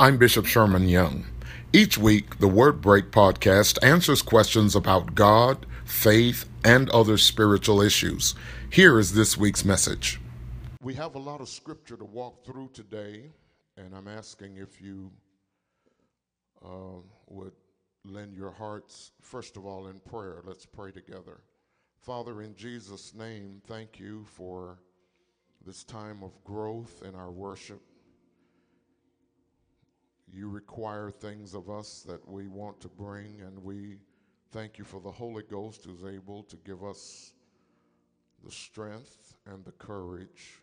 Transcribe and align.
I'm 0.00 0.16
Bishop 0.16 0.46
Sherman 0.46 0.88
Young. 0.88 1.26
Each 1.72 1.98
week, 1.98 2.38
the 2.38 2.46
Word 2.46 2.80
Break 2.80 3.10
podcast 3.10 3.84
answers 3.84 4.22
questions 4.22 4.76
about 4.76 5.16
God, 5.16 5.66
faith, 5.84 6.48
and 6.64 6.88
other 6.90 7.18
spiritual 7.18 7.80
issues. 7.80 8.36
Here 8.70 9.00
is 9.00 9.14
this 9.14 9.36
week's 9.36 9.64
message. 9.64 10.20
We 10.80 10.94
have 10.94 11.16
a 11.16 11.18
lot 11.18 11.40
of 11.40 11.48
scripture 11.48 11.96
to 11.96 12.04
walk 12.04 12.44
through 12.44 12.70
today, 12.74 13.32
and 13.76 13.92
I'm 13.92 14.06
asking 14.06 14.58
if 14.58 14.80
you 14.80 15.10
uh, 16.64 17.00
would 17.26 17.54
lend 18.04 18.36
your 18.36 18.52
hearts, 18.52 19.10
first 19.20 19.56
of 19.56 19.66
all, 19.66 19.88
in 19.88 19.98
prayer. 19.98 20.42
Let's 20.44 20.64
pray 20.64 20.92
together. 20.92 21.40
Father, 22.02 22.42
in 22.42 22.54
Jesus' 22.54 23.14
name, 23.14 23.60
thank 23.66 23.98
you 23.98 24.24
for 24.36 24.78
this 25.66 25.82
time 25.82 26.22
of 26.22 26.30
growth 26.44 27.02
in 27.04 27.16
our 27.16 27.32
worship. 27.32 27.82
You 30.32 30.48
require 30.48 31.10
things 31.10 31.54
of 31.54 31.70
us 31.70 32.04
that 32.06 32.26
we 32.28 32.48
want 32.48 32.80
to 32.82 32.88
bring, 32.88 33.40
and 33.40 33.62
we 33.62 33.96
thank 34.52 34.78
you 34.78 34.84
for 34.84 35.00
the 35.00 35.10
Holy 35.10 35.42
Ghost 35.42 35.84
who's 35.84 36.04
able 36.04 36.42
to 36.44 36.56
give 36.64 36.84
us 36.84 37.32
the 38.44 38.50
strength 38.50 39.34
and 39.46 39.64
the 39.64 39.72
courage 39.72 40.60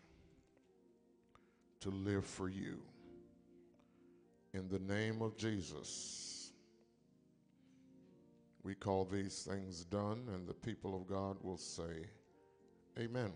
to 1.80 1.90
live 1.90 2.24
for 2.24 2.48
you. 2.48 2.78
In 4.54 4.68
the 4.68 4.78
name 4.78 5.20
of 5.20 5.36
Jesus, 5.36 6.52
we 8.62 8.74
call 8.74 9.04
these 9.04 9.46
things 9.48 9.84
done, 9.84 10.22
and 10.34 10.48
the 10.48 10.54
people 10.54 10.96
of 10.96 11.06
God 11.06 11.36
will 11.42 11.58
say, 11.58 12.06
Amen. 12.98 13.32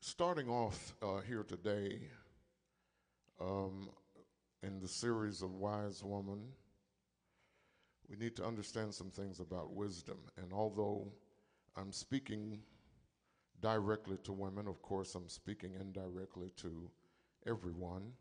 Starting 0.00 0.48
off 0.48 0.94
uh, 1.02 1.20
here 1.20 1.44
today, 1.44 1.98
um, 3.40 3.88
in 4.62 4.80
the 4.80 4.88
series 4.88 5.42
of 5.42 5.54
Wise 5.54 6.02
Woman, 6.02 6.40
we 8.08 8.16
need 8.16 8.36
to 8.36 8.44
understand 8.44 8.94
some 8.94 9.10
things 9.10 9.40
about 9.40 9.74
wisdom. 9.74 10.18
And 10.36 10.52
although 10.52 11.12
I'm 11.76 11.92
speaking 11.92 12.60
directly 13.60 14.18
to 14.24 14.32
women, 14.32 14.68
of 14.68 14.82
course, 14.82 15.14
I'm 15.14 15.28
speaking 15.28 15.74
indirectly 15.78 16.50
to 16.58 16.90
everyone. 17.46 18.12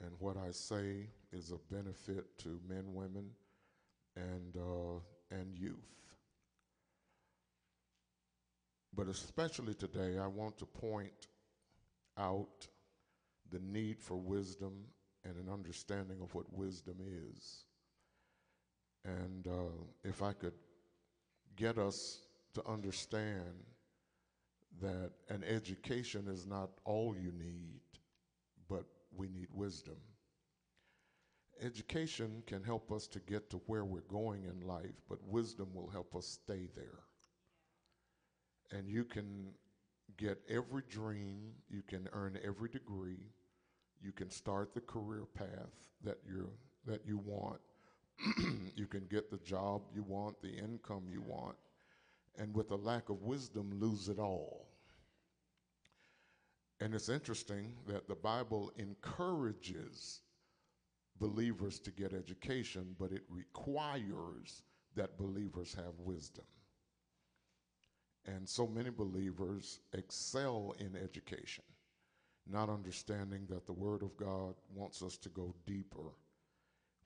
And 0.00 0.12
what 0.18 0.36
I 0.36 0.50
say 0.50 1.08
is 1.32 1.52
a 1.52 1.74
benefit 1.74 2.38
to 2.38 2.60
men, 2.68 2.94
women, 2.94 3.30
and, 4.16 4.56
uh, 4.56 5.00
and 5.30 5.56
youth. 5.56 5.76
But 8.94 9.08
especially 9.08 9.74
today, 9.74 10.18
I 10.18 10.26
want 10.26 10.58
to 10.58 10.66
point 10.66 11.28
out 12.16 12.66
the 13.50 13.60
need 13.60 14.00
for 14.00 14.16
wisdom 14.16 14.72
and 15.24 15.36
an 15.36 15.52
understanding 15.52 16.18
of 16.22 16.34
what 16.34 16.52
wisdom 16.52 16.96
is. 17.00 17.64
And 19.04 19.46
uh, 19.46 19.72
if 20.04 20.22
I 20.22 20.32
could 20.32 20.54
get 21.56 21.78
us 21.78 22.20
to 22.54 22.66
understand 22.66 23.54
that 24.80 25.10
an 25.28 25.42
education 25.44 26.28
is 26.28 26.46
not 26.46 26.70
all 26.84 27.14
you 27.16 27.32
need, 27.32 27.80
but 28.68 28.84
we 29.16 29.28
need 29.28 29.48
wisdom. 29.52 29.96
Education 31.60 32.42
can 32.46 32.62
help 32.62 32.92
us 32.92 33.08
to 33.08 33.18
get 33.20 33.50
to 33.50 33.60
where 33.66 33.84
we're 33.84 34.00
going 34.02 34.44
in 34.44 34.66
life, 34.66 34.94
but 35.08 35.18
wisdom 35.24 35.68
will 35.74 35.88
help 35.88 36.14
us 36.14 36.26
stay 36.26 36.68
there. 36.76 37.00
And 38.70 38.88
you 38.88 39.04
can 39.04 39.52
get 40.16 40.38
every 40.48 40.82
dream, 40.88 41.52
you 41.68 41.82
can 41.82 42.08
earn 42.12 42.38
every 42.44 42.68
degree, 42.68 43.32
you 44.02 44.12
can 44.12 44.30
start 44.30 44.74
the 44.74 44.80
career 44.80 45.24
path 45.34 45.88
that 46.04 46.18
you 46.26 46.50
that 46.86 47.02
you 47.06 47.18
want. 47.18 47.60
you 48.76 48.86
can 48.86 49.04
get 49.10 49.30
the 49.30 49.38
job 49.38 49.82
you 49.94 50.02
want, 50.02 50.40
the 50.42 50.52
income 50.56 51.04
you 51.10 51.22
want, 51.22 51.56
and 52.38 52.54
with 52.54 52.70
a 52.70 52.76
lack 52.76 53.08
of 53.10 53.22
wisdom 53.22 53.70
lose 53.78 54.08
it 54.08 54.18
all. 54.18 54.66
And 56.80 56.94
it's 56.94 57.08
interesting 57.08 57.74
that 57.86 58.08
the 58.08 58.14
Bible 58.14 58.72
encourages 58.76 60.20
believers 61.20 61.78
to 61.80 61.90
get 61.90 62.12
education, 62.12 62.94
but 62.98 63.12
it 63.12 63.22
requires 63.28 64.62
that 64.94 65.18
believers 65.18 65.74
have 65.74 65.94
wisdom. 65.98 66.44
And 68.26 68.48
so 68.48 68.66
many 68.66 68.90
believers 68.90 69.80
excel 69.92 70.74
in 70.78 70.96
education 70.96 71.64
not 72.50 72.68
understanding 72.68 73.46
that 73.50 73.66
the 73.66 73.72
Word 73.72 74.02
of 74.02 74.16
God 74.16 74.54
wants 74.74 75.02
us 75.02 75.16
to 75.18 75.28
go 75.28 75.54
deeper 75.66 76.12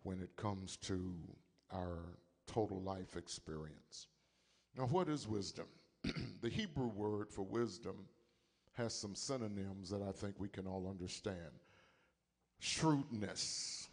when 0.03 0.20
it 0.20 0.34
comes 0.36 0.76
to 0.76 1.14
our 1.72 1.98
total 2.47 2.80
life 2.82 3.16
experience. 3.16 4.06
Now, 4.76 4.86
what 4.86 5.08
is 5.08 5.28
wisdom? 5.28 5.66
the 6.42 6.48
Hebrew 6.48 6.88
word 6.88 7.30
for 7.30 7.42
wisdom 7.42 7.97
has 8.72 8.94
some 8.94 9.14
synonyms 9.14 9.91
that 9.91 10.03
I 10.03 10.12
think 10.12 10.34
we 10.38 10.48
can 10.48 10.66
all 10.66 10.88
understand 10.88 11.36
shrewdness, 12.59 13.88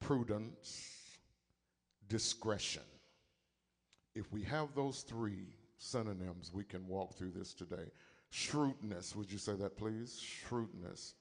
prudence, 0.00 1.18
discretion. 2.08 2.82
If 4.14 4.32
we 4.32 4.42
have 4.44 4.74
those 4.74 5.02
three 5.02 5.46
synonyms, 5.78 6.50
we 6.52 6.64
can 6.64 6.86
walk 6.88 7.14
through 7.14 7.32
this 7.36 7.54
today. 7.54 7.90
Shrewdness, 8.30 9.16
would 9.16 9.32
you 9.32 9.38
say 9.38 9.54
that, 9.54 9.76
please? 9.76 10.20
Shrewdness. 10.20 11.14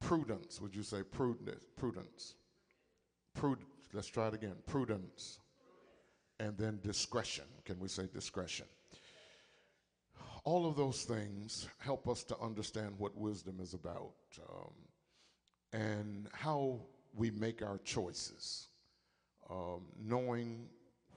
Prudence, 0.00 0.60
would 0.60 0.74
you 0.74 0.82
say 0.82 1.02
prudence? 1.02 1.64
Prudence. 1.76 2.34
Prud- 3.34 3.64
let's 3.92 4.08
try 4.08 4.28
it 4.28 4.34
again. 4.34 4.56
Prudence. 4.66 5.38
And 6.38 6.56
then 6.56 6.80
discretion. 6.82 7.44
Can 7.64 7.78
we 7.78 7.88
say 7.88 8.04
discretion? 8.12 8.66
All 10.44 10.66
of 10.66 10.76
those 10.76 11.02
things 11.02 11.66
help 11.78 12.08
us 12.08 12.22
to 12.24 12.38
understand 12.38 12.94
what 12.98 13.16
wisdom 13.16 13.58
is 13.60 13.74
about 13.74 14.12
um, 14.48 14.72
and 15.72 16.28
how 16.32 16.80
we 17.14 17.30
make 17.30 17.62
our 17.62 17.78
choices, 17.78 18.68
um, 19.50 19.86
knowing 19.98 20.68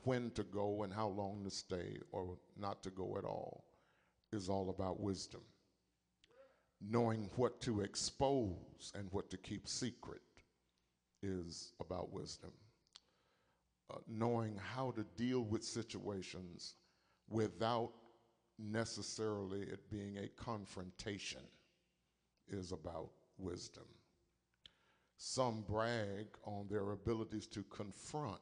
when 0.04 0.32
to 0.32 0.44
go 0.44 0.84
and 0.84 0.92
how 0.92 1.10
long 1.10 1.44
to 1.44 1.52
stay 1.52 2.00
or 2.12 2.38
not 2.58 2.82
to 2.84 2.90
go 2.90 3.18
at 3.18 3.26
all 3.26 3.66
is 4.32 4.50
all 4.50 4.70
about 4.70 5.00
wisdom. 5.00 5.42
Knowing 6.82 7.30
what 7.36 7.60
to 7.62 7.82
expose 7.82 8.92
and 8.96 9.08
what 9.12 9.30
to 9.30 9.38
keep 9.38 9.68
secret 9.68 10.22
is 11.22 11.74
about 11.80 12.14
wisdom. 12.14 12.52
Uh, 13.92 13.98
knowing 14.08 14.56
how 14.74 14.92
to 14.92 15.04
deal 15.18 15.42
with 15.42 15.64
situations 15.64 16.76
without 17.28 17.92
necessarily 18.58 19.62
it 19.62 19.90
being 19.90 20.18
a 20.18 20.28
confrontation 20.42 21.42
is 22.48 22.72
about 22.72 23.10
wisdom. 23.38 23.86
Some 25.18 25.64
brag 25.68 26.28
on 26.46 26.68
their 26.70 26.92
abilities 26.92 27.48
to 27.48 27.64
confront 27.64 28.40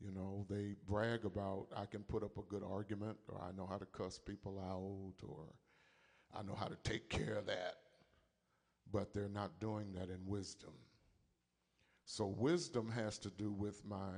you 0.00 0.12
know, 0.12 0.46
they 0.48 0.74
brag 0.88 1.24
about, 1.24 1.66
I 1.74 1.86
can 1.86 2.02
put 2.02 2.22
up 2.22 2.36
a 2.38 2.42
good 2.42 2.62
argument, 2.62 3.16
or 3.28 3.40
I 3.42 3.56
know 3.56 3.66
how 3.66 3.78
to 3.78 3.86
cuss 3.86 4.18
people 4.18 4.58
out, 4.58 5.26
or 5.26 5.46
I 6.34 6.42
know 6.42 6.54
how 6.54 6.66
to 6.66 6.76
take 6.84 7.08
care 7.08 7.34
of 7.34 7.46
that. 7.46 7.76
But 8.92 9.12
they're 9.12 9.28
not 9.28 9.58
doing 9.60 9.92
that 9.94 10.10
in 10.10 10.20
wisdom. 10.26 10.72
So, 12.04 12.26
wisdom 12.26 12.90
has 12.90 13.18
to 13.18 13.30
do 13.30 13.50
with 13.50 13.84
my 13.84 14.12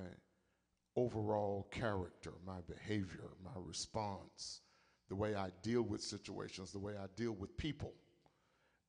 overall 0.94 1.68
character, 1.70 2.32
my 2.46 2.60
behavior, 2.68 3.30
my 3.42 3.52
response, 3.56 4.60
the 5.08 5.16
way 5.16 5.34
I 5.34 5.50
deal 5.62 5.82
with 5.82 6.02
situations, 6.02 6.72
the 6.72 6.78
way 6.78 6.94
I 6.98 7.06
deal 7.16 7.32
with 7.32 7.56
people. 7.56 7.94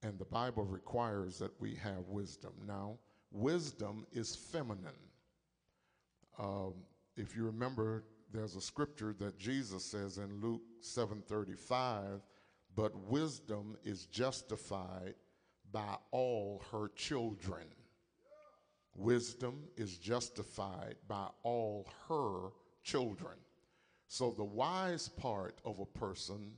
And 0.04 0.18
the 0.18 0.26
Bible 0.26 0.66
requires 0.66 1.38
that 1.40 1.52
we 1.62 1.76
have 1.76 2.08
wisdom. 2.08 2.52
Now, 2.68 2.98
wisdom 3.32 4.06
is 4.12 4.36
feminine. 4.36 5.09
Um, 6.40 6.74
if 7.18 7.36
you 7.36 7.44
remember, 7.46 8.06
there's 8.32 8.56
a 8.56 8.62
scripture 8.62 9.14
that 9.20 9.38
Jesus 9.38 9.84
says 9.84 10.18
in 10.18 10.40
Luke 10.40 10.62
7:35, 10.82 12.22
but 12.76 12.96
wisdom 12.96 13.78
is 13.84 14.06
justified 14.06 15.16
by 15.72 15.98
all 16.12 16.64
her 16.72 16.88
children. 16.90 17.68
Wisdom 18.96 19.68
is 19.76 19.98
justified 19.98 20.96
by 21.08 21.30
all 21.44 21.88
her 22.08 22.52
children. 22.84 23.38
So 24.08 24.32
the 24.32 24.44
wise 24.44 25.10
part 25.10 25.60
of 25.66 25.80
a 25.80 25.86
person 25.86 26.58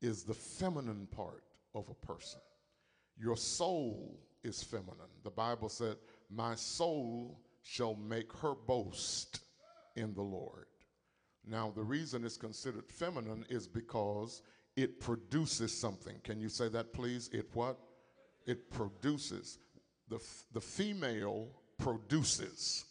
is 0.00 0.24
the 0.24 0.34
feminine 0.34 1.06
part 1.08 1.44
of 1.74 1.88
a 1.88 2.06
person. 2.06 2.40
Your 3.16 3.36
soul 3.36 4.20
is 4.42 4.62
feminine. 4.62 5.10
The 5.22 5.30
Bible 5.30 5.68
said, 5.68 5.96
My 6.30 6.54
soul 6.54 7.40
shall 7.62 7.94
make 7.94 8.32
her 8.38 8.54
boast 8.54 9.40
in 9.96 10.14
the 10.14 10.22
Lord. 10.22 10.66
Now, 11.46 11.72
the 11.74 11.82
reason 11.82 12.24
it's 12.24 12.36
considered 12.36 12.88
feminine 12.88 13.44
is 13.48 13.66
because 13.66 14.42
it 14.76 15.00
produces 15.00 15.76
something. 15.76 16.16
Can 16.22 16.40
you 16.40 16.48
say 16.48 16.68
that, 16.68 16.92
please? 16.92 17.28
It 17.32 17.48
what? 17.54 17.78
It 18.46 18.70
produces. 18.70 19.58
The, 20.08 20.20
the 20.52 20.60
female 20.60 21.48
produces. 21.78 22.84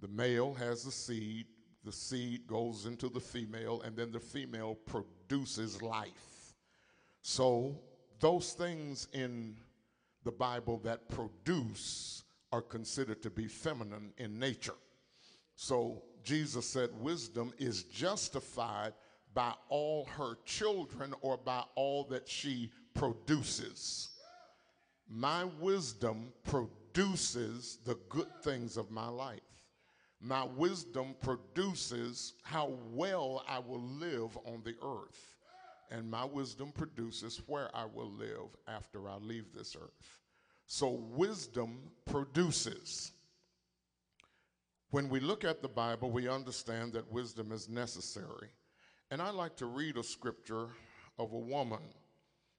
The 0.00 0.08
male 0.08 0.54
has 0.54 0.84
the 0.84 0.90
seed, 0.90 1.46
the 1.84 1.92
seed 1.92 2.46
goes 2.46 2.84
into 2.84 3.08
the 3.08 3.20
female, 3.20 3.80
and 3.82 3.96
then 3.96 4.12
the 4.12 4.20
female 4.20 4.74
produces 4.74 5.80
life. 5.80 6.54
So, 7.22 7.80
those 8.20 8.52
things 8.52 9.08
in 9.12 9.56
the 10.24 10.32
Bible 10.32 10.78
that 10.84 11.08
produce 11.08 12.24
are 12.56 12.62
considered 12.62 13.22
to 13.22 13.28
be 13.28 13.46
feminine 13.46 14.14
in 14.16 14.38
nature. 14.38 14.78
So, 15.56 16.02
Jesus 16.24 16.66
said 16.66 16.88
wisdom 16.98 17.52
is 17.58 17.82
justified 17.84 18.94
by 19.34 19.52
all 19.68 20.06
her 20.16 20.38
children 20.46 21.12
or 21.20 21.36
by 21.36 21.62
all 21.74 22.04
that 22.04 22.26
she 22.26 22.72
produces. 22.94 24.08
My 25.06 25.44
wisdom 25.60 26.32
produces 26.44 27.78
the 27.84 27.98
good 28.08 28.32
things 28.42 28.78
of 28.78 28.90
my 28.90 29.08
life. 29.08 29.40
My 30.18 30.44
wisdom 30.44 31.14
produces 31.20 32.32
how 32.42 32.72
well 32.90 33.44
I 33.46 33.58
will 33.58 33.82
live 33.82 34.36
on 34.46 34.62
the 34.64 34.76
earth. 34.82 35.36
And 35.90 36.10
my 36.10 36.24
wisdom 36.24 36.72
produces 36.72 37.42
where 37.46 37.68
I 37.76 37.84
will 37.84 38.10
live 38.10 38.56
after 38.66 39.10
I 39.10 39.16
leave 39.16 39.52
this 39.54 39.76
earth. 39.76 40.16
So, 40.66 40.90
wisdom 40.90 41.78
produces. 42.04 43.12
When 44.90 45.08
we 45.08 45.20
look 45.20 45.44
at 45.44 45.62
the 45.62 45.68
Bible, 45.68 46.10
we 46.10 46.28
understand 46.28 46.92
that 46.94 47.10
wisdom 47.12 47.52
is 47.52 47.68
necessary. 47.68 48.48
And 49.10 49.22
I 49.22 49.30
like 49.30 49.56
to 49.56 49.66
read 49.66 49.96
a 49.96 50.02
scripture 50.02 50.68
of 51.18 51.32
a 51.32 51.38
woman 51.38 51.82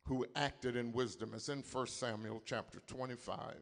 who 0.03 0.25
acted 0.35 0.75
in 0.75 0.93
wisdom. 0.93 1.31
It's 1.33 1.49
in 1.49 1.63
1 1.69 1.87
Samuel 1.87 2.41
chapter 2.45 2.79
25. 2.87 3.55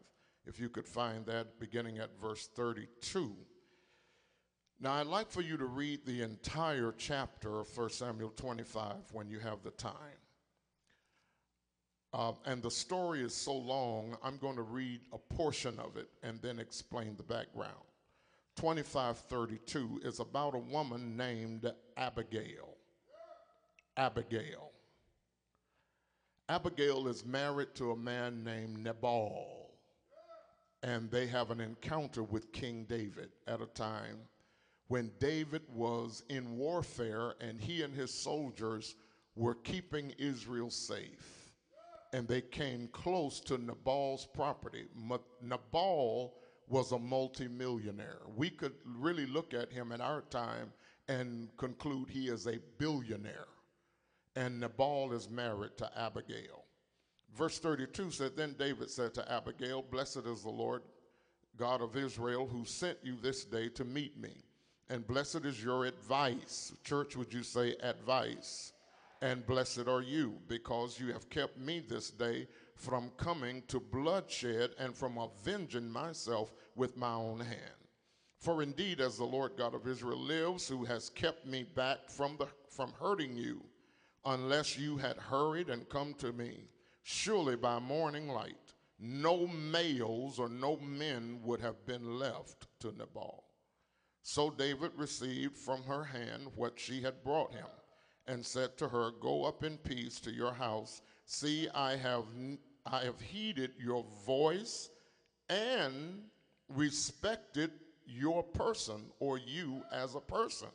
If 0.45 0.59
you 0.59 0.69
could 0.69 0.87
find 0.87 1.25
that 1.25 1.59
beginning 1.59 1.97
at 1.97 2.19
verse 2.21 2.47
32. 2.55 3.35
Now, 4.79 4.93
I'd 4.93 5.07
like 5.07 5.31
for 5.31 5.41
you 5.41 5.57
to 5.57 5.65
read 5.65 6.05
the 6.05 6.21
entire 6.21 6.93
chapter 6.95 7.59
of 7.61 7.75
1 7.75 7.89
Samuel 7.89 8.33
25 8.35 8.95
when 9.11 9.29
you 9.29 9.39
have 9.39 9.63
the 9.63 9.71
time. 9.71 10.19
Uh, 12.15 12.31
and 12.45 12.63
the 12.63 12.71
story 12.71 13.21
is 13.21 13.33
so 13.33 13.53
long, 13.53 14.15
I'm 14.23 14.37
going 14.37 14.55
to 14.55 14.61
read 14.61 15.01
a 15.11 15.17
portion 15.17 15.77
of 15.79 15.97
it 15.97 16.07
and 16.23 16.41
then 16.41 16.59
explain 16.59 17.17
the 17.17 17.23
background. 17.23 17.73
2532 18.55 19.99
is 20.01 20.21
about 20.21 20.55
a 20.55 20.59
woman 20.59 21.17
named 21.17 21.69
Abigail. 21.97 22.69
Abigail. 23.97 24.71
Abigail 26.47 27.09
is 27.09 27.25
married 27.25 27.75
to 27.75 27.91
a 27.91 27.97
man 27.97 28.45
named 28.45 28.77
Nabal, 28.81 29.71
and 30.83 31.11
they 31.11 31.27
have 31.27 31.51
an 31.51 31.59
encounter 31.59 32.23
with 32.23 32.53
King 32.53 32.85
David 32.87 33.31
at 33.45 33.59
a 33.59 33.65
time 33.65 34.19
when 34.87 35.11
David 35.19 35.63
was 35.73 36.23
in 36.29 36.55
warfare 36.55 37.33
and 37.41 37.59
he 37.59 37.81
and 37.81 37.93
his 37.93 38.13
soldiers 38.13 38.95
were 39.35 39.55
keeping 39.55 40.13
Israel 40.17 40.69
safe. 40.69 41.34
And 42.15 42.29
they 42.29 42.39
came 42.39 42.87
close 42.93 43.41
to 43.41 43.57
Nabal's 43.57 44.25
property. 44.25 44.85
Nabal 45.41 46.33
was 46.69 46.93
a 46.93 46.97
multimillionaire. 46.97 48.21
We 48.37 48.51
could 48.51 48.71
really 48.85 49.25
look 49.25 49.53
at 49.53 49.69
him 49.69 49.91
in 49.91 49.99
our 49.99 50.21
time 50.21 50.71
and 51.09 51.49
conclude 51.57 52.09
he 52.09 52.29
is 52.29 52.47
a 52.47 52.59
billionaire. 52.77 53.47
And 54.37 54.61
Nabal 54.61 55.11
is 55.11 55.29
married 55.29 55.75
to 55.75 55.91
Abigail. 55.99 56.63
Verse 57.37 57.59
32 57.59 58.11
said, 58.11 58.37
Then 58.37 58.55
David 58.57 58.89
said 58.89 59.13
to 59.15 59.29
Abigail, 59.29 59.81
Blessed 59.81 60.25
is 60.25 60.41
the 60.43 60.49
Lord 60.49 60.83
God 61.57 61.81
of 61.81 61.97
Israel, 61.97 62.47
who 62.47 62.63
sent 62.63 62.97
you 63.03 63.17
this 63.21 63.43
day 63.43 63.67
to 63.67 63.83
meet 63.83 64.17
me. 64.17 64.31
And 64.89 65.05
blessed 65.05 65.43
is 65.43 65.61
your 65.61 65.83
advice. 65.83 66.71
Church, 66.85 67.17
would 67.17 67.33
you 67.33 67.43
say 67.43 67.75
advice? 67.81 68.71
And 69.25 69.43
blessed 69.43 69.87
are 69.87 70.03
you, 70.03 70.37
because 70.47 70.99
you 70.99 71.11
have 71.11 71.31
kept 71.31 71.57
me 71.57 71.79
this 71.79 72.11
day 72.11 72.47
from 72.75 73.09
coming 73.17 73.63
to 73.69 73.79
bloodshed 73.79 74.75
and 74.77 74.95
from 74.95 75.17
avenging 75.17 75.89
myself 75.89 76.53
with 76.75 76.95
my 76.95 77.11
own 77.11 77.39
hand. 77.39 77.81
For 78.37 78.61
indeed, 78.61 79.01
as 79.01 79.17
the 79.17 79.23
Lord 79.23 79.53
God 79.57 79.73
of 79.73 79.87
Israel 79.87 80.19
lives, 80.19 80.67
who 80.67 80.85
has 80.85 81.09
kept 81.09 81.47
me 81.47 81.63
back 81.63 82.07
from, 82.07 82.37
the, 82.37 82.47
from 82.69 82.93
hurting 82.99 83.35
you, 83.35 83.63
unless 84.25 84.77
you 84.77 84.95
had 84.95 85.17
hurried 85.17 85.69
and 85.69 85.89
come 85.89 86.13
to 86.19 86.31
me, 86.31 86.69
surely 87.01 87.55
by 87.55 87.79
morning 87.79 88.29
light, 88.29 88.75
no 88.99 89.47
males 89.47 90.37
or 90.37 90.49
no 90.49 90.77
men 90.77 91.39
would 91.41 91.61
have 91.61 91.83
been 91.87 92.19
left 92.19 92.67
to 92.81 92.91
Nabal. 92.95 93.43
So 94.21 94.51
David 94.51 94.91
received 94.95 95.57
from 95.57 95.81
her 95.81 96.03
hand 96.03 96.49
what 96.55 96.79
she 96.79 97.01
had 97.01 97.23
brought 97.23 97.51
him 97.51 97.65
and 98.27 98.45
said 98.45 98.77
to 98.77 98.87
her, 98.87 99.11
Go 99.19 99.45
up 99.45 99.63
in 99.63 99.77
peace 99.77 100.19
to 100.21 100.31
your 100.31 100.53
house. 100.53 101.01
See, 101.25 101.67
I 101.73 101.95
have, 101.95 102.25
I 102.85 102.99
have 102.99 103.19
heeded 103.19 103.71
your 103.79 104.05
voice 104.25 104.89
and 105.49 106.21
respected 106.69 107.71
your 108.05 108.43
person 108.43 109.05
or 109.19 109.37
you 109.37 109.81
as 109.91 110.15
a 110.15 110.19
person. 110.19 110.69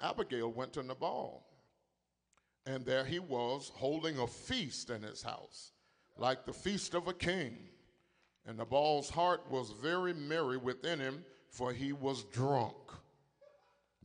Abigail 0.00 0.50
went 0.50 0.72
to 0.74 0.82
Nabal, 0.82 1.46
and 2.66 2.84
there 2.84 3.04
he 3.04 3.18
was 3.18 3.72
holding 3.74 4.18
a 4.18 4.26
feast 4.26 4.90
in 4.90 5.02
his 5.02 5.22
house, 5.22 5.72
like 6.18 6.44
the 6.44 6.52
feast 6.52 6.94
of 6.94 7.08
a 7.08 7.14
king. 7.14 7.56
And 8.46 8.58
Nabal's 8.58 9.10
heart 9.10 9.50
was 9.50 9.72
very 9.82 10.12
merry 10.12 10.56
within 10.56 11.00
him 11.00 11.24
for 11.56 11.72
he 11.72 11.92
was 11.92 12.24
drunk. 12.24 12.74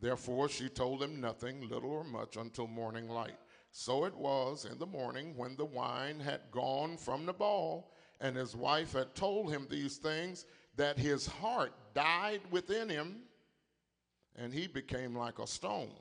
Therefore 0.01 0.49
she 0.49 0.67
told 0.67 1.03
him 1.03 1.21
nothing, 1.21 1.69
little 1.69 1.91
or 1.91 2.03
much, 2.03 2.35
until 2.35 2.67
morning 2.67 3.07
light. 3.07 3.37
So 3.71 4.05
it 4.05 4.15
was 4.15 4.65
in 4.65 4.79
the 4.79 4.85
morning 4.85 5.37
when 5.37 5.55
the 5.55 5.65
wine 5.65 6.19
had 6.19 6.41
gone 6.51 6.97
from 6.97 7.25
Nabal, 7.25 7.91
and 8.19 8.35
his 8.35 8.55
wife 8.55 8.93
had 8.93 9.15
told 9.15 9.51
him 9.51 9.67
these 9.69 9.97
things, 9.97 10.45
that 10.75 10.97
his 10.97 11.27
heart 11.27 11.73
died 11.93 12.41
within 12.49 12.89
him, 12.89 13.21
and 14.35 14.53
he 14.53 14.67
became 14.67 15.15
like 15.15 15.39
a 15.39 15.47
stone. 15.47 15.91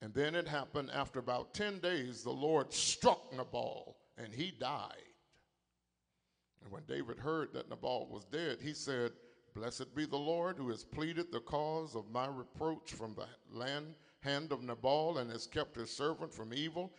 And 0.00 0.14
then 0.14 0.34
it 0.34 0.48
happened 0.48 0.90
after 0.94 1.18
about 1.18 1.54
10 1.54 1.80
days, 1.80 2.22
the 2.22 2.30
Lord 2.30 2.72
struck 2.72 3.32
Nabal, 3.36 3.96
and 4.16 4.32
he 4.32 4.52
died. 4.58 4.94
And 6.62 6.72
when 6.72 6.84
David 6.84 7.18
heard 7.18 7.52
that 7.52 7.68
Nabal 7.68 8.08
was 8.10 8.24
dead, 8.24 8.58
he 8.62 8.72
said, 8.72 9.12
Blessed 9.58 9.92
be 9.92 10.06
the 10.06 10.16
Lord 10.16 10.56
who 10.56 10.68
has 10.68 10.84
pleaded 10.84 11.32
the 11.32 11.40
cause 11.40 11.96
of 11.96 12.12
my 12.12 12.28
reproach 12.28 12.92
from 12.92 13.16
the 13.16 13.26
land, 13.50 13.96
hand 14.20 14.52
of 14.52 14.62
Nabal 14.62 15.18
and 15.18 15.32
has 15.32 15.48
kept 15.48 15.74
his 15.74 15.90
servant 15.90 16.32
from 16.32 16.54
evil. 16.54 16.92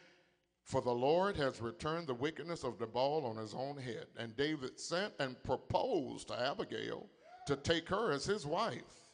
For 0.66 0.82
the 0.82 0.92
Lord 0.92 1.38
has 1.38 1.62
returned 1.62 2.08
the 2.08 2.14
wickedness 2.14 2.66
of 2.66 2.78
Nabal 2.82 3.26
on 3.26 3.38
his 3.38 3.54
own 3.54 3.78
head. 3.78 4.08
And 4.18 4.36
David 4.36 4.78
sent 4.78 5.14
and 5.22 5.42
proposed 5.42 6.28
to 6.28 6.42
Abigail 6.42 7.08
to 7.48 7.56
take 7.56 7.88
her 7.88 8.12
as 8.12 8.26
his 8.26 8.46
wife. 8.46 9.08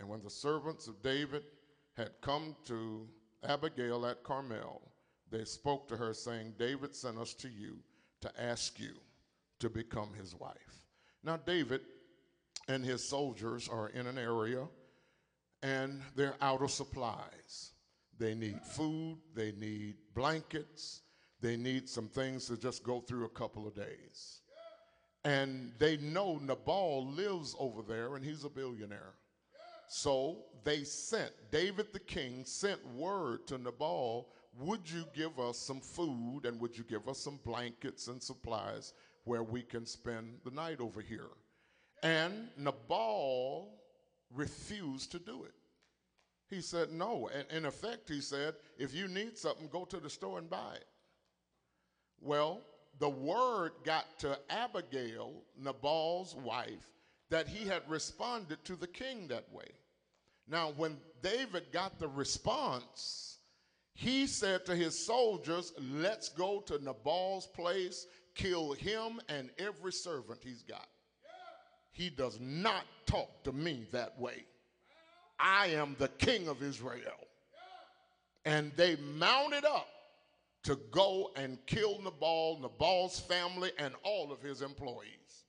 And 0.00 0.08
when 0.08 0.22
the 0.22 0.30
servants 0.30 0.88
of 0.88 1.02
David 1.02 1.42
had 1.98 2.12
come 2.22 2.56
to 2.64 3.06
Abigail 3.44 4.06
at 4.06 4.24
Carmel, 4.24 4.80
they 5.30 5.44
spoke 5.44 5.86
to 5.88 5.98
her, 5.98 6.14
saying, 6.14 6.54
David 6.58 6.94
sent 6.94 7.18
us 7.18 7.34
to 7.34 7.48
you 7.50 7.76
to 8.22 8.32
ask 8.42 8.80
you 8.80 8.94
to 9.58 9.68
become 9.68 10.14
his 10.14 10.34
wife. 10.34 10.86
Now, 11.22 11.36
David 11.36 11.82
and 12.68 12.84
his 12.84 13.06
soldiers 13.06 13.68
are 13.68 13.88
in 13.88 14.06
an 14.06 14.18
area 14.18 14.66
and 15.62 16.02
they're 16.16 16.36
out 16.40 16.62
of 16.62 16.70
supplies. 16.70 17.72
They 18.18 18.34
need 18.34 18.60
food, 18.62 19.18
they 19.34 19.52
need 19.52 19.94
blankets, 20.14 21.02
they 21.40 21.56
need 21.56 21.88
some 21.88 22.08
things 22.08 22.46
to 22.46 22.56
just 22.56 22.84
go 22.84 23.00
through 23.00 23.24
a 23.24 23.30
couple 23.30 23.66
of 23.66 23.74
days. 23.74 24.40
And 25.24 25.72
they 25.78 25.96
know 25.98 26.38
Nabal 26.38 27.06
lives 27.06 27.54
over 27.58 27.82
there 27.82 28.16
and 28.16 28.24
he's 28.24 28.44
a 28.44 28.48
billionaire. 28.48 29.14
So 29.88 30.38
they 30.64 30.84
sent, 30.84 31.32
David 31.50 31.92
the 31.92 32.00
king 32.00 32.44
sent 32.44 32.84
word 32.94 33.46
to 33.48 33.58
Nabal, 33.58 34.28
Would 34.58 34.90
you 34.90 35.04
give 35.14 35.38
us 35.38 35.58
some 35.58 35.80
food 35.80 36.42
and 36.44 36.60
would 36.60 36.76
you 36.76 36.84
give 36.84 37.08
us 37.08 37.18
some 37.18 37.38
blankets 37.44 38.08
and 38.08 38.22
supplies 38.22 38.94
where 39.24 39.42
we 39.42 39.62
can 39.62 39.86
spend 39.86 40.38
the 40.44 40.50
night 40.50 40.80
over 40.80 41.00
here? 41.00 41.30
And 42.02 42.48
Nabal 42.56 43.68
refused 44.34 45.12
to 45.12 45.18
do 45.18 45.44
it. 45.44 45.54
He 46.48 46.60
said 46.60 46.92
no. 46.92 47.30
And 47.34 47.44
in 47.50 47.64
effect, 47.64 48.08
he 48.08 48.20
said, 48.20 48.54
if 48.78 48.94
you 48.94 49.08
need 49.08 49.38
something, 49.38 49.68
go 49.72 49.84
to 49.86 49.98
the 49.98 50.10
store 50.10 50.38
and 50.38 50.50
buy 50.50 50.74
it. 50.74 50.86
Well, 52.20 52.60
the 52.98 53.08
word 53.08 53.72
got 53.84 54.18
to 54.20 54.38
Abigail, 54.50 55.32
Nabal's 55.58 56.34
wife, 56.36 56.90
that 57.30 57.48
he 57.48 57.66
had 57.66 57.82
responded 57.88 58.62
to 58.64 58.76
the 58.76 58.86
king 58.86 59.28
that 59.28 59.50
way. 59.52 59.68
Now, 60.48 60.72
when 60.76 60.98
David 61.22 61.64
got 61.72 61.98
the 61.98 62.08
response, 62.08 63.38
he 63.94 64.26
said 64.26 64.66
to 64.66 64.76
his 64.76 65.06
soldiers, 65.06 65.72
Let's 65.78 66.28
go 66.28 66.60
to 66.66 66.82
Nabal's 66.84 67.46
place, 67.46 68.06
kill 68.34 68.72
him 68.72 69.20
and 69.28 69.50
every 69.58 69.92
servant 69.92 70.40
he's 70.44 70.62
got. 70.62 70.88
He 71.92 72.10
does 72.10 72.38
not 72.40 72.84
talk 73.06 73.44
to 73.44 73.52
me 73.52 73.86
that 73.92 74.18
way. 74.18 74.44
I 75.38 75.68
am 75.68 75.96
the 75.98 76.08
king 76.08 76.48
of 76.48 76.62
Israel. 76.62 77.28
And 78.44 78.72
they 78.76 78.96
mounted 78.96 79.64
up 79.64 79.88
to 80.64 80.78
go 80.90 81.30
and 81.36 81.58
kill 81.66 82.00
Nabal, 82.02 82.58
Nabal's 82.60 83.20
family, 83.20 83.70
and 83.78 83.94
all 84.04 84.32
of 84.32 84.40
his 84.40 84.62
employees. 84.62 85.44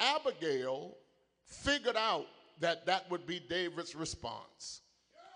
Abigail 0.00 0.96
figured 1.44 1.96
out 1.96 2.26
that 2.60 2.86
that 2.86 3.10
would 3.10 3.26
be 3.26 3.40
David's 3.40 3.94
response. 3.94 4.82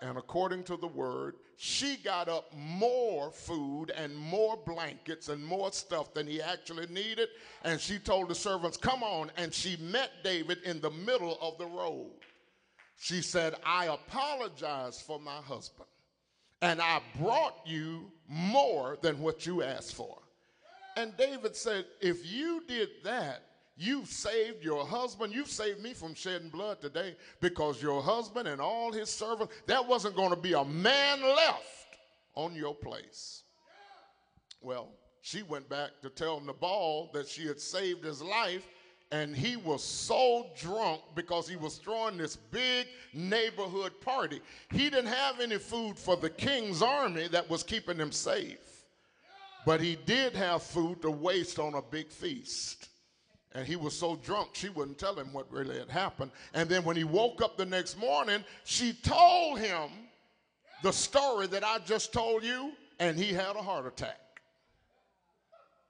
And 0.03 0.17
according 0.17 0.65
to 0.65 0.77
the 0.77 0.87
word, 0.87 1.35
she 1.63 1.99
got 1.99 2.27
up 2.27 2.51
more 2.57 3.31
food 3.31 3.91
and 3.91 4.17
more 4.17 4.57
blankets 4.65 5.29
and 5.29 5.45
more 5.45 5.71
stuff 5.73 6.15
than 6.15 6.27
he 6.27 6.41
actually 6.41 6.87
needed. 6.87 7.29
And 7.65 7.79
she 7.79 7.99
told 7.99 8.29
the 8.31 8.35
servants, 8.35 8.79
Come 8.79 9.03
on. 9.03 9.31
And 9.37 9.53
she 9.53 9.77
met 9.77 10.11
David 10.25 10.63
in 10.65 10.81
the 10.81 10.89
middle 10.89 11.37
of 11.43 11.59
the 11.59 11.67
road. 11.67 12.13
She 12.99 13.21
said, 13.21 13.57
I 13.63 13.89
apologize 13.89 15.03
for 15.03 15.21
my 15.21 15.37
husband, 15.37 15.91
and 16.63 16.81
I 16.81 17.03
brought 17.21 17.59
you 17.67 18.11
more 18.27 18.97
than 19.03 19.21
what 19.21 19.45
you 19.45 19.63
asked 19.63 19.95
for. 19.95 20.17
And 20.97 21.15
David 21.19 21.55
said, 21.55 21.85
If 22.01 22.25
you 22.25 22.65
did 22.69 22.89
that, 23.05 23.43
You've 23.83 24.09
saved 24.09 24.63
your 24.63 24.85
husband. 24.85 25.33
You've 25.33 25.49
saved 25.49 25.81
me 25.81 25.95
from 25.95 26.15
shedding 26.15 26.51
blood 26.51 26.83
today 26.83 27.17
because 27.41 27.81
your 27.81 28.03
husband 28.03 28.47
and 28.47 28.61
all 28.61 28.93
his 28.93 29.09
servants, 29.09 29.55
there 29.67 29.81
wasn't 29.81 30.17
going 30.17 30.29
to 30.29 30.37
be 30.37 30.53
a 30.53 30.63
man 30.63 31.23
left 31.23 31.97
on 32.35 32.55
your 32.55 32.75
place. 32.75 33.43
Well, 34.61 34.91
she 35.23 35.43
went 35.43 35.67
back 35.71 35.93
to 36.03 36.11
tell 36.11 36.41
Nabal 36.41 37.09
that 37.15 37.27
she 37.27 37.47
had 37.47 37.59
saved 37.59 38.05
his 38.05 38.21
life, 38.21 38.67
and 39.13 39.35
he 39.35 39.57
was 39.57 39.83
so 39.83 40.51
drunk 40.61 41.01
because 41.15 41.49
he 41.49 41.57
was 41.57 41.77
throwing 41.77 42.19
this 42.19 42.37
big 42.37 42.87
neighborhood 43.15 43.99
party. 44.03 44.43
He 44.73 44.91
didn't 44.91 45.07
have 45.07 45.41
any 45.41 45.57
food 45.57 45.99
for 45.99 46.19
the 46.19 46.29
king's 46.29 46.83
army 46.83 47.29
that 47.29 47.49
was 47.49 47.63
keeping 47.63 47.97
him 47.97 48.13
safe, 48.13 48.85
but 49.65 49.81
he 49.81 49.97
did 50.05 50.37
have 50.37 50.63
food 50.63 51.01
to 51.01 51.11
waste 51.11 51.59
on 51.59 51.73
a 51.73 51.83
big 51.83 52.11
feast. 52.11 52.90
And 53.53 53.67
he 53.67 53.77
was 53.77 53.99
so 53.99 54.17
drunk, 54.17 54.51
she 54.53 54.69
wouldn't 54.69 54.99
tell 54.99 55.19
him 55.19 55.33
what 55.33 55.51
really 55.51 55.79
had 55.79 55.91
happened. 55.91 56.31
And 56.55 56.69
then 56.69 56.85
when 56.85 56.97
he 56.97 57.05
woke 57.05 57.43
up 57.43 57.57
the 57.57 57.67
next 57.67 57.99
morning, 57.99 58.45
she 58.65 58.93
told 58.93 59.59
him 59.59 59.91
the 60.83 60.93
story 60.93 61.49
that 61.49 61.65
I 61.65 61.79
just 61.81 62.13
told 62.13 62.45
you, 62.45 62.73
and 63.01 63.19
he 63.19 63.33
had 63.33 63.57
a 63.57 63.63
heart 63.63 63.87
attack. 63.87 64.21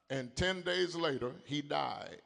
And 0.09 0.35
10 0.37 0.63
days 0.63 0.97
later, 0.97 1.33
he 1.45 1.61
died. 1.61 2.23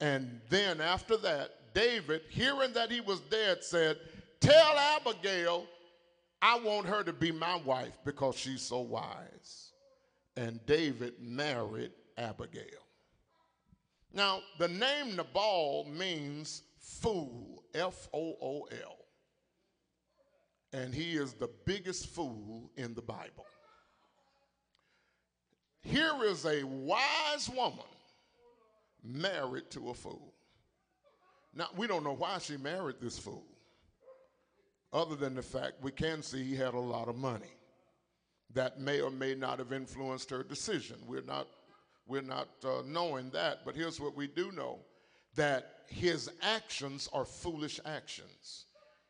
And 0.00 0.40
then 0.48 0.80
after 0.80 1.16
that, 1.18 1.74
David, 1.74 2.22
hearing 2.30 2.72
that 2.72 2.90
he 2.90 3.00
was 3.00 3.20
dead, 3.20 3.62
said, 3.62 3.98
Tell 4.40 4.78
Abigail 4.78 5.66
I 6.44 6.58
want 6.58 6.86
her 6.86 7.02
to 7.02 7.12
be 7.12 7.32
my 7.32 7.56
wife 7.56 7.96
because 8.04 8.36
she's 8.36 8.60
so 8.60 8.80
wise. 8.80 9.72
And 10.36 10.64
David 10.66 11.14
married 11.18 11.92
Abigail. 12.18 12.83
Now, 14.14 14.42
the 14.58 14.68
name 14.68 15.16
Nabal 15.16 15.86
means 15.90 16.62
fool, 16.78 17.64
F 17.74 18.08
O 18.14 18.36
O 18.40 18.68
L. 18.70 18.98
And 20.72 20.94
he 20.94 21.16
is 21.16 21.34
the 21.34 21.50
biggest 21.66 22.08
fool 22.08 22.70
in 22.76 22.94
the 22.94 23.02
Bible. 23.02 23.46
Here 25.82 26.14
is 26.24 26.46
a 26.46 26.62
wise 26.64 27.50
woman 27.54 27.84
married 29.02 29.70
to 29.70 29.90
a 29.90 29.94
fool. 29.94 30.32
Now, 31.52 31.68
we 31.76 31.86
don't 31.86 32.04
know 32.04 32.14
why 32.14 32.38
she 32.38 32.56
married 32.56 32.96
this 33.00 33.18
fool, 33.18 33.44
other 34.92 35.14
than 35.14 35.34
the 35.34 35.42
fact 35.42 35.82
we 35.82 35.90
can 35.90 36.22
see 36.22 36.42
he 36.42 36.56
had 36.56 36.74
a 36.74 36.80
lot 36.80 37.08
of 37.08 37.16
money. 37.16 37.52
That 38.52 38.80
may 38.80 39.00
or 39.00 39.10
may 39.10 39.34
not 39.34 39.58
have 39.58 39.72
influenced 39.72 40.30
her 40.30 40.42
decision. 40.44 40.96
We're 41.06 41.22
not 41.22 41.48
we're 42.06 42.22
not 42.22 42.48
uh, 42.64 42.82
knowing 42.86 43.30
that, 43.30 43.64
but 43.64 43.74
here's 43.74 44.00
what 44.00 44.16
we 44.16 44.26
do 44.26 44.52
know 44.52 44.78
that 45.34 45.84
his 45.88 46.30
actions 46.42 47.08
are 47.12 47.24
foolish 47.24 47.80
actions. 47.84 48.66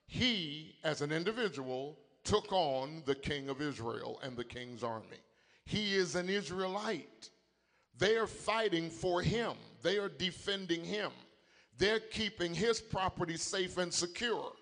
He, 0.06 0.76
as 0.84 1.02
an 1.02 1.12
individual, 1.12 1.98
took 2.24 2.50
on 2.52 3.02
the 3.04 3.14
king 3.14 3.48
of 3.48 3.60
Israel 3.60 4.20
and 4.22 4.36
the 4.36 4.44
king's 4.44 4.82
army. 4.82 5.20
He 5.66 5.94
is 5.94 6.14
an 6.14 6.28
Israelite. 6.28 7.30
They 7.98 8.16
are 8.16 8.26
fighting 8.26 8.90
for 8.90 9.22
him, 9.22 9.54
they 9.82 9.98
are 9.98 10.08
defending 10.08 10.84
him, 10.84 11.12
they're 11.78 12.00
keeping 12.00 12.54
his 12.54 12.80
property 12.80 13.36
safe 13.36 13.78
and 13.78 13.92
secure. 13.92 14.52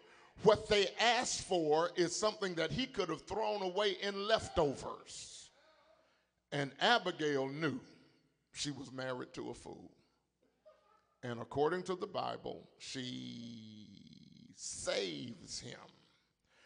What 0.43 0.69
they 0.69 0.89
asked 0.99 1.43
for 1.43 1.91
is 1.95 2.17
something 2.17 2.55
that 2.55 2.73
he 2.73 2.87
could 2.87 3.09
have 3.09 3.23
thrown 3.23 3.63
away 3.63 3.97
in 4.03 4.27
leftovers. 4.27 5.51
And 6.51 6.73
Abigail 6.81 7.49
knew 7.49 7.81
she 8.53 8.71
was 8.71 8.93
married 8.93 9.33
to 9.35 9.51
a 9.51 9.55
fool. 9.55 9.91
And 11.23 11.41
according 11.41 11.85
to 11.85 11.95
the 11.95 12.07
Bible, 12.07 12.69
she 12.79 13.87
saves 14.57 15.61
him. 15.61 15.79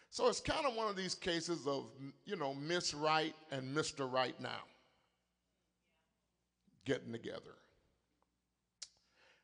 So 0.09 0.27
it's 0.27 0.39
kind 0.39 0.65
of 0.65 0.75
one 0.75 0.89
of 0.89 0.95
these 0.95 1.13
cases 1.13 1.67
of, 1.67 1.91
you 2.25 2.35
know, 2.35 2.53
Miss 2.53 2.93
Right 2.93 3.35
and 3.51 3.75
Mr. 3.75 4.11
Right 4.11 4.39
now 4.41 4.63
getting 6.85 7.11
together. 7.11 7.55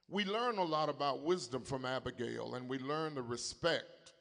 We 0.10 0.26
learn 0.26 0.58
a 0.58 0.64
lot 0.64 0.90
about 0.90 1.24
wisdom 1.24 1.64
from 1.64 1.86
Abigail, 1.86 2.56
and 2.56 2.70
we 2.70 2.80
learn 2.80 3.16
the 3.16 3.22
respect 3.22 4.14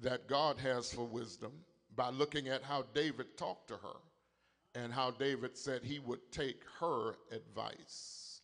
that 0.00 0.28
God 0.28 0.56
has 0.58 0.92
for 0.92 1.04
wisdom 1.04 1.52
by 1.94 2.10
looking 2.10 2.48
at 2.48 2.62
how 2.62 2.84
David 2.94 3.36
talked 3.36 3.68
to 3.68 3.74
her 3.74 3.98
and 4.76 4.92
how 4.92 5.10
David 5.10 5.56
said 5.56 5.82
he 5.82 5.98
would 6.00 6.30
take 6.30 6.60
her 6.80 7.14
advice. 7.32 8.42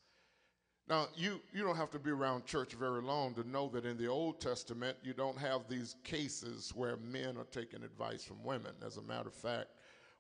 Now, 0.89 1.07
you, 1.15 1.41
you 1.53 1.63
don't 1.63 1.77
have 1.77 1.91
to 1.91 1.99
be 1.99 2.11
around 2.11 2.47
church 2.47 2.73
very 2.73 3.03
long 3.03 3.35
to 3.35 3.49
know 3.49 3.69
that 3.69 3.85
in 3.85 3.97
the 3.99 4.09
Old 4.09 4.41
Testament, 4.41 4.97
you 5.03 5.13
don't 5.13 5.39
have 5.39 5.69
these 5.69 5.95
cases 6.05 6.73
where 6.75 6.97
men 6.97 7.37
are 7.37 7.45
taking 7.45 7.85
advice 7.85 8.25
from 8.25 8.43
women. 8.43 8.73
As 8.85 8.97
a 8.97 9.03
matter 9.03 9.29
of 9.29 9.35
fact, 9.35 9.69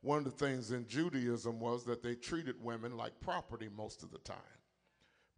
one 0.03 0.19
of 0.19 0.25
the 0.25 0.31
things 0.31 0.71
in 0.71 0.87
Judaism 0.87 1.59
was 1.59 1.85
that 1.85 2.03
they 2.03 2.15
treated 2.15 2.63
women 2.63 2.97
like 2.97 3.19
property 3.21 3.69
most 3.75 4.03
of 4.03 4.11
the 4.11 4.19
time. 4.19 4.37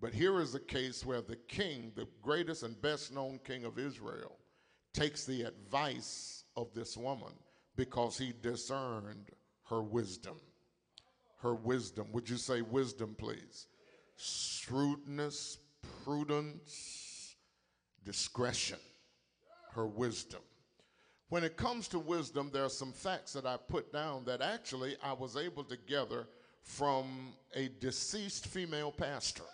But 0.00 0.12
here 0.12 0.40
is 0.40 0.54
a 0.54 0.60
case 0.60 1.06
where 1.06 1.22
the 1.22 1.36
king, 1.36 1.92
the 1.94 2.08
greatest 2.20 2.64
and 2.64 2.80
best 2.82 3.12
known 3.12 3.38
king 3.44 3.64
of 3.64 3.78
Israel, 3.78 4.36
takes 4.92 5.24
the 5.24 5.42
advice 5.42 6.44
of 6.56 6.74
this 6.74 6.96
woman 6.96 7.32
because 7.76 8.18
he 8.18 8.34
discerned 8.42 9.30
her 9.68 9.82
wisdom 9.82 10.36
her 11.44 11.54
wisdom. 11.54 12.08
Would 12.12 12.28
you 12.28 12.38
say 12.38 12.62
wisdom, 12.62 13.14
please? 13.16 13.66
Shrewdness, 14.16 15.58
prudence, 16.02 17.36
discretion, 18.02 18.78
her 19.74 19.86
wisdom. 19.86 20.40
When 21.28 21.44
it 21.44 21.58
comes 21.58 21.86
to 21.88 21.98
wisdom, 21.98 22.50
there 22.50 22.64
are 22.64 22.70
some 22.70 22.92
facts 22.92 23.34
that 23.34 23.44
I 23.44 23.58
put 23.58 23.92
down 23.92 24.24
that 24.24 24.40
actually 24.40 24.96
I 25.02 25.12
was 25.12 25.36
able 25.36 25.64
to 25.64 25.76
gather 25.76 26.26
from 26.62 27.34
a 27.54 27.68
deceased 27.78 28.46
female 28.46 28.90
pastor. 28.90 29.44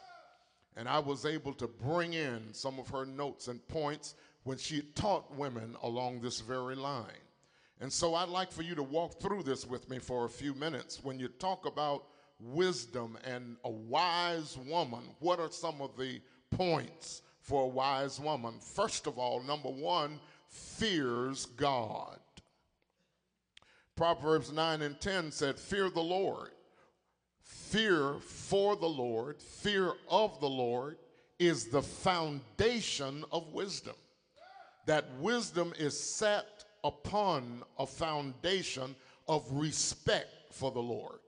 And 0.76 0.88
I 0.88 1.00
was 1.00 1.26
able 1.26 1.54
to 1.54 1.66
bring 1.66 2.12
in 2.12 2.54
some 2.54 2.78
of 2.78 2.88
her 2.90 3.04
notes 3.04 3.48
and 3.48 3.66
points 3.66 4.14
when 4.44 4.58
she 4.58 4.82
taught 4.94 5.34
women 5.36 5.74
along 5.82 6.20
this 6.20 6.38
very 6.40 6.76
line. 6.76 7.26
And 7.80 7.92
so 7.92 8.14
I'd 8.14 8.28
like 8.28 8.52
for 8.52 8.62
you 8.62 8.74
to 8.74 8.82
walk 8.82 9.20
through 9.20 9.42
this 9.42 9.66
with 9.66 9.88
me 9.88 9.98
for 9.98 10.26
a 10.26 10.28
few 10.28 10.54
minutes. 10.54 11.02
When 11.02 11.18
you 11.18 11.28
talk 11.28 11.64
about 11.66 12.04
wisdom 12.38 13.16
and 13.24 13.56
a 13.64 13.70
wise 13.70 14.58
woman, 14.66 15.00
what 15.18 15.40
are 15.40 15.50
some 15.50 15.80
of 15.80 15.96
the 15.96 16.20
points 16.50 17.22
for 17.40 17.64
a 17.64 17.68
wise 17.68 18.20
woman? 18.20 18.54
First 18.60 19.06
of 19.06 19.18
all, 19.18 19.42
number 19.42 19.70
one, 19.70 20.20
fears 20.48 21.46
God. 21.46 22.18
Proverbs 23.96 24.52
9 24.52 24.82
and 24.82 25.00
10 25.00 25.32
said, 25.32 25.58
Fear 25.58 25.90
the 25.90 26.02
Lord. 26.02 26.50
Fear 27.42 28.16
for 28.20 28.76
the 28.76 28.88
Lord, 28.88 29.40
fear 29.40 29.92
of 30.08 30.40
the 30.40 30.48
Lord 30.48 30.96
is 31.38 31.66
the 31.66 31.82
foundation 31.82 33.24
of 33.30 33.52
wisdom. 33.52 33.94
That 34.86 35.06
wisdom 35.20 35.72
is 35.78 35.98
set 35.98 36.59
upon 36.84 37.62
a 37.78 37.86
foundation 37.86 38.94
of 39.28 39.44
respect 39.50 40.52
for 40.52 40.70
the 40.70 40.80
Lord. 40.80 41.20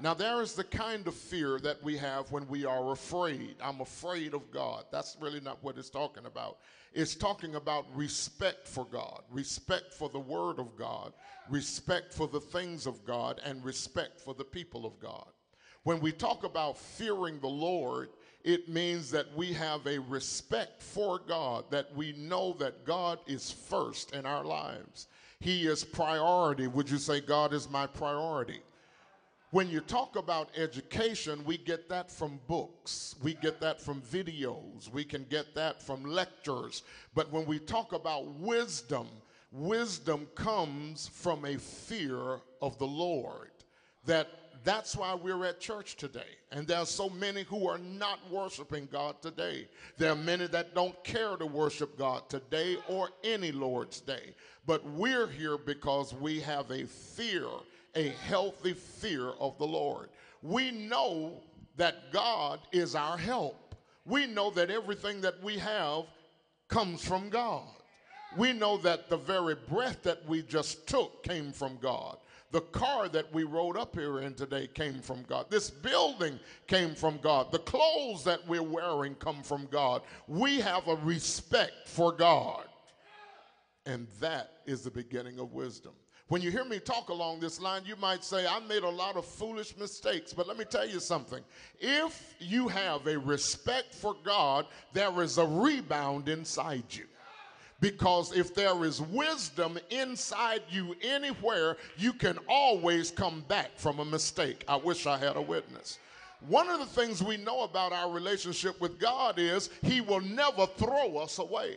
Now, 0.00 0.14
there 0.14 0.42
is 0.42 0.54
the 0.54 0.64
kind 0.64 1.06
of 1.06 1.14
fear 1.14 1.60
that 1.60 1.82
we 1.82 1.96
have 1.96 2.32
when 2.32 2.48
we 2.48 2.64
are 2.64 2.92
afraid. 2.92 3.54
I'm 3.62 3.80
afraid 3.80 4.34
of 4.34 4.50
God. 4.50 4.84
That's 4.90 5.16
really 5.20 5.40
not 5.40 5.62
what 5.62 5.78
it's 5.78 5.90
talking 5.90 6.26
about. 6.26 6.58
It's 6.92 7.14
talking 7.14 7.54
about 7.54 7.86
respect 7.94 8.66
for 8.66 8.84
God, 8.84 9.22
respect 9.30 9.92
for 9.94 10.08
the 10.08 10.18
Word 10.18 10.58
of 10.58 10.76
God, 10.76 11.12
respect 11.48 12.12
for 12.12 12.26
the 12.26 12.40
things 12.40 12.86
of 12.86 13.04
God, 13.04 13.40
and 13.44 13.64
respect 13.64 14.20
for 14.20 14.34
the 14.34 14.44
people 14.44 14.84
of 14.84 14.98
God. 14.98 15.28
When 15.84 16.00
we 16.00 16.12
talk 16.12 16.44
about 16.44 16.78
fearing 16.78 17.38
the 17.38 17.48
Lord, 17.48 18.10
it 18.44 18.68
means 18.68 19.10
that 19.10 19.26
we 19.36 19.52
have 19.52 19.86
a 19.86 19.98
respect 19.98 20.82
for 20.82 21.18
God, 21.18 21.64
that 21.70 21.94
we 21.94 22.12
know 22.12 22.54
that 22.58 22.84
God 22.84 23.18
is 23.26 23.50
first 23.50 24.14
in 24.14 24.26
our 24.26 24.44
lives. 24.44 25.06
He 25.38 25.66
is 25.66 25.84
priority. 25.84 26.66
Would 26.66 26.90
you 26.90 26.98
say, 26.98 27.20
God 27.20 27.52
is 27.52 27.70
my 27.70 27.86
priority? 27.86 28.60
When 29.50 29.68
you 29.68 29.80
talk 29.80 30.16
about 30.16 30.48
education, 30.56 31.44
we 31.44 31.58
get 31.58 31.88
that 31.90 32.10
from 32.10 32.40
books, 32.46 33.16
we 33.22 33.34
get 33.34 33.60
that 33.60 33.82
from 33.82 34.00
videos, 34.00 34.90
we 34.90 35.04
can 35.04 35.26
get 35.28 35.54
that 35.54 35.82
from 35.82 36.04
lectures. 36.04 36.84
But 37.14 37.30
when 37.30 37.44
we 37.44 37.58
talk 37.58 37.92
about 37.92 38.26
wisdom, 38.40 39.08
wisdom 39.52 40.26
comes 40.34 41.08
from 41.08 41.44
a 41.44 41.58
fear 41.58 42.40
of 42.62 42.78
the 42.78 42.86
Lord. 42.86 43.50
That 44.06 44.28
that's 44.64 44.96
why 44.96 45.14
we're 45.14 45.44
at 45.44 45.60
church 45.60 45.96
today. 45.96 46.20
And 46.50 46.66
there 46.66 46.78
are 46.78 46.86
so 46.86 47.08
many 47.10 47.42
who 47.44 47.68
are 47.68 47.78
not 47.78 48.18
worshiping 48.30 48.88
God 48.92 49.20
today. 49.22 49.68
There 49.98 50.12
are 50.12 50.16
many 50.16 50.46
that 50.48 50.74
don't 50.74 51.02
care 51.04 51.36
to 51.36 51.46
worship 51.46 51.98
God 51.98 52.28
today 52.28 52.76
or 52.88 53.10
any 53.24 53.52
Lord's 53.52 54.00
day. 54.00 54.34
But 54.66 54.84
we're 54.84 55.26
here 55.26 55.58
because 55.58 56.14
we 56.14 56.40
have 56.40 56.70
a 56.70 56.86
fear 56.86 57.46
a 57.94 58.08
healthy 58.08 58.72
fear 58.72 59.30
of 59.40 59.58
the 59.58 59.66
Lord. 59.66 60.08
We 60.42 60.70
know 60.70 61.42
that 61.76 62.12
God 62.12 62.60
is 62.72 62.94
our 62.94 63.16
help. 63.16 63.74
We 64.04 64.26
know 64.26 64.50
that 64.50 64.70
everything 64.70 65.20
that 65.20 65.42
we 65.42 65.58
have 65.58 66.04
comes 66.68 67.04
from 67.04 67.28
God. 67.28 67.66
We 68.36 68.52
know 68.52 68.78
that 68.78 69.10
the 69.10 69.16
very 69.16 69.54
breath 69.54 70.02
that 70.04 70.26
we 70.26 70.42
just 70.42 70.86
took 70.86 71.22
came 71.22 71.52
from 71.52 71.76
God. 71.80 72.16
The 72.52 72.60
car 72.60 73.08
that 73.08 73.32
we 73.32 73.44
rode 73.44 73.78
up 73.78 73.96
here 73.96 74.20
in 74.20 74.34
today 74.34 74.66
came 74.66 75.00
from 75.00 75.22
God. 75.22 75.46
This 75.50 75.70
building 75.70 76.38
came 76.66 76.94
from 76.94 77.18
God. 77.22 77.50
The 77.50 77.60
clothes 77.60 78.24
that 78.24 78.46
we're 78.46 78.62
wearing 78.62 79.14
come 79.14 79.42
from 79.42 79.66
God. 79.70 80.02
We 80.28 80.60
have 80.60 80.86
a 80.86 80.96
respect 80.96 81.88
for 81.88 82.12
God. 82.12 82.64
And 83.86 84.06
that 84.20 84.58
is 84.66 84.82
the 84.82 84.90
beginning 84.90 85.38
of 85.38 85.52
wisdom. 85.52 85.92
When 86.28 86.42
you 86.42 86.50
hear 86.50 86.64
me 86.64 86.78
talk 86.78 87.08
along 87.08 87.40
this 87.40 87.60
line, 87.60 87.82
you 87.86 87.96
might 87.96 88.22
say, 88.22 88.46
I 88.46 88.60
made 88.60 88.84
a 88.84 88.88
lot 88.88 89.16
of 89.16 89.24
foolish 89.24 89.76
mistakes. 89.76 90.32
But 90.32 90.46
let 90.46 90.58
me 90.58 90.64
tell 90.64 90.86
you 90.86 91.00
something. 91.00 91.40
If 91.80 92.34
you 92.38 92.68
have 92.68 93.06
a 93.06 93.18
respect 93.18 93.94
for 93.94 94.14
God, 94.24 94.66
there 94.92 95.22
is 95.22 95.38
a 95.38 95.46
rebound 95.46 96.28
inside 96.28 96.84
you. 96.90 97.06
Because 97.82 98.32
if 98.32 98.54
there 98.54 98.84
is 98.84 99.00
wisdom 99.00 99.76
inside 99.90 100.62
you 100.70 100.94
anywhere, 101.02 101.76
you 101.98 102.12
can 102.12 102.38
always 102.48 103.10
come 103.10 103.40
back 103.48 103.72
from 103.74 103.98
a 103.98 104.04
mistake. 104.04 104.62
I 104.68 104.76
wish 104.76 105.08
I 105.08 105.18
had 105.18 105.34
a 105.34 105.42
witness. 105.42 105.98
One 106.46 106.68
of 106.68 106.78
the 106.78 106.86
things 106.86 107.24
we 107.24 107.38
know 107.38 107.64
about 107.64 107.92
our 107.92 108.08
relationship 108.08 108.80
with 108.80 109.00
God 109.00 109.34
is 109.36 109.68
He 109.82 110.00
will 110.00 110.20
never 110.20 110.66
throw 110.66 111.16
us 111.18 111.40
away. 111.40 111.76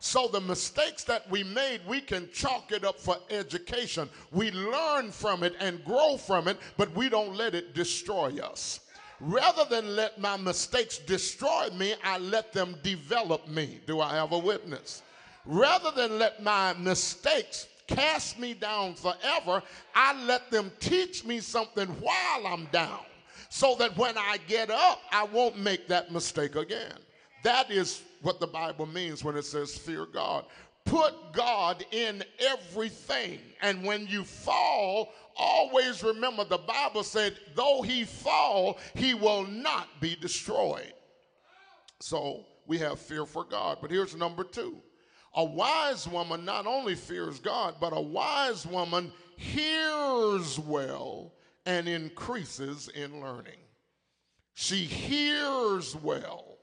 So 0.00 0.26
the 0.26 0.40
mistakes 0.40 1.04
that 1.04 1.30
we 1.30 1.44
made, 1.44 1.80
we 1.86 2.00
can 2.00 2.28
chalk 2.32 2.72
it 2.72 2.84
up 2.84 2.98
for 2.98 3.16
education. 3.30 4.08
We 4.32 4.50
learn 4.50 5.12
from 5.12 5.44
it 5.44 5.54
and 5.60 5.84
grow 5.84 6.16
from 6.16 6.48
it, 6.48 6.58
but 6.76 6.92
we 6.96 7.08
don't 7.08 7.36
let 7.36 7.54
it 7.54 7.72
destroy 7.72 8.36
us. 8.42 8.80
Rather 9.20 9.64
than 9.64 9.94
let 9.94 10.20
my 10.20 10.36
mistakes 10.36 10.98
destroy 10.98 11.68
me, 11.70 11.94
I 12.02 12.18
let 12.18 12.52
them 12.52 12.74
develop 12.82 13.46
me. 13.46 13.78
Do 13.86 14.00
I 14.00 14.12
have 14.16 14.32
a 14.32 14.38
witness? 14.38 15.02
Rather 15.46 15.90
than 15.92 16.18
let 16.18 16.42
my 16.42 16.72
mistakes 16.74 17.68
cast 17.86 18.38
me 18.38 18.52
down 18.52 18.94
forever, 18.94 19.62
I 19.94 20.24
let 20.24 20.50
them 20.50 20.72
teach 20.80 21.24
me 21.24 21.40
something 21.40 21.86
while 22.00 22.46
I'm 22.46 22.66
down 22.66 23.00
so 23.48 23.76
that 23.76 23.96
when 23.96 24.18
I 24.18 24.38
get 24.48 24.70
up, 24.70 25.00
I 25.12 25.24
won't 25.24 25.58
make 25.58 25.86
that 25.88 26.12
mistake 26.12 26.56
again. 26.56 26.94
That 27.44 27.70
is 27.70 28.02
what 28.22 28.40
the 28.40 28.46
Bible 28.46 28.86
means 28.86 29.22
when 29.22 29.36
it 29.36 29.44
says 29.44 29.76
fear 29.78 30.06
God. 30.06 30.46
Put 30.84 31.32
God 31.32 31.84
in 31.92 32.24
everything. 32.40 33.40
And 33.62 33.84
when 33.84 34.06
you 34.06 34.24
fall, 34.24 35.12
always 35.36 36.02
remember 36.02 36.44
the 36.44 36.58
Bible 36.58 37.02
said, 37.02 37.36
though 37.54 37.82
he 37.82 38.04
fall, 38.04 38.78
he 38.94 39.14
will 39.14 39.44
not 39.46 39.88
be 40.00 40.16
destroyed. 40.16 40.92
So 42.00 42.44
we 42.66 42.78
have 42.78 42.98
fear 42.98 43.26
for 43.26 43.44
God. 43.44 43.78
But 43.80 43.90
here's 43.90 44.14
number 44.16 44.44
two 44.44 44.80
a 45.36 45.44
wise 45.44 46.08
woman 46.08 46.44
not 46.44 46.66
only 46.66 46.94
fears 46.94 47.38
God, 47.38 47.76
but 47.78 47.92
a 47.94 48.00
wise 48.00 48.66
woman 48.66 49.12
hears 49.36 50.58
well 50.58 51.32
and 51.66 51.86
increases 51.86 52.88
in 52.88 53.20
learning. 53.20 53.60
She 54.54 54.76
hears 54.76 55.94
well 55.96 56.56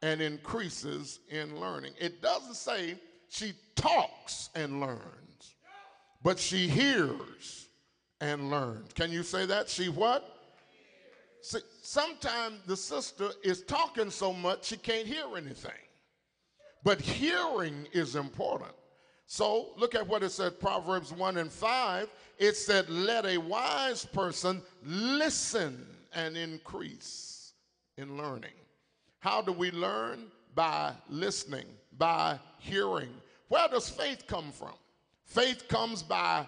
and 0.00 0.22
increases 0.22 1.20
in 1.28 1.60
learning. 1.60 1.92
It 2.00 2.22
doesn't 2.22 2.54
say 2.54 2.98
she 3.28 3.52
talks 3.76 4.48
and 4.54 4.80
learns, 4.80 5.54
but 6.22 6.38
she 6.38 6.66
hears 6.66 7.68
and 8.22 8.50
learns. 8.50 8.92
Can 8.94 9.12
you 9.12 9.22
say 9.22 9.44
that? 9.46 9.68
She 9.68 9.90
what? 9.90 10.36
See, 11.42 11.60
sometimes 11.82 12.60
the 12.66 12.76
sister 12.76 13.30
is 13.44 13.62
talking 13.62 14.10
so 14.10 14.32
much 14.32 14.64
she 14.64 14.76
can't 14.78 15.06
hear 15.06 15.24
anything. 15.36 15.72
But 16.82 17.00
hearing 17.00 17.86
is 17.92 18.16
important. 18.16 18.72
So 19.26 19.68
look 19.76 19.94
at 19.94 20.06
what 20.06 20.22
it 20.22 20.30
said, 20.30 20.58
Proverbs 20.58 21.12
1 21.12 21.36
and 21.36 21.52
5. 21.52 22.08
It 22.38 22.56
said, 22.56 22.88
Let 22.88 23.26
a 23.26 23.38
wise 23.38 24.04
person 24.04 24.62
listen 24.82 25.86
and 26.14 26.36
increase 26.36 27.52
in 27.96 28.16
learning. 28.16 28.50
How 29.20 29.42
do 29.42 29.52
we 29.52 29.70
learn? 29.70 30.26
By 30.54 30.94
listening, 31.08 31.66
by 31.96 32.40
hearing. 32.58 33.10
Where 33.48 33.68
does 33.68 33.88
faith 33.88 34.24
come 34.26 34.50
from? 34.50 34.74
Faith 35.24 35.68
comes 35.68 36.02
by 36.02 36.44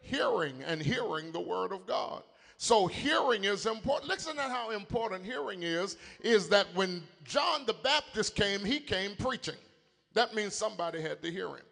hearing 0.00 0.62
and 0.66 0.80
hearing 0.80 1.30
the 1.30 1.40
word 1.40 1.72
of 1.72 1.86
God. 1.86 2.22
So 2.64 2.86
hearing 2.86 3.44
is 3.44 3.66
important. 3.66 4.08
Listen 4.08 4.36
to 4.36 4.42
how 4.42 4.70
important 4.70 5.22
hearing 5.22 5.62
is, 5.62 5.98
is 6.20 6.48
that 6.48 6.66
when 6.74 7.02
John 7.22 7.66
the 7.66 7.74
Baptist 7.74 8.34
came, 8.34 8.64
he 8.64 8.80
came 8.80 9.16
preaching. 9.16 9.58
That 10.14 10.34
means 10.34 10.54
somebody 10.54 11.02
had 11.02 11.20
to 11.20 11.30
hear 11.30 11.48
him. 11.48 11.66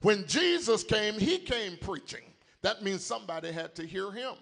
When 0.00 0.26
Jesus 0.26 0.84
came, 0.84 1.18
he 1.18 1.36
came 1.36 1.76
preaching. 1.76 2.22
That 2.62 2.82
means 2.82 3.04
somebody 3.04 3.52
had 3.52 3.74
to 3.74 3.86
hear 3.86 4.10
him. 4.10 4.36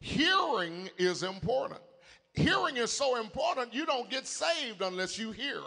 Hearing 0.00 0.90
is 0.98 1.22
important. 1.22 1.80
Hearing 2.34 2.76
is 2.76 2.92
so 2.92 3.18
important, 3.18 3.72
you 3.72 3.86
don't 3.86 4.10
get 4.10 4.26
saved 4.26 4.82
unless 4.82 5.18
you 5.18 5.32
hear. 5.32 5.62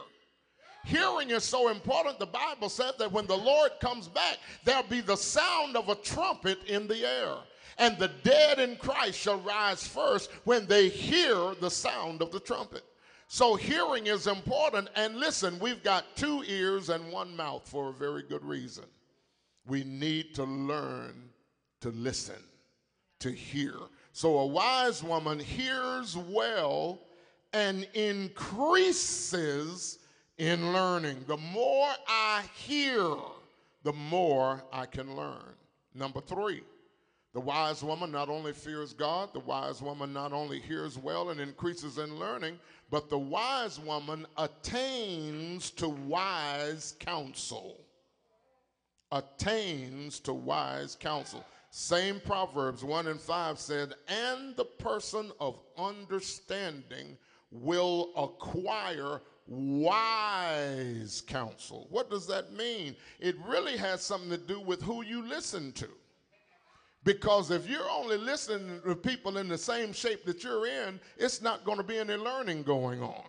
Hearing 0.86 1.32
is 1.32 1.44
so 1.44 1.70
important, 1.70 2.20
the 2.20 2.28
Bible 2.28 2.70
said 2.70 2.92
that 3.00 3.12
when 3.12 3.26
the 3.26 3.38
Lord 3.38 3.72
comes 3.82 4.08
back, 4.08 4.38
there'll 4.66 4.84
be 4.84 5.02
the 5.02 5.18
sound 5.18 5.76
of 5.76 5.90
a 5.90 5.96
trumpet 5.96 6.60
in 6.68 6.86
the 6.86 7.04
air. 7.04 7.38
And 7.78 7.98
the 7.98 8.12
dead 8.24 8.60
in 8.60 8.76
Christ 8.76 9.20
shall 9.20 9.40
rise 9.40 9.88
first 9.88 10.32
when 10.44 10.68
they 10.68 10.90
hear 10.90 11.56
the 11.60 11.72
sound 11.72 12.22
of 12.22 12.32
the 12.32 12.40
trumpet. 12.40 12.84
So, 13.28 13.56
hearing 13.56 14.08
is 14.08 14.28
important. 14.28 14.90
And 14.96 15.16
listen, 15.16 15.58
we've 15.60 15.84
got 15.84 16.16
two 16.16 16.44
ears 16.48 16.90
and 16.90 17.12
one 17.12 17.36
mouth 17.36 17.68
for 17.68 17.90
a 17.90 17.94
very 17.94 18.24
good 18.24 18.44
reason. 18.44 18.86
We 19.66 19.84
need 19.84 20.36
to 20.36 20.44
learn 20.44 21.30
to 21.82 21.90
listen, 21.90 22.42
to 23.20 23.32
hear. 23.32 23.74
So 24.14 24.40
a 24.40 24.46
wise 24.46 25.04
woman 25.04 25.40
hears 25.40 26.16
well 26.16 27.00
and 27.54 27.88
increases 27.94 30.00
in 30.38 30.74
learning. 30.74 31.26
The 31.28 31.38
more 31.38 31.90
I 32.08 32.44
hear, 32.56 33.08
the 33.84 33.94
more 33.94 34.64
I 34.72 34.86
can 34.86 35.16
learn. 35.16 35.56
Number 35.94 36.22
three, 36.22 36.62
the 37.34 37.39
wise 37.39 37.82
woman 37.84 38.12
not 38.12 38.28
only 38.28 38.52
fears 38.52 38.94
God, 38.94 39.34
the 39.34 39.39
wise 39.39 39.82
woman 39.82 40.12
not 40.12 40.34
only 40.34 40.60
hears 40.60 40.98
well 40.98 41.30
and 41.30 41.39
increases 41.39 41.98
in 41.98 42.20
learning, 42.20 42.60
but 42.89 43.10
the 43.10 43.17
wise 43.17 43.80
woman 43.80 44.26
attains 44.38 45.72
to 45.72 45.88
wise 45.88 46.96
counsel. 47.00 47.86
Attains 49.13 50.20
to 50.22 50.34
wise 50.34 50.96
counsel. 50.96 51.46
Same 51.70 52.20
Proverbs 52.20 52.84
1 52.84 53.08
and 53.08 53.20
5 53.20 53.58
said, 53.58 53.94
and 54.10 54.56
the 54.58 54.65
person 54.65 55.32
of 55.39 55.58
understanding 55.78 57.17
will 57.50 58.12
acquire 58.17 59.22
wise 59.48 61.22
counsel. 61.26 61.88
What 61.89 62.10
does 62.10 62.28
that 62.28 62.52
mean? 62.52 62.98
It 63.22 63.36
really 63.46 63.78
has 63.78 64.02
something 64.02 64.30
to 64.32 64.38
do 64.38 64.60
with 64.60 64.82
who 64.82 65.02
you 65.04 65.26
listen 65.26 65.72
to. 65.74 65.88
Because 67.04 67.50
if 67.50 67.68
you're 67.68 67.90
only 67.90 68.18
listening 68.18 68.80
to 68.86 68.96
people 68.96 69.38
in 69.38 69.48
the 69.48 69.58
same 69.58 69.92
shape 69.92 70.24
that 70.26 70.44
you're 70.44 70.68
in, 70.68 71.00
it's 71.18 71.42
not 71.42 71.66
going 71.66 71.78
to 71.78 71.84
be 71.84 71.98
any 71.98 72.16
learning 72.16 72.64
going 72.64 73.02
on. 73.02 73.24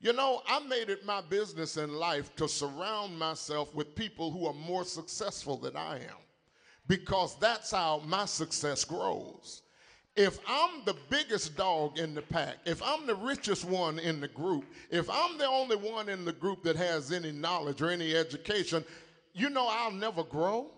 You 0.00 0.12
know, 0.12 0.42
I 0.46 0.60
made 0.60 0.88
it 0.88 1.04
my 1.04 1.20
business 1.20 1.78
in 1.78 1.92
life 1.92 2.34
to 2.36 2.48
surround 2.48 3.18
myself 3.18 3.74
with 3.74 3.94
people 3.96 4.30
who 4.30 4.46
are 4.46 4.52
more 4.52 4.84
successful 4.84 5.56
than 5.56 5.74
I 5.74 5.96
am 5.96 6.16
because 6.86 7.36
that's 7.38 7.70
how 7.70 8.02
my 8.06 8.26
success 8.26 8.84
grows. 8.84 9.62
If 10.14 10.38
I'm 10.48 10.82
the 10.84 10.96
biggest 11.10 11.56
dog 11.56 11.98
in 11.98 12.14
the 12.14 12.22
pack, 12.22 12.56
if 12.64 12.82
I'm 12.82 13.06
the 13.06 13.14
richest 13.14 13.64
one 13.64 13.98
in 13.98 14.20
the 14.20 14.28
group, 14.28 14.64
if 14.90 15.10
I'm 15.10 15.36
the 15.36 15.46
only 15.46 15.76
one 15.76 16.08
in 16.08 16.24
the 16.24 16.32
group 16.32 16.62
that 16.62 16.76
has 16.76 17.12
any 17.12 17.32
knowledge 17.32 17.82
or 17.82 17.90
any 17.90 18.14
education, 18.14 18.84
you 19.34 19.50
know 19.50 19.66
I'll 19.68 19.90
never 19.90 20.22
grow. 20.22 20.70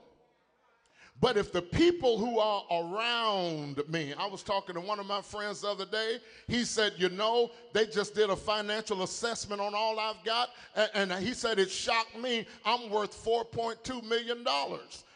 But 1.21 1.37
if 1.37 1.53
the 1.53 1.63
people 1.63 2.17
who 2.17 2.39
are 2.39 2.63
around 2.71 3.83
me, 3.89 4.15
I 4.17 4.27
was 4.27 4.45
talking 4.45 4.77
to 4.77 4.81
one 4.81 5.01
of 5.01 5.07
my 5.07 5.21
friends 5.21 5.63
the 5.63 5.69
other 5.69 5.87
day, 5.87 6.19
he 6.47 6.65
said, 6.65 6.93
You 6.97 7.09
know, 7.09 7.51
they 7.73 7.87
just 7.87 8.15
did 8.15 8.31
a 8.31 8.37
financial 8.37 9.03
assessment 9.03 9.61
on 9.61 9.75
all 9.75 9.99
I've 9.99 10.23
got, 10.25 10.51
and, 10.95 11.13
he 11.13 11.35
said, 11.35 11.59
It 11.59 11.71
shocked 11.71 12.17
me. 12.17 12.47
I'm 12.65 12.89
worth 12.89 13.25
$4.2 13.25 14.05
million. 14.05 14.45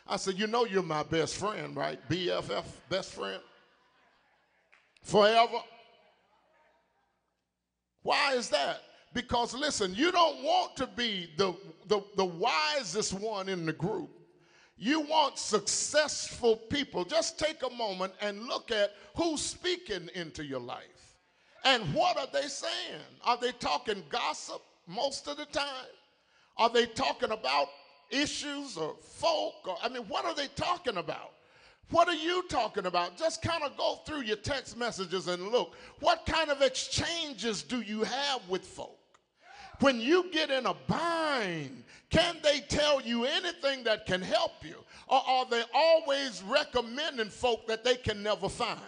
I 0.09 0.17
said, 0.17 0.39
You 0.39 0.49
know, 0.49 0.65
you're 0.65 0.83
my 0.83 1.05
best 1.05 1.37
friend, 1.37 1.77
right? 1.77 1.99
BFF, 2.09 2.65
best 2.89 3.13
friend. 3.13 3.41
Forever. 5.03 5.59
Why 8.03 8.35
is 8.35 8.49
that? 8.49 8.81
Because 9.15 9.55
listen, 9.55 9.95
you 9.95 10.11
don't 10.11 10.43
want 10.43 10.77
to 10.77 10.87
be 10.89 11.31
the, 11.37 11.55
the, 11.87 12.01
the 12.17 12.25
wisest 12.25 13.13
one 13.13 13.49
in 13.49 13.67
the 13.67 13.73
group. 13.73 14.11
You 14.77 15.01
want 15.01 15.39
successful 15.39 16.57
people. 16.57 17.05
Just 17.05 17.39
take 17.39 17.63
a 17.63 17.71
moment 17.71 18.15
and 18.21 18.45
look 18.45 18.71
at 18.71 18.93
who's 19.17 19.41
speaking 19.41 20.09
into 20.15 20.45
your 20.45 20.61
life. 20.61 21.17
And 21.65 21.83
what 21.95 22.19
are 22.19 22.27
they 22.33 22.49
saying? 22.49 23.03
Are 23.25 23.37
they 23.37 23.53
talking 23.53 24.03
gossip 24.09 24.61
most 24.87 25.29
of 25.29 25.37
the 25.37 25.47
time? 25.47 25.87
Are 26.57 26.69
they 26.69 26.87
talking 26.87 27.31
about 27.31 27.69
issues 28.11 28.77
or 28.77 28.97
folk? 29.01 29.55
Or, 29.67 29.77
I 29.83 29.89
mean, 29.89 30.03
what 30.03 30.25
are 30.25 30.35
they 30.35 30.49
talking 30.57 30.97
about? 30.97 31.33
What 31.91 32.09
are 32.09 32.15
you 32.15 32.43
talking 32.49 32.87
about? 32.87 33.17
Just 33.17 33.43
kind 33.43 33.63
of 33.63 33.77
go 33.77 34.01
through 34.07 34.23
your 34.23 34.37
text 34.37 34.77
messages 34.79 35.29
and 35.29 35.49
look. 35.49 35.75
What 36.01 36.25
kind 36.27 36.51
of 36.51 36.63
exchanges 36.63 37.63
do 37.63 37.83
you 37.83 38.03
have 38.03 38.41
with 38.49 38.65
folk? 38.65 38.99
When 39.83 40.01
you 40.01 40.31
get 40.31 40.49
in 40.49 40.67
a 40.67 40.75
bind, 40.87 41.83
can 42.09 42.37
they 42.41 42.61
tell 42.61 43.03
you 43.03 43.25
anything 43.25 43.83
that 43.83 44.07
can 44.07 44.23
help 44.23 44.53
you? 44.63 44.77
Or 45.09 45.21
are 45.27 45.45
they 45.47 45.65
always 45.75 46.41
recommending 46.45 47.31
folk 47.31 47.67
that 47.67 47.83
they 47.83 47.97
can 47.97 48.23
never 48.23 48.49
find? 48.49 48.79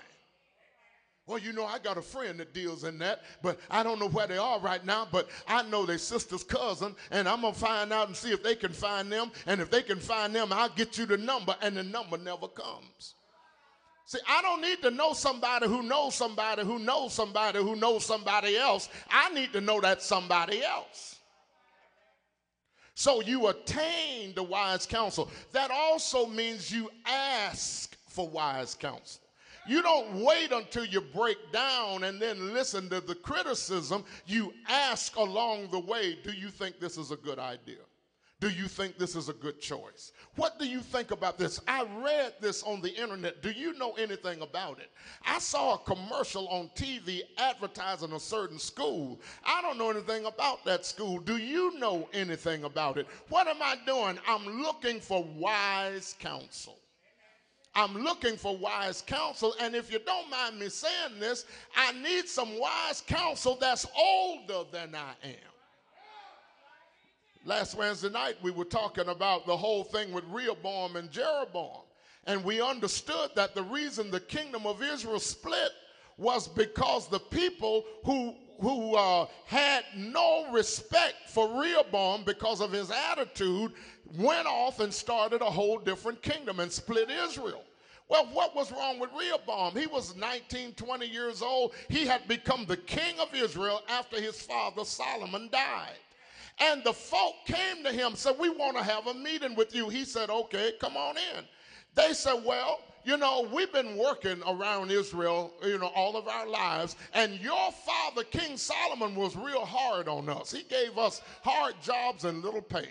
Well, 1.26 1.38
you 1.38 1.52
know, 1.52 1.64
I 1.64 1.80
got 1.80 1.98
a 1.98 2.02
friend 2.02 2.38
that 2.38 2.54
deals 2.54 2.84
in 2.84 2.98
that, 2.98 3.22
but 3.42 3.58
I 3.68 3.82
don't 3.82 3.98
know 3.98 4.08
where 4.08 4.28
they 4.28 4.36
are 4.36 4.60
right 4.60 4.84
now, 4.86 5.08
but 5.10 5.28
I 5.48 5.64
know 5.64 5.84
their 5.84 5.98
sister's 5.98 6.44
cousin, 6.44 6.94
and 7.10 7.28
I'm 7.28 7.40
going 7.40 7.54
to 7.54 7.58
find 7.58 7.92
out 7.92 8.06
and 8.06 8.16
see 8.16 8.30
if 8.30 8.44
they 8.44 8.54
can 8.54 8.72
find 8.72 9.10
them. 9.10 9.32
And 9.46 9.60
if 9.60 9.70
they 9.70 9.82
can 9.82 9.98
find 9.98 10.32
them, 10.32 10.52
I'll 10.52 10.68
get 10.68 10.96
you 10.96 11.06
the 11.06 11.16
number, 11.16 11.56
and 11.60 11.76
the 11.76 11.82
number 11.82 12.18
never 12.18 12.46
comes. 12.46 13.14
See, 14.06 14.18
I 14.28 14.42
don't 14.42 14.60
need 14.60 14.82
to 14.82 14.90
know 14.90 15.14
somebody 15.14 15.66
who 15.66 15.82
knows 15.82 16.14
somebody 16.14 16.62
who 16.62 16.78
knows 16.78 17.14
somebody 17.14 17.58
who 17.58 17.74
knows 17.74 18.04
somebody 18.04 18.56
else. 18.56 18.88
I 19.10 19.32
need 19.32 19.52
to 19.54 19.60
know 19.60 19.80
that 19.80 20.02
somebody 20.02 20.62
else. 20.62 21.16
So 22.94 23.22
you 23.22 23.48
attain 23.48 24.34
the 24.34 24.42
wise 24.42 24.86
counsel. 24.86 25.30
That 25.52 25.70
also 25.70 26.26
means 26.26 26.70
you 26.70 26.90
ask 27.06 27.96
for 28.08 28.28
wise 28.28 28.74
counsel. 28.74 29.22
You 29.66 29.80
don't 29.82 30.22
wait 30.22 30.52
until 30.52 30.84
you 30.84 31.00
break 31.00 31.38
down 31.50 32.04
and 32.04 32.20
then 32.20 32.52
listen 32.52 32.90
to 32.90 33.00
the 33.00 33.14
criticism. 33.14 34.04
You 34.26 34.52
ask 34.68 35.16
along 35.16 35.68
the 35.70 35.80
way, 35.80 36.18
do 36.22 36.32
you 36.32 36.50
think 36.50 36.78
this 36.78 36.98
is 36.98 37.10
a 37.10 37.16
good 37.16 37.38
idea? 37.38 37.78
Do 38.40 38.50
you 38.50 38.68
think 38.68 38.98
this 38.98 39.16
is 39.16 39.28
a 39.28 39.32
good 39.32 39.60
choice? 39.60 40.12
What 40.36 40.58
do 40.58 40.66
you 40.66 40.80
think 40.80 41.12
about 41.12 41.38
this? 41.38 41.60
I 41.66 41.86
read 42.02 42.34
this 42.40 42.62
on 42.62 42.80
the 42.82 42.92
internet. 42.94 43.42
Do 43.42 43.50
you 43.50 43.72
know 43.78 43.92
anything 43.92 44.42
about 44.42 44.80
it? 44.80 44.90
I 45.24 45.38
saw 45.38 45.74
a 45.74 45.78
commercial 45.78 46.48
on 46.48 46.68
TV 46.74 47.22
advertising 47.38 48.12
a 48.12 48.20
certain 48.20 48.58
school. 48.58 49.20
I 49.46 49.62
don't 49.62 49.78
know 49.78 49.90
anything 49.90 50.26
about 50.26 50.64
that 50.64 50.84
school. 50.84 51.20
Do 51.20 51.36
you 51.36 51.78
know 51.78 52.08
anything 52.12 52.64
about 52.64 52.98
it? 52.98 53.06
What 53.28 53.46
am 53.46 53.62
I 53.62 53.76
doing? 53.86 54.18
I'm 54.26 54.62
looking 54.62 55.00
for 55.00 55.24
wise 55.36 56.14
counsel. 56.18 56.78
I'm 57.74 57.94
looking 57.94 58.36
for 58.36 58.56
wise 58.56 59.02
counsel. 59.02 59.54
And 59.60 59.74
if 59.74 59.92
you 59.92 60.00
don't 60.04 60.30
mind 60.30 60.58
me 60.58 60.68
saying 60.68 61.18
this, 61.18 61.46
I 61.76 61.92
need 61.92 62.28
some 62.28 62.58
wise 62.58 63.02
counsel 63.06 63.56
that's 63.60 63.86
older 63.96 64.68
than 64.70 64.94
I 64.94 65.12
am. 65.24 65.53
Last 67.46 67.76
Wednesday 67.76 68.08
night, 68.08 68.36
we 68.40 68.50
were 68.50 68.64
talking 68.64 69.08
about 69.08 69.44
the 69.44 69.56
whole 69.56 69.84
thing 69.84 70.12
with 70.12 70.24
Rehoboam 70.30 70.96
and 70.96 71.10
Jeroboam. 71.10 71.82
And 72.26 72.42
we 72.42 72.62
understood 72.62 73.32
that 73.36 73.54
the 73.54 73.62
reason 73.62 74.10
the 74.10 74.20
kingdom 74.20 74.66
of 74.66 74.82
Israel 74.82 75.20
split 75.20 75.70
was 76.16 76.48
because 76.48 77.06
the 77.06 77.18
people 77.18 77.84
who, 78.02 78.34
who 78.60 78.96
uh, 78.96 79.26
had 79.44 79.84
no 79.94 80.50
respect 80.52 81.28
for 81.28 81.60
Rehoboam 81.60 82.24
because 82.24 82.62
of 82.62 82.72
his 82.72 82.90
attitude 82.90 83.72
went 84.16 84.46
off 84.46 84.80
and 84.80 84.92
started 84.92 85.42
a 85.42 85.50
whole 85.50 85.78
different 85.78 86.22
kingdom 86.22 86.60
and 86.60 86.72
split 86.72 87.10
Israel. 87.10 87.64
Well, 88.08 88.26
what 88.32 88.56
was 88.56 88.72
wrong 88.72 88.98
with 88.98 89.10
Rehoboam? 89.18 89.76
He 89.76 89.86
was 89.86 90.16
19, 90.16 90.72
20 90.72 91.06
years 91.06 91.42
old. 91.42 91.74
He 91.90 92.06
had 92.06 92.26
become 92.26 92.64
the 92.64 92.76
king 92.78 93.20
of 93.20 93.34
Israel 93.34 93.82
after 93.88 94.18
his 94.18 94.40
father 94.40 94.86
Solomon 94.86 95.50
died. 95.52 95.98
And 96.58 96.84
the 96.84 96.92
folk 96.92 97.34
came 97.46 97.82
to 97.84 97.92
him, 97.92 98.14
said, 98.14 98.36
We 98.38 98.50
want 98.50 98.76
to 98.76 98.82
have 98.82 99.06
a 99.06 99.14
meeting 99.14 99.54
with 99.54 99.74
you. 99.74 99.88
He 99.88 100.04
said, 100.04 100.30
Okay, 100.30 100.72
come 100.80 100.96
on 100.96 101.16
in. 101.16 101.44
They 101.94 102.12
said, 102.12 102.42
Well, 102.44 102.80
you 103.04 103.16
know, 103.16 103.48
we've 103.52 103.72
been 103.72 103.96
working 103.96 104.40
around 104.46 104.90
Israel, 104.90 105.52
you 105.62 105.78
know, 105.78 105.90
all 105.94 106.16
of 106.16 106.26
our 106.26 106.48
lives, 106.48 106.96
and 107.12 107.38
your 107.40 107.70
father, 107.72 108.24
King 108.24 108.56
Solomon, 108.56 109.14
was 109.14 109.36
real 109.36 109.64
hard 109.64 110.08
on 110.08 110.28
us. 110.28 110.52
He 110.52 110.62
gave 110.62 110.96
us 110.96 111.20
hard 111.42 111.74
jobs 111.82 112.24
and 112.24 112.42
little 112.42 112.62
pay. 112.62 112.88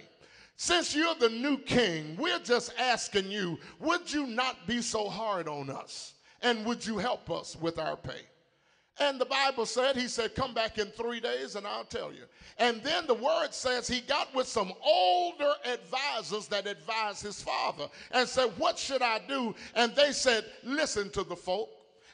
Since 0.55 0.95
you're 0.95 1.15
the 1.15 1.29
new 1.29 1.57
king, 1.57 2.15
we're 2.15 2.39
just 2.39 2.73
asking 2.77 3.31
you, 3.31 3.59
would 3.79 4.11
you 4.11 4.27
not 4.27 4.67
be 4.67 4.81
so 4.81 5.09
hard 5.09 5.47
on 5.47 5.69
us? 5.69 6.13
And 6.43 6.65
would 6.65 6.85
you 6.85 6.97
help 6.99 7.31
us 7.31 7.55
with 7.59 7.79
our 7.79 7.97
pay? 7.97 8.21
And 8.99 9.19
the 9.19 9.25
Bible 9.25 9.65
said, 9.65 9.95
He 9.95 10.07
said, 10.07 10.35
Come 10.35 10.53
back 10.53 10.77
in 10.77 10.87
three 10.87 11.19
days 11.19 11.55
and 11.55 11.65
I'll 11.65 11.85
tell 11.85 12.13
you. 12.13 12.23
And 12.59 12.81
then 12.83 13.07
the 13.07 13.15
word 13.15 13.49
says 13.51 13.87
he 13.87 14.01
got 14.01 14.33
with 14.35 14.47
some 14.47 14.71
older 14.85 15.53
advisors 15.65 16.47
that 16.49 16.67
advised 16.67 17.23
his 17.23 17.41
father 17.41 17.87
and 18.11 18.27
said, 18.27 18.51
What 18.57 18.77
should 18.77 19.01
I 19.01 19.19
do? 19.27 19.55
And 19.75 19.95
they 19.95 20.11
said, 20.11 20.45
Listen 20.63 21.09
to 21.11 21.23
the 21.23 21.35
folk 21.35 21.69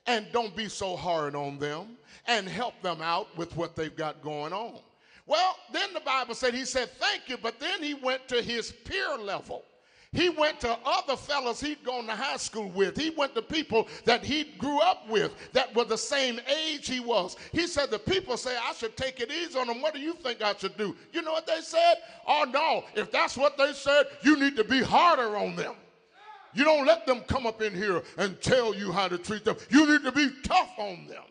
and 0.07 0.25
don't 0.31 0.55
be 0.55 0.69
so 0.69 0.95
hard 0.95 1.35
on 1.35 1.59
them 1.59 1.97
and 2.27 2.47
help 2.47 2.81
them 2.81 3.01
out 3.01 3.35
with 3.37 3.55
what 3.57 3.75
they've 3.75 3.95
got 3.95 4.21
going 4.21 4.53
on. 4.53 4.79
Well, 5.25 5.57
then 5.73 5.93
the 5.93 5.99
Bible 5.99 6.33
said, 6.33 6.53
He 6.53 6.63
said, 6.63 6.89
Thank 6.91 7.27
you. 7.27 7.37
But 7.37 7.59
then 7.59 7.83
he 7.83 7.93
went 7.93 8.27
to 8.29 8.41
his 8.41 8.71
peer 8.71 9.17
level 9.17 9.65
he 10.11 10.29
went 10.29 10.59
to 10.61 10.75
other 10.85 11.15
fellows 11.15 11.61
he'd 11.61 11.83
gone 11.83 12.07
to 12.07 12.15
high 12.15 12.37
school 12.37 12.69
with. 12.69 12.97
He 12.97 13.11
went 13.11 13.35
to 13.35 13.43
people 13.43 13.87
that 14.05 14.23
he 14.23 14.45
grew 14.57 14.79
up 14.79 15.07
with 15.07 15.33
that 15.53 15.73
were 15.75 15.85
the 15.85 15.97
same 15.97 16.39
age 16.47 16.87
he 16.87 16.99
was. 16.99 17.35
He 17.51 17.67
said, 17.67 17.91
The 17.91 17.99
people 17.99 18.35
say 18.35 18.57
I 18.57 18.73
should 18.73 18.97
take 18.97 19.19
it 19.19 19.31
easy 19.31 19.57
on 19.59 19.67
them. 19.67 19.81
What 19.81 19.93
do 19.93 19.99
you 19.99 20.13
think 20.13 20.41
I 20.41 20.55
should 20.55 20.75
do? 20.77 20.95
You 21.13 21.21
know 21.21 21.31
what 21.31 21.45
they 21.45 21.61
said? 21.61 21.95
Oh, 22.27 22.45
no. 22.51 22.85
If 22.99 23.11
that's 23.11 23.37
what 23.37 23.55
they 23.55 23.71
said, 23.73 24.05
you 24.23 24.35
need 24.39 24.55
to 24.55 24.63
be 24.63 24.81
harder 24.81 25.37
on 25.37 25.55
them. 25.55 25.75
You 26.53 26.63
don't 26.63 26.87
let 26.87 27.05
them 27.05 27.21
come 27.27 27.45
up 27.45 27.61
in 27.61 27.75
here 27.75 28.01
and 28.17 28.41
tell 28.41 28.73
you 28.73 28.91
how 28.91 29.07
to 29.07 29.19
treat 29.19 29.45
them. 29.45 29.57
You 29.69 29.85
need 29.91 30.03
to 30.03 30.11
be 30.11 30.29
tough 30.43 30.71
on 30.79 31.05
them. 31.07 31.23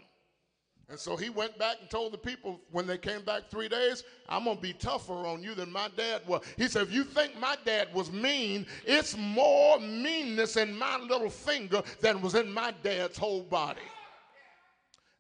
And 0.91 0.99
so 0.99 1.17
he 1.17 1.29
went 1.29 1.59
back 1.59 1.77
and 1.81 1.91
told 1.91 2.13
the 2.13 2.19
people 2.19 2.61
when 2.71 2.87
they 2.87 2.97
came 2.97 3.23
back 3.23 3.51
three 3.51 3.69
days, 3.69 4.05
I'm 4.27 4.45
going 4.45 4.57
to 4.57 4.63
be 4.63 4.73
tougher 4.73 5.13
on 5.13 5.43
you 5.43 5.55
than 5.55 5.71
my 5.71 5.89
dad 5.95 6.23
was. 6.27 6.43
He 6.57 6.67
said, 6.67 6.83
if 6.83 6.93
you 6.93 7.05
think 7.05 7.39
my 7.39 7.57
dad 7.67 7.89
was 7.93 8.11
mean, 8.11 8.67
it's 8.87 9.15
more 9.17 9.79
meanness 9.81 10.57
in 10.57 10.77
my 10.79 10.97
little 10.99 11.29
finger 11.29 11.83
than 12.01 12.23
was 12.23 12.35
in 12.35 12.51
my 12.51 12.73
dad's 12.83 13.19
whole 13.19 13.43
body. 13.43 13.83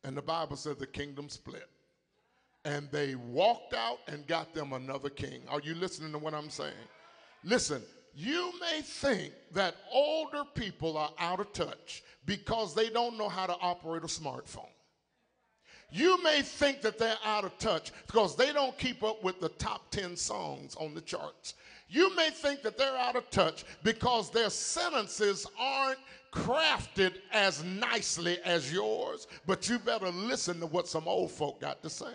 And 0.04 0.16
the 0.16 0.22
Bible 0.22 0.57
said 0.57 0.78
the 0.78 0.87
kingdom 0.87 1.28
split. 1.28 1.68
And 2.64 2.90
they 2.90 3.14
walked 3.14 3.74
out 3.74 3.98
and 4.09 4.26
got 4.26 4.54
them 4.54 4.72
another 4.72 5.11
king. 5.11 5.42
Are 5.48 5.61
you 5.61 5.74
listening 5.74 6.12
to 6.12 6.18
what 6.18 6.33
I'm 6.33 6.50
saying? 6.50 6.72
Listen, 7.44 7.83
you 8.14 8.52
may 8.59 8.81
think 8.81 9.33
that 9.52 9.76
older 9.92 10.44
people 10.54 10.96
are 10.96 11.12
out 11.18 11.40
of 11.40 11.52
touch 11.52 12.02
because 12.24 12.74
they 12.74 12.88
don't 12.88 13.18
know 13.18 13.28
how 13.28 13.46
to 13.46 13.57
operate 13.61 14.02
a 14.02 14.07
smartphone. 14.07 14.70
You 15.90 16.22
may 16.22 16.42
think 16.42 16.83
that 16.83 16.98
they're 16.98 17.16
out 17.24 17.44
of 17.44 17.57
touch 17.59 17.92
because 18.07 18.37
they 18.37 18.53
don't 18.53 18.77
keep 18.77 19.03
up 19.03 19.22
with 19.24 19.40
the 19.40 19.48
top 19.51 19.90
10 19.90 20.16
songs 20.16 20.77
on 20.77 20.94
the 20.94 21.01
charts. 21.01 21.55
You 21.88 22.14
may 22.14 22.29
think 22.31 22.62
that 22.62 22.77
they're 22.77 22.96
out 22.96 23.16
of 23.16 23.31
touch 23.31 23.64
because 23.83 24.31
their 24.31 24.51
sentences 24.51 25.46
aren't 25.59 25.98
crafted 26.33 27.14
as 27.33 27.64
nicely 27.64 28.38
as 28.44 28.70
yours, 28.70 29.27
but 29.46 29.68
you 29.68 29.79
better 29.79 30.11
listen 30.11 30.61
to 30.61 30.66
what 30.66 30.88
some 30.88 31.09
old 31.09 31.31
folk 31.31 31.61
got 31.61 31.83
to 31.83 31.88
say. 31.88 32.12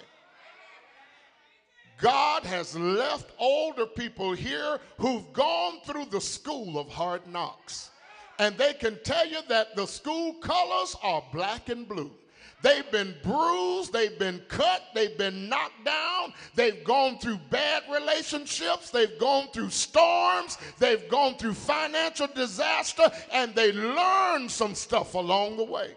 God 1.99 2.43
has 2.43 2.75
left 2.75 3.31
older 3.39 3.85
people 3.85 4.33
here 4.33 4.79
who've 4.97 5.31
gone 5.33 5.79
through 5.85 6.05
the 6.05 6.21
school 6.21 6.77
of 6.77 6.89
hard 6.89 7.25
knocks. 7.27 7.89
And 8.39 8.57
they 8.57 8.73
can 8.73 8.99
tell 9.03 9.27
you 9.27 9.39
that 9.47 9.75
the 9.75 9.85
school 9.85 10.33
colors 10.33 10.95
are 11.01 11.23
black 11.31 11.69
and 11.69 11.87
blue. 11.87 12.11
They've 12.63 12.89
been 12.91 13.13
bruised, 13.21 13.91
they've 13.91 14.17
been 14.17 14.41
cut, 14.47 14.83
they've 14.95 15.17
been 15.17 15.49
knocked 15.49 15.83
down, 15.83 16.33
they've 16.55 16.81
gone 16.85 17.19
through 17.19 17.39
bad 17.49 17.83
relationships, 17.91 18.89
they've 18.89 19.19
gone 19.19 19.49
through 19.51 19.69
storms, 19.69 20.57
they've 20.79 21.07
gone 21.09 21.35
through 21.35 21.55
financial 21.55 22.27
disaster, 22.27 23.11
and 23.33 23.53
they 23.53 23.73
learned 23.73 24.49
some 24.49 24.75
stuff 24.75 25.13
along 25.13 25.57
the 25.57 25.65
way. 25.65 25.89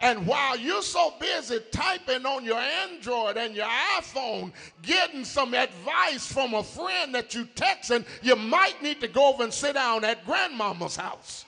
And 0.00 0.26
while 0.26 0.56
you're 0.56 0.80
so 0.80 1.12
busy 1.20 1.58
typing 1.70 2.24
on 2.24 2.46
your 2.46 2.56
Android 2.56 3.36
and 3.36 3.54
your 3.54 3.68
iPhone, 3.98 4.52
getting 4.80 5.26
some 5.26 5.52
advice 5.52 6.26
from 6.26 6.54
a 6.54 6.62
friend 6.62 7.14
that 7.14 7.34
you 7.34 7.44
texting, 7.54 8.06
you 8.22 8.36
might 8.36 8.82
need 8.82 9.02
to 9.02 9.08
go 9.08 9.34
over 9.34 9.44
and 9.44 9.52
sit 9.52 9.74
down 9.74 10.06
at 10.06 10.24
grandmama's 10.24 10.96
house 10.96 11.44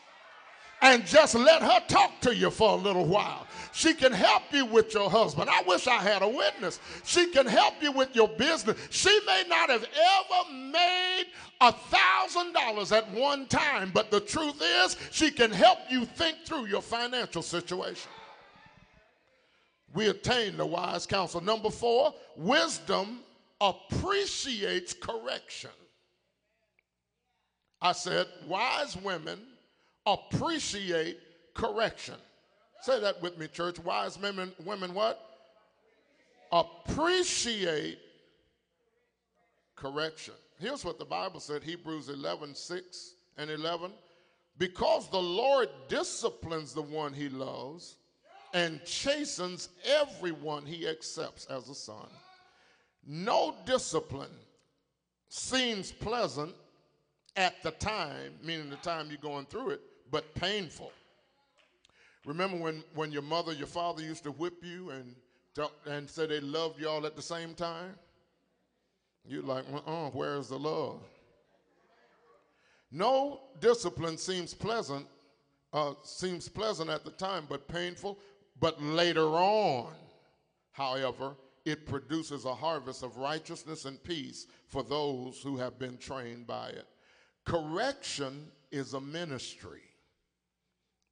and 0.83 1.07
just 1.07 1.35
let 1.35 1.63
her 1.63 1.81
talk 1.89 2.21
to 2.21 2.35
you 2.35 2.51
for 2.51 2.73
a 2.73 2.77
little 2.77 3.07
while. 3.07 3.47
She 3.73 3.95
can 3.95 4.13
help 4.13 4.43
you 4.53 4.67
with 4.67 4.93
your 4.93 5.09
husband. 5.09 5.49
I 5.49 5.63
wish 5.63 5.87
I 5.87 5.97
had 5.97 6.21
a 6.21 6.29
witness. 6.29 6.79
She 7.05 7.29
can 7.29 7.47
help 7.47 7.75
you 7.81 7.93
with 7.93 8.15
your 8.15 8.29
business. 8.29 8.77
She 8.91 9.19
may 9.27 9.45
not 9.49 9.71
have 9.71 9.85
ever 9.85 10.53
made 10.53 11.25
a 11.61 11.73
thousand 11.73 12.53
dollars 12.53 12.93
at 12.93 13.11
one 13.13 13.47
time, 13.47 13.91
but 13.95 14.11
the 14.11 14.21
truth 14.21 14.61
is, 14.61 14.97
she 15.11 15.31
can 15.31 15.51
help 15.51 15.79
you 15.89 16.05
think 16.05 16.39
through 16.45 16.67
your 16.67 16.83
financial 16.83 17.41
situation 17.41 18.11
we 19.95 20.09
attain 20.09 20.57
the 20.57 20.67
wise 20.67 21.07
counsel. 21.07 21.41
Number 21.41 21.71
four, 21.71 22.15
wisdom 22.37 23.21
appreciates 23.61 24.93
correction. 24.93 25.71
I 27.81 27.93
said, 27.93 28.27
wise 28.47 28.97
women 28.97 29.39
appreciate 30.07 31.19
correction. 31.55 32.17
Say 32.81 33.01
that 33.01 33.23
with 33.23 33.39
me, 33.39 33.47
church. 33.47 33.79
Wise 33.79 34.19
women, 34.19 34.53
women 34.65 34.93
what? 34.95 35.21
Appreciate 36.51 37.99
correction. 39.77 40.35
Here's 40.59 40.85
what 40.85 40.99
the 40.99 41.05
Bible 41.05 41.41
said 41.41 41.63
Hebrews 41.63 42.09
11 42.09 42.55
6 42.55 43.15
and 43.39 43.51
11. 43.51 43.93
Because 44.59 45.09
the 45.09 45.19
Lord 45.19 45.69
disciplines 45.89 46.75
the 46.75 46.83
one 46.83 47.13
he 47.13 47.29
loves 47.29 47.97
and 48.53 48.85
chastens 48.85 49.71
everyone 49.85 50.67
he 50.67 50.87
accepts 50.87 51.47
as 51.47 51.69
a 51.69 51.75
son. 51.75 52.09
No 53.07 53.57
discipline 53.65 54.31
seems 55.29 55.91
pleasant 55.91 56.55
at 57.37 57.63
the 57.63 57.71
time, 57.73 58.35
meaning 58.43 58.69
the 58.69 58.77
time 58.77 59.09
you're 59.09 59.17
going 59.19 59.47
through 59.47 59.71
it, 59.71 59.81
but 60.13 60.33
painful. 60.35 60.93
Remember 62.25 62.57
when, 62.57 62.85
when 62.95 63.11
your 63.11 63.23
mother, 63.23 63.53
your 63.53 63.67
father 63.67 64.03
used 64.03 64.23
to 64.23 64.31
whip 64.31 64.63
you 64.63 64.91
and, 64.91 65.17
and 65.87 66.09
say 66.09 66.27
they 66.27 66.39
loved 66.39 66.81
you 66.81 66.89
all 66.89 67.05
at 67.05 67.17
the 67.17 67.23
same 67.23 67.55
time? 67.55 67.97
You're 69.27 69.43
like, 69.43 69.65
uh-uh, 69.73 70.11
where's 70.11 70.49
the 70.49 70.59
love? 70.59 71.01
No 72.93 73.41
discipline 73.61 74.19
seems 74.19 74.53
pleasant, 74.53 75.07
uh, 75.73 75.95
seems 76.05 76.49
pleasant 76.49 76.91
at 76.91 77.05
the 77.05 77.11
time, 77.11 77.47
but 77.49 77.67
painful. 77.67 78.19
But 78.61 78.81
later 78.81 79.29
on, 79.29 79.95
however, 80.73 81.35
it 81.65 81.87
produces 81.87 82.45
a 82.45 82.55
harvest 82.55 83.03
of 83.03 83.17
righteousness 83.17 83.87
and 83.87 84.03
peace 84.05 84.47
for 84.69 84.83
those 84.83 85.41
who 85.41 85.57
have 85.57 85.79
been 85.79 85.97
trained 85.97 86.47
by 86.47 86.69
it. 86.69 86.87
Correction 87.45 88.49
is 88.71 88.95
a 88.95 89.01
ministry. 89.01 89.81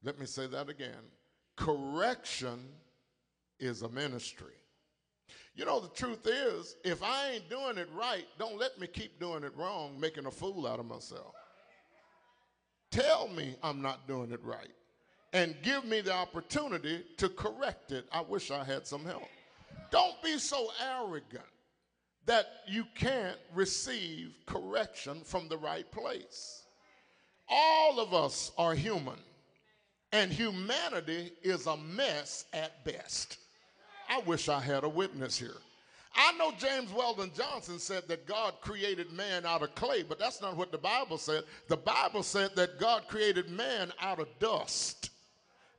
Let 0.02 0.18
me 0.18 0.26
say 0.26 0.46
that 0.46 0.68
again. 0.68 1.02
Correction 1.56 2.60
is 3.58 3.82
a 3.82 3.88
ministry. 3.88 4.54
You 5.54 5.66
know, 5.66 5.80
the 5.80 5.88
truth 5.88 6.26
is, 6.26 6.76
if 6.84 7.02
I 7.02 7.32
ain't 7.32 7.50
doing 7.50 7.76
it 7.76 7.88
right, 7.94 8.24
don't 8.38 8.58
let 8.58 8.80
me 8.80 8.86
keep 8.86 9.20
doing 9.20 9.44
it 9.44 9.54
wrong, 9.56 9.98
making 10.00 10.26
a 10.26 10.30
fool 10.30 10.66
out 10.66 10.78
of 10.78 10.86
myself. 10.86 11.34
Tell 12.90 13.28
me 13.28 13.56
I'm 13.62 13.82
not 13.82 14.08
doing 14.08 14.32
it 14.32 14.42
right 14.42 14.72
and 15.32 15.54
give 15.62 15.84
me 15.84 16.00
the 16.00 16.12
opportunity 16.12 17.04
to 17.18 17.28
correct 17.28 17.92
it. 17.92 18.06
I 18.12 18.20
wish 18.20 18.50
I 18.50 18.64
had 18.64 18.86
some 18.86 19.04
help. 19.04 19.28
Don't 19.90 20.20
be 20.22 20.38
so 20.38 20.70
arrogant 20.82 21.44
that 22.26 22.46
you 22.66 22.84
can't 22.94 23.38
receive 23.54 24.34
correction 24.46 25.22
from 25.24 25.48
the 25.48 25.56
right 25.56 25.90
place. 25.90 26.64
All 27.48 27.98
of 27.98 28.14
us 28.14 28.52
are 28.56 28.74
human, 28.74 29.18
and 30.12 30.32
humanity 30.32 31.32
is 31.42 31.66
a 31.66 31.76
mess 31.76 32.46
at 32.52 32.84
best. 32.84 33.38
I 34.08 34.20
wish 34.20 34.48
I 34.48 34.60
had 34.60 34.84
a 34.84 34.88
witness 34.88 35.38
here. 35.38 35.56
I 36.16 36.32
know 36.32 36.52
James 36.58 36.92
Weldon 36.92 37.30
Johnson 37.36 37.78
said 37.78 38.08
that 38.08 38.26
God 38.26 38.54
created 38.60 39.12
man 39.12 39.46
out 39.46 39.62
of 39.62 39.74
clay, 39.76 40.02
but 40.02 40.18
that's 40.18 40.42
not 40.42 40.56
what 40.56 40.72
the 40.72 40.78
Bible 40.78 41.18
said. 41.18 41.44
The 41.68 41.76
Bible 41.76 42.24
said 42.24 42.50
that 42.56 42.80
God 42.80 43.06
created 43.06 43.48
man 43.48 43.92
out 44.00 44.18
of 44.18 44.26
dust 44.40 45.10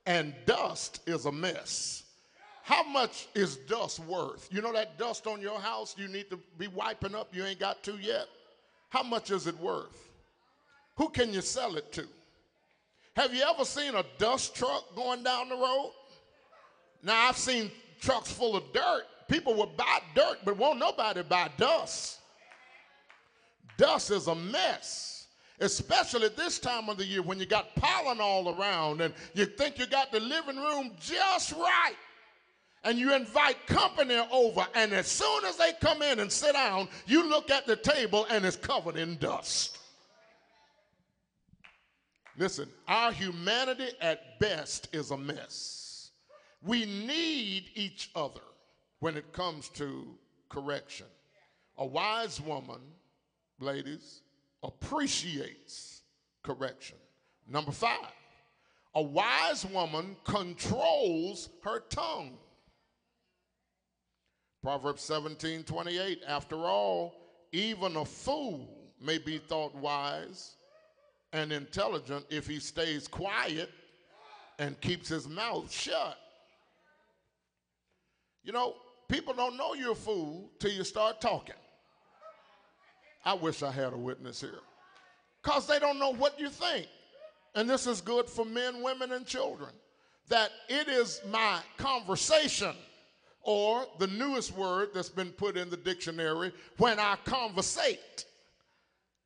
and 0.06 0.34
dust 0.46 1.00
is 1.06 1.26
a 1.26 1.32
mess. 1.32 2.04
How 2.62 2.82
much 2.82 3.28
is 3.34 3.56
dust 3.56 4.00
worth? 4.00 4.48
You 4.50 4.62
know 4.62 4.72
that 4.72 4.98
dust 4.98 5.26
on 5.26 5.40
your 5.40 5.60
house 5.60 5.94
you 5.98 6.08
need 6.08 6.30
to 6.30 6.38
be 6.58 6.68
wiping 6.68 7.14
up, 7.14 7.34
you 7.34 7.44
ain't 7.44 7.60
got 7.60 7.82
to 7.84 7.96
yet? 7.96 8.26
How 8.88 9.02
much 9.02 9.30
is 9.30 9.46
it 9.46 9.58
worth? 9.58 10.10
Who 10.96 11.08
can 11.08 11.32
you 11.32 11.40
sell 11.40 11.76
it 11.76 11.92
to? 11.92 12.06
Have 13.14 13.34
you 13.34 13.42
ever 13.42 13.64
seen 13.64 13.94
a 13.94 14.04
dust 14.18 14.54
truck 14.54 14.94
going 14.94 15.22
down 15.22 15.48
the 15.48 15.56
road? 15.56 15.92
Now, 17.02 17.28
I've 17.28 17.36
seen 17.36 17.70
trucks 18.00 18.32
full 18.32 18.56
of 18.56 18.64
dirt. 18.72 19.02
People 19.28 19.54
will 19.54 19.72
buy 19.76 20.00
dirt, 20.14 20.38
but 20.44 20.56
won't 20.56 20.78
nobody 20.78 21.22
buy 21.22 21.50
dust. 21.56 22.20
Dust 23.76 24.10
is 24.10 24.28
a 24.28 24.34
mess 24.34 25.12
especially 25.62 26.28
this 26.30 26.58
time 26.58 26.88
of 26.88 26.98
the 26.98 27.04
year 27.04 27.22
when 27.22 27.38
you 27.38 27.46
got 27.46 27.74
pollen 27.76 28.20
all 28.20 28.54
around 28.58 29.00
and 29.00 29.14
you 29.34 29.46
think 29.46 29.78
you 29.78 29.86
got 29.86 30.12
the 30.12 30.20
living 30.20 30.56
room 30.56 30.90
just 31.00 31.52
right. 31.52 31.94
And 32.84 32.98
you 32.98 33.14
invite 33.14 33.64
company 33.68 34.20
over, 34.32 34.66
and 34.74 34.92
as 34.92 35.06
soon 35.06 35.44
as 35.44 35.56
they 35.56 35.70
come 35.80 36.02
in 36.02 36.18
and 36.18 36.32
sit 36.32 36.54
down, 36.54 36.88
you 37.06 37.28
look 37.28 37.48
at 37.48 37.64
the 37.64 37.76
table 37.76 38.26
and 38.28 38.44
it's 38.44 38.56
covered 38.56 38.96
in 38.96 39.16
dust. 39.18 39.78
Listen, 42.38 42.68
our 42.88 43.12
humanity 43.12 43.88
at 44.00 44.38
best 44.38 44.88
is 44.92 45.10
a 45.10 45.16
mess. 45.16 46.10
We 46.62 46.86
need 46.86 47.70
each 47.74 48.10
other 48.14 48.40
when 49.00 49.16
it 49.16 49.32
comes 49.32 49.68
to 49.70 50.16
correction. 50.48 51.06
A 51.78 51.86
wise 51.86 52.40
woman, 52.40 52.80
ladies, 53.58 54.22
appreciates 54.62 56.02
correction. 56.42 56.96
Number 57.48 57.72
five, 57.72 58.12
a 58.94 59.02
wise 59.02 59.66
woman 59.66 60.16
controls 60.24 61.48
her 61.64 61.80
tongue. 61.80 62.38
Proverbs 64.62 65.02
17 65.02 65.64
28, 65.64 66.22
after 66.26 66.56
all, 66.56 67.14
even 67.50 67.96
a 67.96 68.04
fool 68.04 68.92
may 69.00 69.18
be 69.18 69.38
thought 69.38 69.74
wise 69.74 70.56
and 71.32 71.52
intelligent 71.52 72.24
if 72.30 72.46
he 72.46 72.58
stays 72.58 73.08
quiet 73.08 73.70
and 74.58 74.80
keeps 74.80 75.08
his 75.08 75.28
mouth 75.28 75.72
shut. 75.72 76.18
You 78.44 78.52
know, 78.52 78.74
people 79.08 79.34
don't 79.34 79.56
know 79.56 79.74
you're 79.74 79.92
a 79.92 79.96
fool 79.96 80.50
till 80.58 80.72
you 80.72 80.84
start 80.84 81.20
talking. 81.20 81.54
I 83.24 83.34
wish 83.34 83.62
I 83.62 83.70
had 83.70 83.92
a 83.92 83.96
witness 83.96 84.40
here. 84.40 84.60
Because 85.42 85.66
they 85.66 85.78
don't 85.78 85.98
know 85.98 86.12
what 86.12 86.38
you 86.38 86.48
think. 86.48 86.86
And 87.54 87.68
this 87.68 87.86
is 87.86 88.00
good 88.00 88.28
for 88.28 88.44
men, 88.44 88.82
women, 88.82 89.12
and 89.12 89.26
children. 89.26 89.70
That 90.28 90.50
it 90.68 90.88
is 90.88 91.20
my 91.30 91.58
conversation, 91.76 92.74
or 93.42 93.84
the 93.98 94.06
newest 94.06 94.56
word 94.56 94.90
that's 94.94 95.08
been 95.08 95.30
put 95.30 95.56
in 95.56 95.68
the 95.68 95.76
dictionary, 95.76 96.52
when 96.78 96.98
I 96.98 97.16
conversate, 97.24 98.24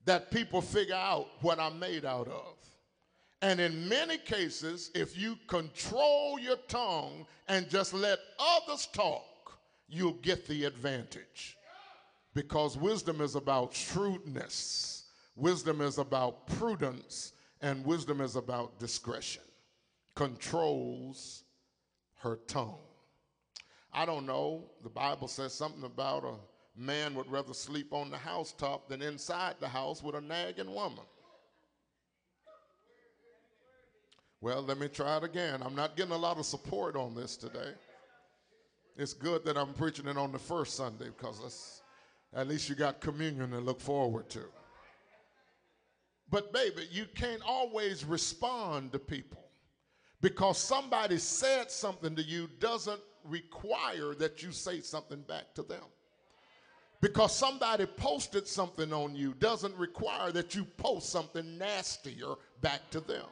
that 0.06 0.30
people 0.30 0.62
figure 0.62 0.94
out 0.94 1.28
what 1.42 1.60
I'm 1.60 1.78
made 1.78 2.04
out 2.04 2.28
of. 2.28 2.54
And 3.42 3.60
in 3.60 3.88
many 3.88 4.16
cases, 4.16 4.90
if 4.94 5.18
you 5.18 5.36
control 5.46 6.38
your 6.38 6.56
tongue 6.68 7.26
and 7.48 7.68
just 7.68 7.92
let 7.92 8.18
others 8.38 8.88
talk, 8.92 9.58
you'll 9.88 10.14
get 10.14 10.46
the 10.48 10.64
advantage 10.64 11.56
because 12.34 12.76
wisdom 12.76 13.20
is 13.20 13.34
about 13.34 13.74
shrewdness, 13.74 15.04
wisdom 15.36 15.80
is 15.80 15.98
about 15.98 16.46
prudence, 16.46 17.32
and 17.60 17.84
wisdom 17.84 18.20
is 18.20 18.36
about 18.36 18.78
discretion. 18.78 19.42
controls 20.14 21.44
her 22.20 22.36
tongue. 22.46 22.78
I 23.92 24.06
don't 24.06 24.24
know. 24.24 24.70
The 24.82 24.88
Bible 24.88 25.28
says 25.28 25.52
something 25.52 25.84
about 25.84 26.24
a 26.24 26.34
man 26.76 27.14
would 27.14 27.30
rather 27.30 27.54
sleep 27.54 27.92
on 27.92 28.10
the 28.10 28.18
housetop 28.18 28.88
than 28.88 29.02
inside 29.02 29.56
the 29.60 29.68
house 29.68 30.02
with 30.02 30.14
a 30.14 30.20
nagging 30.20 30.72
woman. 30.72 31.04
Well, 34.40 34.62
let 34.62 34.78
me 34.78 34.88
try 34.88 35.16
it 35.16 35.24
again. 35.24 35.62
I'm 35.62 35.74
not 35.74 35.96
getting 35.96 36.12
a 36.12 36.18
lot 36.18 36.38
of 36.38 36.44
support 36.44 36.94
on 36.94 37.14
this 37.14 37.36
today. 37.36 37.72
It's 38.96 39.12
good 39.12 39.44
that 39.44 39.56
I'm 39.56 39.72
preaching 39.72 40.06
it 40.06 40.16
on 40.16 40.32
the 40.32 40.38
first 40.38 40.76
Sunday 40.76 41.06
because 41.06 41.82
at 42.34 42.48
least 42.48 42.68
you 42.68 42.74
got 42.74 43.00
communion 43.00 43.50
to 43.50 43.58
look 43.58 43.80
forward 43.80 44.28
to. 44.30 44.44
But, 46.28 46.52
baby, 46.52 46.88
you 46.90 47.06
can't 47.14 47.42
always 47.46 48.04
respond 48.04 48.92
to 48.92 48.98
people 48.98 49.44
because 50.20 50.58
somebody 50.58 51.18
said 51.18 51.70
something 51.70 52.16
to 52.16 52.22
you 52.22 52.48
doesn't 52.58 53.00
require 53.24 54.14
that 54.14 54.42
you 54.42 54.50
say 54.52 54.80
something 54.80 55.22
back 55.22 55.54
to 55.54 55.62
them. 55.62 55.84
Because 57.00 57.34
somebody 57.34 57.86
posted 57.86 58.46
something 58.46 58.92
on 58.92 59.14
you 59.14 59.34
doesn't 59.38 59.76
require 59.76 60.32
that 60.32 60.54
you 60.54 60.64
post 60.64 61.10
something 61.10 61.58
nastier 61.58 62.34
back 62.62 62.90
to 62.90 63.00
them. 63.00 63.26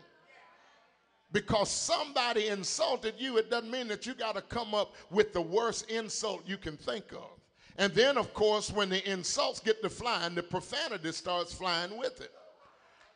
Because 1.32 1.70
somebody 1.70 2.48
insulted 2.48 3.14
you, 3.18 3.38
it 3.38 3.50
doesn't 3.50 3.70
mean 3.70 3.88
that 3.88 4.06
you 4.06 4.14
got 4.14 4.36
to 4.36 4.42
come 4.42 4.74
up 4.74 4.94
with 5.10 5.32
the 5.32 5.40
worst 5.40 5.90
insult 5.90 6.42
you 6.46 6.56
can 6.56 6.76
think 6.76 7.12
of. 7.12 7.30
And 7.76 7.92
then, 7.92 8.16
of 8.16 8.32
course, 8.34 8.70
when 8.70 8.88
the 8.88 9.10
insults 9.10 9.58
get 9.58 9.82
to 9.82 9.90
flying, 9.90 10.34
the 10.34 10.42
profanity 10.44 11.10
starts 11.10 11.52
flying 11.52 11.98
with 11.98 12.20
it. 12.20 12.30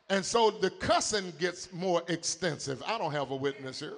And 0.09 0.25
so 0.25 0.49
the 0.51 0.71
cussing 0.71 1.31
gets 1.39 1.71
more 1.71 2.03
extensive. 2.07 2.83
I 2.85 2.97
don't 2.97 3.11
have 3.11 3.31
a 3.31 3.35
witness 3.35 3.79
here. 3.79 3.97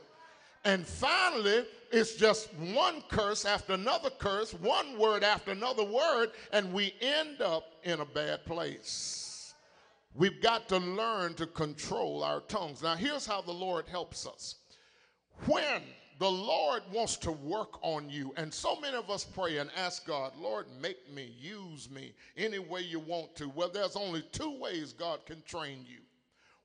And 0.63 0.85
finally, 0.85 1.65
it's 1.91 2.15
just 2.15 2.53
one 2.53 3.01
curse 3.09 3.45
after 3.45 3.73
another 3.73 4.09
curse, 4.11 4.53
one 4.53 4.97
word 4.97 5.23
after 5.23 5.51
another 5.51 5.83
word, 5.83 6.31
and 6.53 6.71
we 6.71 6.93
end 7.01 7.41
up 7.41 7.63
in 7.83 7.99
a 7.99 8.05
bad 8.05 8.45
place. 8.45 9.53
We've 10.13 10.41
got 10.41 10.67
to 10.69 10.77
learn 10.77 11.33
to 11.35 11.47
control 11.47 12.23
our 12.23 12.41
tongues. 12.41 12.83
Now, 12.83 12.95
here's 12.95 13.25
how 13.25 13.41
the 13.41 13.51
Lord 13.51 13.87
helps 13.87 14.27
us. 14.27 14.55
When 15.45 15.81
the 16.19 16.29
Lord 16.29 16.83
wants 16.93 17.17
to 17.17 17.31
work 17.31 17.79
on 17.81 18.09
you, 18.09 18.31
and 18.37 18.53
so 18.53 18.79
many 18.79 18.95
of 18.95 19.09
us 19.09 19.23
pray 19.23 19.57
and 19.57 19.71
ask 19.75 20.05
God, 20.05 20.33
Lord, 20.39 20.67
make 20.79 21.11
me, 21.11 21.33
use 21.39 21.89
me 21.89 22.13
any 22.37 22.59
way 22.59 22.81
you 22.81 22.99
want 22.99 23.35
to. 23.37 23.49
Well, 23.49 23.69
there's 23.69 23.95
only 23.95 24.21
two 24.31 24.59
ways 24.59 24.93
God 24.93 25.25
can 25.25 25.41
train 25.43 25.85
you. 25.87 26.01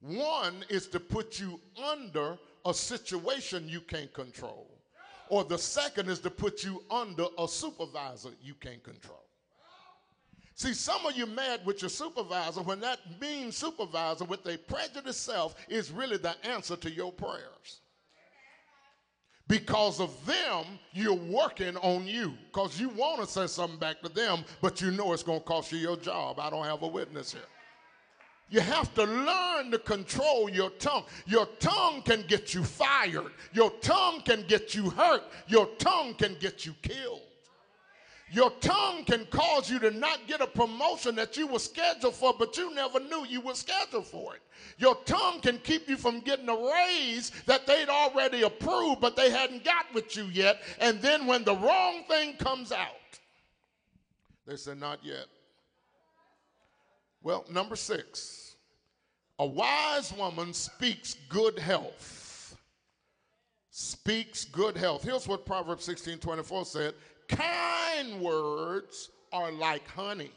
One 0.00 0.64
is 0.68 0.88
to 0.88 1.00
put 1.00 1.40
you 1.40 1.58
under 1.82 2.36
a 2.66 2.74
situation 2.74 3.68
you 3.68 3.80
can't 3.80 4.12
control. 4.12 4.70
Or 5.28 5.44
the 5.44 5.58
second 5.58 6.08
is 6.08 6.20
to 6.20 6.30
put 6.30 6.62
you 6.62 6.82
under 6.90 7.26
a 7.38 7.48
supervisor 7.48 8.30
you 8.42 8.54
can't 8.54 8.82
control. 8.82 9.24
See, 10.54 10.72
some 10.72 11.04
of 11.04 11.16
you 11.16 11.26
mad 11.26 11.60
with 11.64 11.82
your 11.82 11.90
supervisor 11.90 12.62
when 12.62 12.80
that 12.80 12.98
mean 13.20 13.52
supervisor 13.52 14.24
with 14.24 14.46
a 14.46 14.56
prejudiced 14.56 15.22
self 15.22 15.54
is 15.68 15.90
really 15.90 16.16
the 16.16 16.34
answer 16.46 16.76
to 16.76 16.90
your 16.90 17.12
prayers. 17.12 17.80
Because 19.48 20.00
of 20.00 20.12
them, 20.26 20.64
you're 20.92 21.14
working 21.14 21.76
on 21.76 22.06
you. 22.06 22.34
Because 22.46 22.80
you 22.80 22.88
want 22.88 23.20
to 23.20 23.26
say 23.26 23.46
something 23.46 23.78
back 23.78 24.00
to 24.02 24.08
them, 24.08 24.44
but 24.60 24.80
you 24.80 24.90
know 24.90 25.12
it's 25.12 25.22
going 25.22 25.40
to 25.40 25.44
cost 25.44 25.70
you 25.70 25.78
your 25.78 25.96
job. 25.96 26.40
I 26.40 26.50
don't 26.50 26.64
have 26.64 26.82
a 26.82 26.88
witness 26.88 27.32
here. 27.32 27.42
You 28.48 28.60
have 28.60 28.94
to 28.94 29.02
learn 29.02 29.72
to 29.72 29.78
control 29.78 30.48
your 30.48 30.70
tongue. 30.70 31.04
Your 31.26 31.46
tongue 31.58 32.02
can 32.02 32.22
get 32.28 32.54
you 32.54 32.62
fired. 32.62 33.32
Your 33.52 33.70
tongue 33.80 34.20
can 34.20 34.44
get 34.46 34.74
you 34.74 34.90
hurt. 34.90 35.24
Your 35.48 35.66
tongue 35.78 36.14
can 36.14 36.36
get 36.38 36.64
you 36.64 36.74
killed. 36.82 37.22
Your 38.30 38.50
tongue 38.60 39.04
can 39.04 39.24
cause 39.26 39.70
you 39.70 39.78
to 39.80 39.90
not 39.92 40.26
get 40.26 40.40
a 40.40 40.46
promotion 40.46 41.14
that 41.14 41.36
you 41.36 41.46
were 41.46 41.60
scheduled 41.60 42.14
for, 42.14 42.34
but 42.36 42.56
you 42.56 42.74
never 42.74 42.98
knew 42.98 43.24
you 43.24 43.40
were 43.40 43.54
scheduled 43.54 44.06
for 44.06 44.34
it. 44.34 44.42
Your 44.78 44.96
tongue 45.04 45.40
can 45.40 45.58
keep 45.58 45.88
you 45.88 45.96
from 45.96 46.20
getting 46.20 46.48
a 46.48 46.56
raise 46.56 47.30
that 47.46 47.66
they'd 47.66 47.88
already 47.88 48.42
approved, 48.42 49.00
but 49.00 49.14
they 49.14 49.30
hadn't 49.30 49.64
got 49.64 49.86
with 49.94 50.16
you 50.16 50.24
yet. 50.24 50.60
And 50.80 51.00
then 51.00 51.26
when 51.26 51.44
the 51.44 51.54
wrong 51.54 52.02
thing 52.08 52.34
comes 52.34 52.72
out, 52.72 52.88
they 54.44 54.56
say, 54.56 54.74
Not 54.74 55.04
yet. 55.04 55.26
Well, 57.26 57.44
number 57.50 57.74
six, 57.74 58.54
a 59.40 59.44
wise 59.44 60.12
woman 60.12 60.54
speaks 60.54 61.16
good 61.28 61.58
health. 61.58 62.56
Speaks 63.68 64.44
good 64.44 64.76
health. 64.76 65.02
Here's 65.02 65.26
what 65.26 65.44
Proverbs 65.44 65.84
16 65.86 66.18
24 66.18 66.64
said 66.64 66.94
Kind 67.26 68.20
words 68.20 69.10
are 69.32 69.50
like 69.50 69.88
honey, 69.88 70.30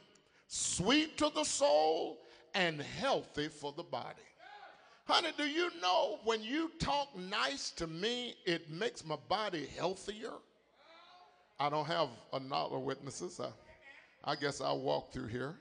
sweet 0.47 1.15
to 1.19 1.29
the 1.35 1.43
soul 1.43 2.21
and 2.55 2.81
healthy 2.81 3.49
for 3.49 3.71
the 3.77 3.83
body. 3.83 4.23
Honey, 5.05 5.29
do 5.37 5.45
you 5.45 5.69
know 5.83 6.17
when 6.23 6.41
you 6.41 6.71
talk 6.79 7.15
nice 7.15 7.69
to 7.69 7.85
me, 7.85 8.33
it 8.47 8.67
makes 8.71 9.05
my 9.05 9.17
body 9.27 9.67
healthier? 9.77 10.33
I 11.59 11.69
don't 11.69 11.85
have 11.85 12.09
another 12.33 12.79
witnesses. 12.79 13.39
I, 13.39 14.31
I 14.31 14.35
guess 14.35 14.59
I'll 14.59 14.81
walk 14.81 15.13
through 15.13 15.27
here. 15.27 15.59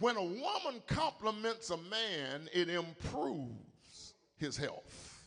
When 0.00 0.16
a 0.16 0.24
woman 0.24 0.82
compliments 0.86 1.68
a 1.68 1.76
man, 1.76 2.48
it 2.54 2.70
improves 2.70 4.14
his 4.38 4.56
health. 4.56 5.26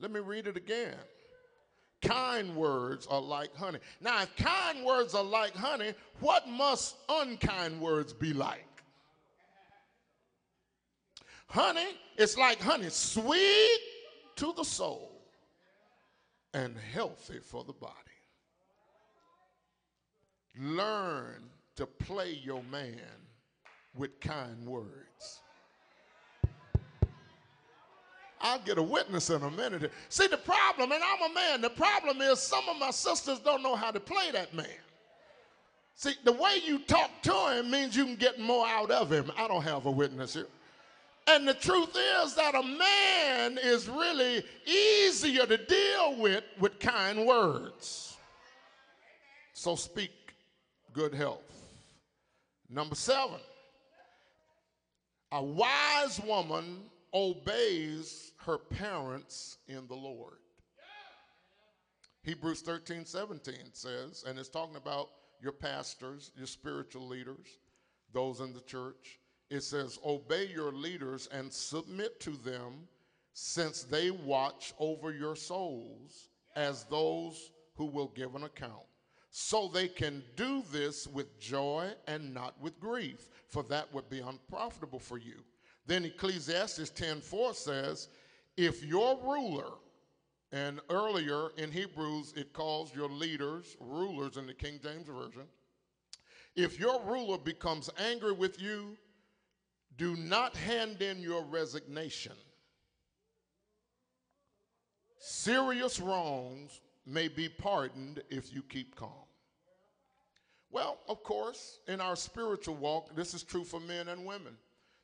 Let 0.00 0.10
me 0.10 0.20
read 0.20 0.46
it 0.46 0.56
again. 0.56 0.96
Kind 2.00 2.56
words 2.56 3.06
are 3.10 3.20
like 3.20 3.54
honey. 3.54 3.78
Now, 4.00 4.22
if 4.22 4.34
kind 4.36 4.84
words 4.86 5.14
are 5.14 5.22
like 5.22 5.54
honey, 5.54 5.92
what 6.20 6.48
must 6.48 6.96
unkind 7.10 7.78
words 7.78 8.14
be 8.14 8.32
like? 8.32 8.64
Honey, 11.48 11.88
it's 12.16 12.38
like 12.38 12.60
honey, 12.60 12.88
sweet 12.88 13.80
to 14.36 14.54
the 14.56 14.64
soul 14.64 15.26
and 16.54 16.74
healthy 16.94 17.38
for 17.38 17.64
the 17.64 17.72
body. 17.74 17.92
Learn 20.58 21.50
to 21.76 21.84
play 21.84 22.32
your 22.32 22.62
man 22.62 23.27
with 23.94 24.18
kind 24.20 24.66
words. 24.66 25.40
I'll 28.40 28.60
get 28.60 28.78
a 28.78 28.82
witness 28.82 29.30
in 29.30 29.42
a 29.42 29.50
minute. 29.50 29.90
See, 30.08 30.28
the 30.28 30.36
problem, 30.36 30.92
and 30.92 31.02
I'm 31.02 31.30
a 31.30 31.34
man, 31.34 31.60
the 31.60 31.70
problem 31.70 32.20
is 32.20 32.38
some 32.38 32.68
of 32.68 32.78
my 32.78 32.90
sisters 32.90 33.40
don't 33.40 33.62
know 33.62 33.74
how 33.74 33.90
to 33.90 33.98
play 33.98 34.30
that 34.32 34.54
man. 34.54 34.66
See, 35.96 36.14
the 36.24 36.32
way 36.32 36.58
you 36.64 36.78
talk 36.80 37.10
to 37.22 37.32
him 37.52 37.70
means 37.72 37.96
you 37.96 38.04
can 38.04 38.14
get 38.14 38.38
more 38.38 38.64
out 38.66 38.92
of 38.92 39.10
him. 39.10 39.32
I 39.36 39.48
don't 39.48 39.64
have 39.64 39.86
a 39.86 39.90
witness 39.90 40.34
here. 40.34 40.46
And 41.26 41.46
the 41.46 41.54
truth 41.54 41.96
is 42.22 42.34
that 42.36 42.54
a 42.54 42.62
man 42.62 43.58
is 43.62 43.88
really 43.88 44.44
easier 44.64 45.44
to 45.44 45.56
deal 45.58 46.16
with 46.18 46.44
with 46.58 46.78
kind 46.78 47.26
words. 47.26 48.16
So 49.52 49.74
speak 49.74 50.12
good 50.92 51.12
health. 51.12 51.42
Number 52.70 52.94
seven, 52.94 53.40
a 55.32 55.42
wise 55.42 56.20
woman 56.24 56.80
obeys 57.12 58.32
her 58.44 58.58
parents 58.58 59.58
in 59.68 59.86
the 59.86 59.94
Lord. 59.94 60.38
Hebrews 62.22 62.62
13, 62.62 63.04
17 63.04 63.54
says, 63.72 64.24
and 64.26 64.38
it's 64.38 64.48
talking 64.48 64.76
about 64.76 65.08
your 65.40 65.52
pastors, 65.52 66.32
your 66.36 66.46
spiritual 66.46 67.06
leaders, 67.06 67.46
those 68.12 68.40
in 68.40 68.52
the 68.52 68.60
church. 68.60 69.18
It 69.50 69.62
says, 69.62 69.98
Obey 70.04 70.46
your 70.46 70.72
leaders 70.72 71.28
and 71.32 71.52
submit 71.52 72.20
to 72.20 72.30
them, 72.30 72.86
since 73.32 73.84
they 73.84 74.10
watch 74.10 74.74
over 74.78 75.12
your 75.12 75.36
souls 75.36 76.28
as 76.56 76.84
those 76.84 77.52
who 77.76 77.86
will 77.86 78.08
give 78.08 78.34
an 78.34 78.42
account 78.42 78.82
so 79.30 79.68
they 79.68 79.88
can 79.88 80.22
do 80.36 80.62
this 80.70 81.06
with 81.06 81.38
joy 81.38 81.90
and 82.06 82.32
not 82.32 82.60
with 82.60 82.80
grief, 82.80 83.28
for 83.48 83.62
that 83.64 83.92
would 83.92 84.08
be 84.08 84.20
unprofitable 84.20 84.98
for 84.98 85.18
you. 85.18 85.44
Then 85.86 86.04
Ecclesiastes 86.04 86.90
10:4 86.90 87.54
says, 87.54 88.08
if 88.56 88.84
your 88.84 89.18
ruler, 89.22 89.72
and 90.50 90.80
earlier 90.90 91.50
in 91.58 91.70
Hebrews 91.70 92.32
it 92.36 92.52
calls 92.52 92.94
your 92.94 93.08
leaders 93.08 93.76
rulers 93.80 94.36
in 94.36 94.46
the 94.46 94.54
King 94.54 94.80
James 94.82 95.06
Version, 95.06 95.46
if 96.56 96.78
your 96.78 97.00
ruler 97.04 97.38
becomes 97.38 97.88
angry 97.98 98.32
with 98.32 98.60
you, 98.60 98.96
do 99.96 100.16
not 100.16 100.56
hand 100.56 101.02
in 101.02 101.20
your 101.20 101.44
resignation. 101.44 102.32
Serious 105.18 106.00
wrongs 106.00 106.80
may 107.08 107.28
be 107.28 107.48
pardoned 107.48 108.22
if 108.30 108.54
you 108.54 108.62
keep 108.62 108.94
calm. 108.94 109.10
Well, 110.70 110.98
of 111.08 111.22
course, 111.22 111.78
in 111.88 112.00
our 112.00 112.16
spiritual 112.16 112.74
walk, 112.74 113.16
this 113.16 113.32
is 113.32 113.42
true 113.42 113.64
for 113.64 113.80
men 113.80 114.08
and 114.08 114.26
women. 114.26 114.56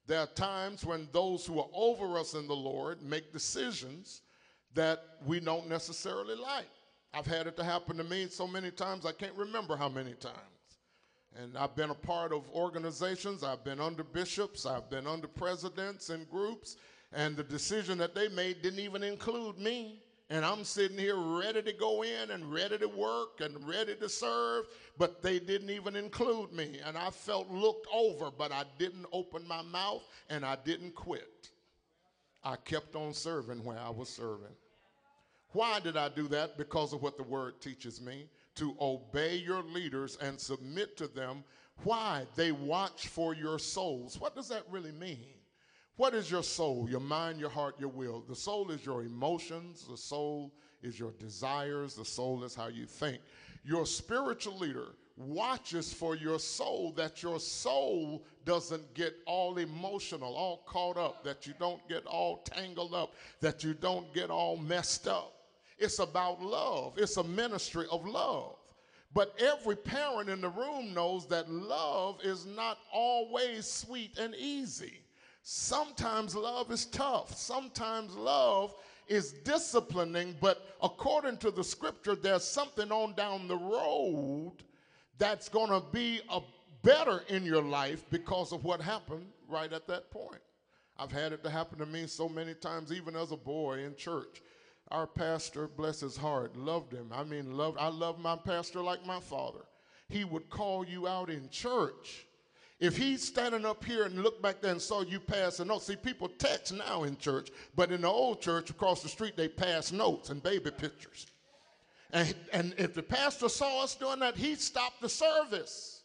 There 0.07 0.21
are 0.21 0.27
times 0.27 0.85
when 0.85 1.09
those 1.13 1.47
who 1.47 1.59
are 1.59 1.69
over 1.73 2.19
us 2.19 2.35
in 2.35 2.47
the 2.47 2.55
Lord 2.55 3.03
make 3.03 3.33
decisions 3.33 4.21
that 4.75 5.03
we 5.25 5.41
don't 5.41 5.69
necessarily 5.69 6.35
like. 6.35 6.69
I've 7.15 7.27
had 7.27 7.47
it 7.47 7.57
to 7.57 7.65
happen 7.65 7.97
to 7.97 8.05
me 8.05 8.27
so 8.29 8.47
many 8.47 8.71
times, 8.71 9.07
I 9.07 9.13
can't 9.13 9.35
remember 9.35 9.77
how 9.77 9.89
many 9.89 10.13
times. 10.15 10.37
And 11.37 11.57
I've 11.57 11.75
been 11.75 11.91
a 11.91 11.95
part 11.95 12.33
of 12.33 12.49
organizations, 12.51 13.43
I've 13.43 13.65
been 13.65 13.81
under 13.81 14.05
bishops, 14.05 14.67
I've 14.67 14.91
been 14.91 15.07
under 15.07 15.27
presidents 15.27 16.11
and 16.11 16.29
groups, 16.29 16.77
and 17.13 17.37
the 17.37 17.43
decision 17.43 17.97
that 17.99 18.15
they 18.15 18.29
made 18.29 18.63
didn't 18.63 18.81
even 18.81 19.03
include 19.03 19.59
me. 19.59 20.03
And 20.31 20.45
I'm 20.45 20.65
sitting 20.65 20.99
here 20.99 21.17
ready 21.19 21.63
to 21.63 21.73
go 21.73 22.03
in 22.03 22.31
and 22.31 22.51
ready 22.51 22.79
to 22.79 22.89
work 22.89 23.41
and 23.41 23.67
ready 23.69 23.95
to 23.97 24.09
serve, 24.09 24.65
but 24.97 25.23
they 25.23 25.39
didn't 25.39 25.69
even 25.69 25.97
include 25.97 26.53
me. 26.53 26.81
And 26.85 26.97
I 26.97 27.11
felt 27.11 27.51
looked 27.51 27.87
over, 27.93 28.31
but 28.31 28.51
I 28.51 28.65
didn't 28.79 29.07
open 29.13 29.47
my 29.47 29.61
mouth 29.63 30.03
and 30.31 30.45
I 30.45 30.57
didn't 30.65 30.95
quit. 30.95 31.51
I 32.43 32.57
kept 32.57 32.97
on 32.97 33.13
serving 33.13 33.65
where 33.65 33.79
I 33.79 33.91
was 33.91 34.09
serving. 34.09 34.55
Why 35.53 35.79
did 35.79 35.97
I 35.97 36.09
do 36.09 36.27
that? 36.29 36.57
Because 36.57 36.93
of 36.93 37.03
what 37.03 37.17
the 37.17 37.23
word 37.23 37.61
teaches 37.61 38.01
me 38.01 38.27
to 38.57 38.75
obey 38.81 39.37
your 39.37 39.63
leaders 39.63 40.17
and 40.21 40.41
submit 40.41 40.97
to 40.97 41.07
them. 41.07 41.45
Why? 41.85 42.27
They 42.35 42.51
watch 42.51 43.09
for 43.09 43.35
your 43.35 43.59
souls. 43.59 44.19
What 44.19 44.35
does 44.35 44.49
that 44.49 44.65
really 44.71 44.93
mean? 44.93 45.35
What 45.97 46.15
is 46.15 46.29
your 46.31 46.43
soul? 46.43 46.89
Your 46.91 47.01
mind, 47.01 47.39
your 47.39 47.51
heart, 47.51 47.77
your 47.79 47.89
will. 47.89 48.25
The 48.29 48.35
soul 48.35 48.71
is 48.73 48.85
your 48.85 49.03
emotions, 49.03 49.87
the 49.89 49.97
soul 49.97 50.53
is 50.83 50.99
your 50.99 51.13
desires, 51.13 51.95
the 51.95 52.05
soul 52.05 52.43
is 52.43 52.55
how 52.55 52.67
you 52.67 52.85
think. 52.85 53.21
Your 53.65 53.87
spiritual 53.87 54.59
leader 54.59 54.89
watches 55.17 55.93
for 55.93 56.17
your 56.17 56.41
soul 56.41 56.93
that 56.97 57.23
your 57.23 57.39
soul 57.39 58.25
doesn't 58.45 58.93
get 58.95 59.15
all 59.25 59.59
emotional, 59.59 60.35
all 60.35 60.65
caught 60.67 60.97
up, 60.97 61.23
that 61.23 61.47
you 61.47 61.55
don't 61.61 61.87
get 61.89 62.05
all 62.07 62.39
tangled 62.39 62.93
up, 62.93 63.15
that 63.41 63.63
you 63.63 63.73
don't 63.73 64.13
get 64.13 64.31
all 64.31 64.57
messed 64.57 65.07
up. 65.07 65.33
It's 65.79 66.01
about 66.01 66.43
love, 66.43 66.95
it's 66.97 67.17
a 67.17 67.25
ministry 67.25 67.87
of 67.91 68.05
love. 68.05 68.57
But 69.13 69.33
every 69.39 69.77
parent 69.77 70.29
in 70.29 70.41
the 70.41 70.49
room 70.49 70.93
knows 70.93 71.29
that 71.29 71.49
love 71.49 72.19
is 72.25 72.47
not 72.47 72.79
always 72.93 73.71
sweet 73.71 74.19
and 74.19 74.35
easy. 74.35 75.04
Sometimes 75.47 76.35
love 76.35 76.73
is 76.73 76.87
tough. 76.87 77.37
Sometimes 77.37 78.17
love 78.17 78.75
is 79.09 79.33
disciplining, 79.45 80.35
but 80.41 80.75
according 80.83 81.37
to 81.37 81.51
the 81.51 81.63
scripture, 81.63 82.15
there's 82.15 82.45
something 82.45 82.91
on 82.91 83.13
down 83.13 83.47
the 83.47 83.57
road 83.57 84.55
that's 85.19 85.51
going 85.51 85.69
to 85.69 85.87
be 85.93 86.23
a 86.31 86.41
better 86.83 87.25
in 87.29 87.45
your 87.45 87.61
life 87.61 88.05
because 88.09 88.53
of 88.53 88.65
what 88.65 88.81
happened 88.81 89.27
right 89.47 89.71
at 89.71 89.87
that 89.87 90.11
point. 90.11 90.41
I've 90.99 91.13
had 91.13 91.35
it 91.35 91.45
to 91.45 91.51
happen 91.51 91.79
to 91.81 91.87
me 91.87 92.07
so 92.07 92.27
many 92.27 92.55
times, 92.55 92.91
even 92.91 93.15
as 93.15 93.31
a 93.31 93.37
boy 93.37 93.85
in 93.85 93.97
church. 93.97 94.41
Our 94.93 95.07
pastor, 95.07 95.69
bless 95.69 96.01
his 96.01 96.17
heart, 96.17 96.57
loved 96.57 96.91
him. 96.91 97.11
I 97.13 97.23
mean, 97.23 97.55
loved, 97.55 97.77
I 97.79 97.89
love 97.89 98.19
my 98.19 98.37
pastor 98.37 98.81
like 98.81 99.05
my 99.05 99.21
father. 99.21 99.67
He 100.09 100.25
would 100.25 100.49
call 100.49 100.87
you 100.87 101.07
out 101.07 101.29
in 101.29 101.51
church. 101.51 102.27
If 102.81 102.97
he's 102.97 103.23
standing 103.23 103.65
up 103.65 103.85
here 103.85 104.05
and 104.05 104.23
looked 104.23 104.43
back 104.43 104.61
there 104.61 104.73
and 104.73 104.83
saw 104.83 105.03
you 105.03 105.21
pass 105.21 105.61
a 105.61 105.65
note, 105.65 105.83
see, 105.83 105.97
people 105.97 106.29
text 106.29 106.73
now 106.73 107.05
in 107.05 107.17
church, 107.17 107.51
but 107.77 107.93
in 107.93 108.03
the 108.03 108.09
old 108.09 108.43
church 108.43 108.71
across 108.71 109.03
the 109.03 109.09
street, 109.09 109.37
they 109.37 109.49
pass 109.49 109.93
notes 109.93 110.31
and 110.31 110.43
baby 110.43 110.71
pictures. 110.71 111.27
And, 112.13 112.35
and 112.53 112.75
if 112.77 112.95
the 112.95 113.03
pastor 113.03 113.49
saw 113.49 113.85
us 113.85 113.95
doing 113.95 114.21
that, 114.21 114.37
he 114.37 114.55
stopped 114.57 115.01
the 115.01 115.09
service. 115.09 116.03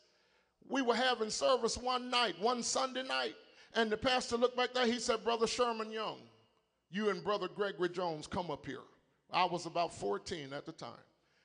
We 0.68 0.82
were 0.82 0.96
having 0.96 1.32
service 1.32 1.78
one 1.78 2.10
night, 2.10 2.40
one 2.40 2.62
Sunday 2.62 3.04
night, 3.04 3.36
and 3.74 3.92
the 3.92 3.98
pastor 3.98 4.38
looked 4.38 4.58
back 4.58 4.74
there. 4.74 4.86
He 4.86 5.00
said, 5.00 5.24
Brother 5.24 5.48
Sherman 5.48 5.92
Young, 5.92 6.18
you 6.92 7.10
and 7.10 7.24
Brother 7.24 7.48
Gregory 7.48 7.90
Jones 7.90 8.28
come 8.28 8.52
up 8.52 8.66
here. 8.66 8.82
I 9.32 9.46
was 9.46 9.66
about 9.66 9.94
14 9.94 10.54
at 10.54 10.66
the 10.66 10.72
time. 10.72 10.90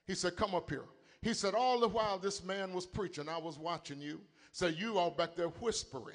He 0.06 0.14
said, 0.14 0.36
Come 0.36 0.54
up 0.54 0.70
here. 0.70 0.84
He 1.22 1.34
said, 1.34 1.54
All 1.54 1.80
the 1.80 1.88
while 1.88 2.18
this 2.18 2.42
man 2.44 2.72
was 2.72 2.86
preaching, 2.86 3.28
I 3.28 3.38
was 3.38 3.58
watching 3.58 4.00
you. 4.00 4.20
So 4.54 4.68
you 4.68 4.98
all 4.98 5.10
back 5.10 5.34
there 5.34 5.48
whispering. 5.48 6.14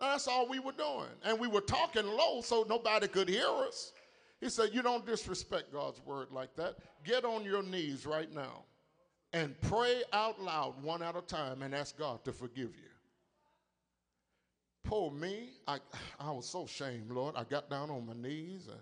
That's 0.00 0.26
all 0.26 0.48
we 0.48 0.60
were 0.60 0.72
doing. 0.72 1.10
And 1.22 1.38
we 1.38 1.46
were 1.46 1.60
talking 1.60 2.06
low 2.06 2.40
so 2.40 2.64
nobody 2.66 3.06
could 3.06 3.28
hear 3.28 3.50
us. 3.68 3.92
He 4.40 4.48
said, 4.48 4.70
You 4.72 4.80
don't 4.80 5.04
disrespect 5.04 5.70
God's 5.70 6.00
word 6.06 6.28
like 6.32 6.56
that. 6.56 6.76
Get 7.04 7.26
on 7.26 7.44
your 7.44 7.62
knees 7.62 8.06
right 8.06 8.32
now 8.34 8.64
and 9.34 9.60
pray 9.60 10.02
out 10.14 10.40
loud 10.40 10.82
one 10.82 11.02
at 11.02 11.16
a 11.16 11.20
time 11.20 11.60
and 11.60 11.74
ask 11.74 11.98
God 11.98 12.24
to 12.24 12.32
forgive 12.32 12.70
you. 12.70 12.90
Poor 14.82 15.10
me, 15.10 15.50
I, 15.68 15.80
I 16.18 16.30
was 16.30 16.46
so 16.46 16.64
ashamed, 16.64 17.10
Lord. 17.10 17.34
I 17.36 17.44
got 17.44 17.68
down 17.68 17.90
on 17.90 18.06
my 18.06 18.14
knees. 18.14 18.70
Uh, 18.70 18.76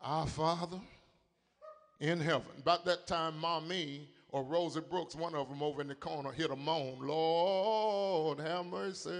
Our 0.00 0.26
Father 0.26 0.80
in 2.00 2.20
heaven. 2.20 2.52
About 2.56 2.86
that 2.86 3.06
time, 3.06 3.36
Mommy 3.38 4.08
or 4.30 4.42
Rosie 4.42 4.80
Brooks, 4.80 5.14
one 5.14 5.34
of 5.34 5.48
them 5.48 5.62
over 5.62 5.80
in 5.80 5.88
the 5.88 5.94
corner, 5.94 6.30
hit 6.30 6.50
a 6.50 6.56
moan. 6.56 6.98
Lord, 7.00 8.40
have 8.40 8.66
mercy. 8.66 9.10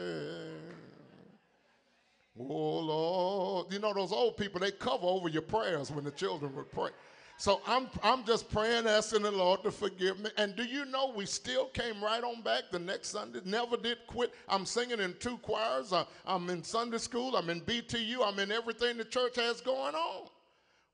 Oh, 2.38 2.78
Lord. 2.78 3.72
You 3.72 3.78
know, 3.78 3.92
those 3.94 4.12
old 4.12 4.36
people, 4.36 4.61
they 4.61 4.70
cover 4.70 5.06
over 5.06 5.28
your 5.28 5.42
prayers 5.42 5.90
when 5.90 6.04
the 6.04 6.11
children 6.11 6.54
would 6.56 6.70
pray. 6.70 6.90
So 7.38 7.61
I'm, 7.68 7.88
I'm 8.02 8.24
just 8.24 8.50
praying, 8.50 8.88
asking 8.88 9.22
the 9.22 9.30
Lord 9.30 9.62
to 9.62 9.70
forgive 9.70 10.18
me. 10.18 10.28
And 10.36 10.56
do 10.56 10.64
you 10.64 10.84
know 10.84 11.12
we 11.14 11.24
still 11.24 11.66
came 11.66 12.02
right 12.02 12.22
on 12.22 12.42
back 12.42 12.64
the 12.72 12.80
next 12.80 13.11
Sunday? 13.11 13.38
Never 13.44 13.76
did 13.76 13.98
quit. 14.09 14.34
I'm 14.48 14.66
singing 14.66 14.98
in 14.98 15.14
two 15.20 15.38
choirs. 15.38 15.92
I, 15.92 16.04
I'm 16.26 16.50
in 16.50 16.64
Sunday 16.64 16.98
school. 16.98 17.36
I'm 17.36 17.48
in 17.48 17.61
BTU. 17.61 18.18
I'm 18.24 18.40
in 18.40 18.50
everything 18.50 18.98
the 18.98 19.04
church 19.04 19.36
has 19.36 19.61
going 19.61 19.94
on. 19.94 20.28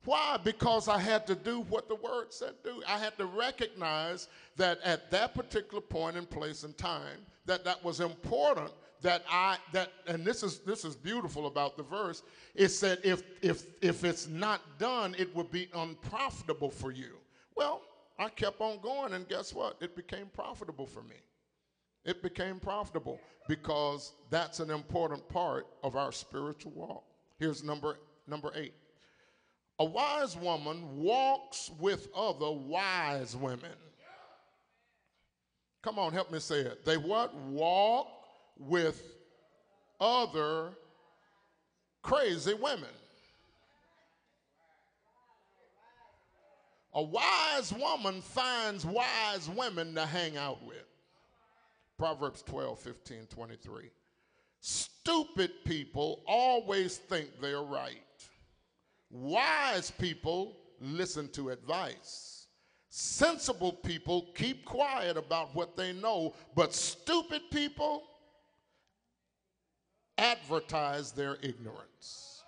Why? 0.05 0.39
Because 0.43 0.89
I 0.89 0.99
had 0.99 1.27
to 1.29 1.35
do 1.35 1.61
what 1.63 1.89
the 1.89 1.95
word 1.95 2.27
said 2.31 2.55
do. 2.63 2.83
I 2.87 2.99
had 2.99 3.17
to 3.19 3.27
recognize 3.27 4.29
that 4.57 4.81
at 4.85 5.11
that 5.11 5.35
particular 5.35 5.81
point 5.81 6.17
in 6.17 6.27
place 6.27 6.63
and 6.63 6.77
time, 6.77 7.27
that 7.47 7.65
that 7.65 7.83
was 7.83 8.01
important 8.01 8.71
that 9.05 9.23
I 9.31 9.59
that 9.73 9.93
and 10.07 10.25
this 10.25 10.43
is 10.43 10.61
this 10.61 10.85
is 10.85 10.97
beautiful 10.97 11.47
about 11.47 11.77
the 11.77 11.83
verse. 11.83 12.23
It 12.55 12.69
said 12.69 12.99
if 13.05 13.23
if 13.43 13.67
if 13.83 14.03
it's 14.03 14.29
not 14.29 14.61
done, 14.79 15.15
it 15.19 15.35
would 15.37 15.51
be 15.51 15.69
unprofitable 15.75 16.71
for 16.71 16.91
you. 16.91 17.19
Well, 17.55 17.83
I 18.19 18.29
kept 18.29 18.61
on 18.61 18.81
going, 18.81 19.13
and 19.13 19.29
guess 19.29 19.53
what? 19.53 19.77
It 19.81 19.95
became 19.95 20.27
profitable 20.35 20.87
for 20.87 21.03
me. 21.03 21.17
It 22.05 22.23
became 22.23 22.59
profitable 22.59 23.21
because 23.49 24.13
that's 24.31 24.61
an 24.61 24.71
important 24.71 25.29
part 25.29 25.67
of 25.83 25.97
our 25.97 26.13
spiritual 26.13 26.73
walk. 26.73 27.05
Here's 27.39 27.63
number 27.63 27.99
number 28.27 28.53
eight. 28.55 28.73
A 29.79 29.85
wise 29.85 30.37
woman 30.37 31.03
walks 31.03 31.71
with 31.81 32.09
other 32.15 32.51
wise 32.51 33.37
women. 33.37 33.73
Come 35.83 35.99
on, 35.99 36.13
help 36.13 36.31
me 36.31 36.39
say 36.39 36.61
it. 36.61 36.85
They 36.85 36.97
what? 36.97 37.35
Walk 37.35 38.09
with 38.57 39.03
other 40.01 40.71
crazy 42.03 42.55
women. 42.55 42.89
A 46.95 47.03
wise 47.03 47.73
woman 47.73 48.23
finds 48.23 48.87
wise 48.87 49.51
women 49.55 49.95
to 49.97 50.07
hang 50.07 50.37
out 50.37 50.65
with. 50.65 50.87
Proverbs 51.99 52.43
12, 52.43 52.79
15, 52.79 53.27
23. 53.27 53.91
Stupid 54.61 55.51
people 55.65 56.23
always 56.27 56.97
think 56.97 57.41
they're 57.41 57.63
right. 57.63 57.99
Wise 59.15 59.93
people 59.93 60.57
listen 60.81 61.29
to 61.29 61.51
advice. 61.51 62.49
Sensible 62.91 63.73
people 63.73 64.27
keep 64.35 64.65
quiet 64.65 65.17
about 65.17 65.55
what 65.55 65.77
they 65.77 65.93
know, 65.93 66.35
but 66.57 66.75
stupid 66.75 67.43
people 67.53 68.03
advertise 70.19 71.13
their 71.13 71.37
ignorance. 71.43 72.43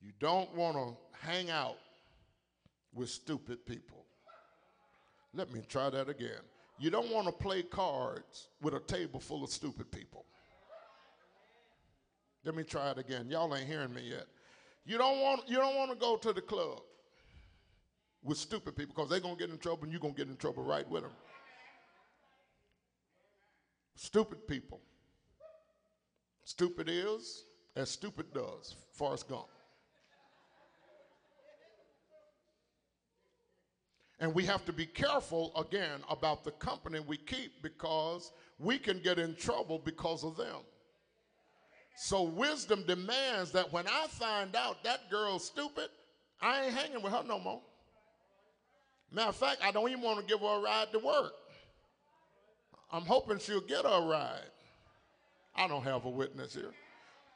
You 0.00 0.10
don't 0.18 0.52
want 0.56 0.76
to 0.76 0.96
hang 1.24 1.48
out 1.50 1.78
with 2.92 3.10
stupid 3.10 3.64
people. 3.64 4.06
Let 5.32 5.52
me 5.52 5.62
try 5.68 5.88
that 5.88 6.08
again. 6.08 6.42
You 6.80 6.90
don't 6.90 7.12
want 7.12 7.26
to 7.26 7.32
play 7.32 7.62
cards 7.62 8.48
with 8.60 8.74
a 8.74 8.80
table 8.80 9.20
full 9.20 9.44
of 9.44 9.50
stupid 9.50 9.92
people. 9.92 10.24
Let 12.44 12.54
me 12.54 12.62
try 12.62 12.90
it 12.90 12.98
again. 12.98 13.28
Y'all 13.28 13.54
ain't 13.54 13.66
hearing 13.66 13.92
me 13.92 14.02
yet. 14.02 14.26
You 14.84 14.98
don't 14.98 15.20
want 15.20 15.42
you 15.48 15.56
don't 15.56 15.76
want 15.76 15.90
to 15.90 15.96
go 15.96 16.16
to 16.16 16.32
the 16.32 16.40
club 16.40 16.80
with 18.22 18.38
stupid 18.38 18.76
people 18.76 18.94
because 18.94 19.10
they're 19.10 19.20
gonna 19.20 19.36
get 19.36 19.50
in 19.50 19.58
trouble 19.58 19.84
and 19.84 19.92
you're 19.92 20.00
gonna 20.00 20.14
get 20.14 20.28
in 20.28 20.36
trouble 20.36 20.62
right 20.62 20.88
with 20.88 21.02
them. 21.02 21.12
Stupid 23.94 24.48
people. 24.48 24.80
Stupid 26.44 26.88
is 26.88 27.44
as 27.76 27.90
stupid 27.90 28.32
does. 28.32 28.74
Forrest 28.92 29.28
Gump. 29.28 29.46
And 34.18 34.34
we 34.34 34.44
have 34.44 34.64
to 34.66 34.72
be 34.72 34.84
careful 34.84 35.52
again 35.56 36.00
about 36.10 36.44
the 36.44 36.50
company 36.52 37.00
we 37.00 37.16
keep 37.16 37.62
because 37.62 38.32
we 38.58 38.78
can 38.78 38.98
get 38.98 39.18
in 39.18 39.34
trouble 39.34 39.78
because 39.78 40.24
of 40.24 40.36
them. 40.36 40.58
So 41.96 42.22
wisdom 42.22 42.84
demands 42.86 43.52
that 43.52 43.72
when 43.72 43.86
I 43.86 44.06
find 44.08 44.56
out 44.56 44.82
that 44.84 45.10
girl's 45.10 45.46
stupid, 45.46 45.88
I 46.40 46.64
ain't 46.64 46.74
hanging 46.74 47.02
with 47.02 47.12
her 47.12 47.22
no 47.26 47.38
more. 47.38 47.60
Matter 49.12 49.28
of 49.28 49.36
fact, 49.36 49.60
I 49.62 49.70
don't 49.70 49.90
even 49.90 50.02
want 50.02 50.20
to 50.20 50.24
give 50.24 50.40
her 50.40 50.58
a 50.58 50.60
ride 50.60 50.92
to 50.92 50.98
work. 50.98 51.32
I'm 52.92 53.02
hoping 53.02 53.38
she'll 53.38 53.60
get 53.60 53.84
her 53.84 53.90
a 53.90 54.06
ride. 54.06 54.50
I 55.54 55.68
don't 55.68 55.82
have 55.82 56.04
a 56.04 56.10
witness 56.10 56.54
here. 56.54 56.72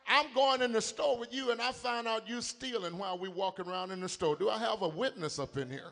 I'm 0.06 0.26
going 0.34 0.62
in 0.62 0.72
the 0.72 0.82
store 0.82 1.18
with 1.18 1.32
you 1.32 1.50
and 1.50 1.60
I 1.60 1.72
find 1.72 2.06
out 2.06 2.28
you 2.28 2.40
stealing 2.40 2.98
while 2.98 3.18
we 3.18 3.28
walking 3.28 3.66
around 3.66 3.90
in 3.90 4.00
the 4.00 4.08
store. 4.08 4.36
Do 4.36 4.50
I 4.50 4.58
have 4.58 4.82
a 4.82 4.88
witness 4.88 5.38
up 5.38 5.56
in 5.56 5.70
here? 5.70 5.90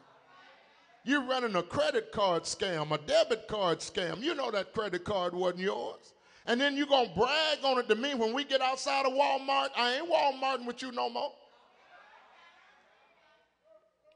You're 1.05 1.25
running 1.25 1.57
a 1.57 1.63
credit 1.63 2.13
card 2.13 2.45
scam, 2.45 2.93
a 2.93 2.99
debit 2.99 3.49
card 3.49 3.81
scam. 3.81 4.21
You 4.21 4.35
know 4.35 4.51
that 4.51 4.73
credit 4.73 5.05
card 5.05 5.35
wasn't 5.35 5.63
yours. 5.63 6.13
And 6.47 6.61
then 6.61 6.77
you're 6.77 6.87
going 6.87 7.09
to 7.09 7.15
brag 7.15 7.59
on 7.65 7.79
it 7.79 7.89
to 7.89 7.95
me 7.95 8.15
when 8.15 8.33
we 8.33 8.45
get 8.45 8.61
outside 8.61 9.07
of 9.07 9.13
Walmart. 9.13 9.69
I 9.77 9.97
ain't 9.97 10.11
Walmarting 10.11 10.67
with 10.67 10.83
you 10.83 10.91
no 10.93 11.09
more. 11.09 11.33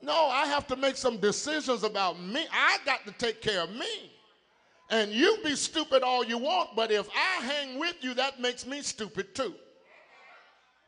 No, 0.02 0.26
I 0.26 0.46
have 0.46 0.66
to 0.68 0.76
make 0.76 0.96
some 0.96 1.18
decisions 1.18 1.82
about 1.82 2.20
me. 2.20 2.46
I 2.52 2.78
got 2.84 3.06
to 3.06 3.12
take 3.12 3.40
care 3.40 3.62
of 3.62 3.70
me. 3.70 4.12
And 4.90 5.10
you 5.10 5.38
be 5.42 5.56
stupid 5.56 6.02
all 6.02 6.24
you 6.24 6.38
want, 6.38 6.70
but 6.76 6.92
if 6.92 7.08
I 7.10 7.44
hang 7.44 7.78
with 7.78 7.96
you, 8.02 8.14
that 8.14 8.40
makes 8.40 8.66
me 8.66 8.82
stupid 8.82 9.34
too. 9.34 9.54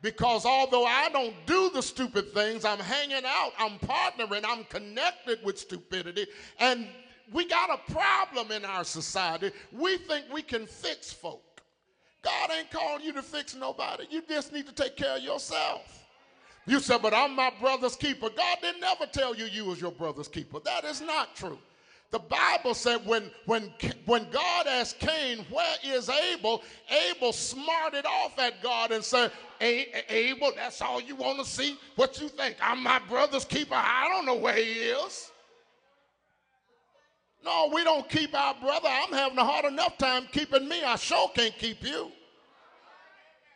Because 0.03 0.47
although 0.47 0.84
I 0.84 1.09
don't 1.09 1.34
do 1.47 1.70
the 1.70 1.82
stupid 1.82 2.32
things, 2.32 2.64
I'm 2.64 2.78
hanging 2.78 3.24
out, 3.26 3.51
I'm 3.59 3.78
partnering, 3.80 4.45
I'm 4.47 4.62
connected 4.64 5.41
with 5.43 5.59
stupidity. 5.59 6.26
And 6.61 6.86
we 7.33 7.47
got 7.47 7.70
a 7.70 7.93
problem 7.93 8.51
in 8.53 8.64
our 8.64 8.85
society. 8.85 9.51
We 9.72 9.99
think 9.99 10.26
we 10.33 10.43
can 10.43 10.66
fix 10.66 11.12
folk. 11.12 11.43
God 12.22 12.51
ain't 12.57 12.70
calling 12.70 13.05
you 13.05 13.12
to 13.12 13.22
fix 13.22 13.55
nobody. 13.55 14.05
You 14.11 14.22
just 14.29 14.53
need 14.53 14.66
to 14.66 14.72
take 14.72 14.97
care 14.97 15.16
of 15.16 15.22
yourself. 15.22 16.07
You 16.66 16.81
said, 16.81 17.01
but 17.01 17.14
I'm 17.14 17.35
my 17.35 17.51
brother's 17.61 17.97
keeper. 17.97 18.29
God 18.29 18.59
didn't 18.61 18.85
ever 18.85 19.07
tell 19.07 19.35
you 19.35 19.47
you 19.47 19.64
was 19.64 19.81
your 19.81 19.93
brother's 19.93 20.29
keeper. 20.29 20.59
That 20.64 20.85
is 20.85 21.01
not 21.01 21.35
true. 21.35 21.59
The 22.11 22.18
Bible 22.18 22.74
said 22.74 23.05
when, 23.05 23.31
when, 23.45 23.70
when 24.07 24.31
God 24.31 24.66
asked 24.66 24.99
Cain, 24.99 25.45
where 25.51 25.76
is 25.85 26.09
Abel? 26.09 26.62
Abel 27.11 27.33
smarted 27.33 28.07
off 28.07 28.39
at 28.39 28.62
God 28.62 28.93
and 28.93 29.05
said, 29.05 29.31
Abel, 29.61 30.53
that's 30.57 30.81
all 30.81 31.01
you 31.01 31.16
want 31.16 31.39
to 31.39 31.45
see? 31.45 31.79
What 31.97 32.20
you 32.20 32.29
think? 32.29 32.57
I'm 32.62 32.83
my 32.83 32.99
brother's 32.99 33.45
keeper. 33.45 33.74
I 33.74 34.09
don't 34.09 34.24
know 34.24 34.37
where 34.37 34.57
he 34.57 34.62
is. 34.62 35.31
No, 37.45 37.70
we 37.72 37.84
don't 37.84 38.09
keep 38.09 38.34
our 38.34 38.55
brother. 38.55 38.89
I'm 38.89 39.12
having 39.12 39.39
a 39.39 39.45
hard 39.45 39.64
enough 39.64 39.97
time 39.99 40.26
keeping 40.32 40.68
me. 40.68 40.82
I 40.82 40.97
sure 40.97 41.30
can't 41.34 41.57
keep 41.57 41.82
you. 41.82 42.11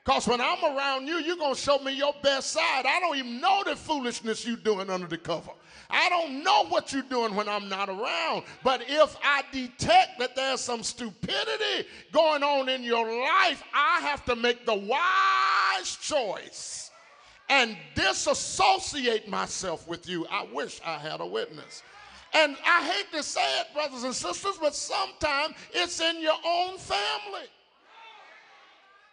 Because 0.05 0.27
when 0.27 0.41
I'm 0.41 0.65
around 0.65 1.07
you, 1.07 1.19
you're 1.19 1.37
going 1.37 1.55
to 1.55 1.61
show 1.61 1.79
me 1.79 1.93
your 1.93 2.15
best 2.23 2.51
side. 2.51 2.87
I 2.87 2.99
don't 3.01 3.17
even 3.17 3.41
know 3.41 3.63
the 3.65 3.77
foolishness 3.77 4.45
you're 4.45 4.57
doing 4.57 4.91
under 4.91 5.07
the 5.07 5.19
cover. 5.19 5.53
I 5.89 6.09
don't 6.09 6.43
know 6.43 6.67
what 6.67 6.93
you're 6.93 7.03
doing 7.03 7.37
when 7.37 7.49
I'm 7.49 7.69
not 7.69 7.89
around. 7.89 8.43
But 8.65 8.85
if 8.89 9.17
I 9.23 9.43
detect 9.53 10.19
that 10.19 10.35
there's 10.35 10.61
some 10.61 10.83
stupidity 10.83 11.89
going 12.11 12.43
on 12.43 12.69
in 12.69 12.83
your 12.83 13.05
life, 13.05 13.63
I 13.73 14.01
have 14.01 14.25
to 14.25 14.35
make 14.35 14.67
the 14.67 14.75
wise 14.75 15.97
choice 16.01 16.91
and 17.49 17.77
disassociate 17.95 19.29
myself 19.29 19.87
with 19.87 20.09
you. 20.09 20.27
I 20.31 20.49
wish 20.53 20.81
I 20.85 20.99
had 20.99 21.21
a 21.21 21.27
witness. 21.27 21.83
And 22.35 22.57
I 22.65 22.83
hate 22.85 23.13
to 23.13 23.23
say 23.23 23.61
it, 23.61 23.67
brothers 23.75 24.05
and 24.05 24.15
sisters, 24.15 24.57
but 24.61 24.75
sometimes 24.75 25.55
it's 25.73 26.01
in 26.01 26.21
your 26.21 26.37
own 26.45 26.79
family. 26.79 27.49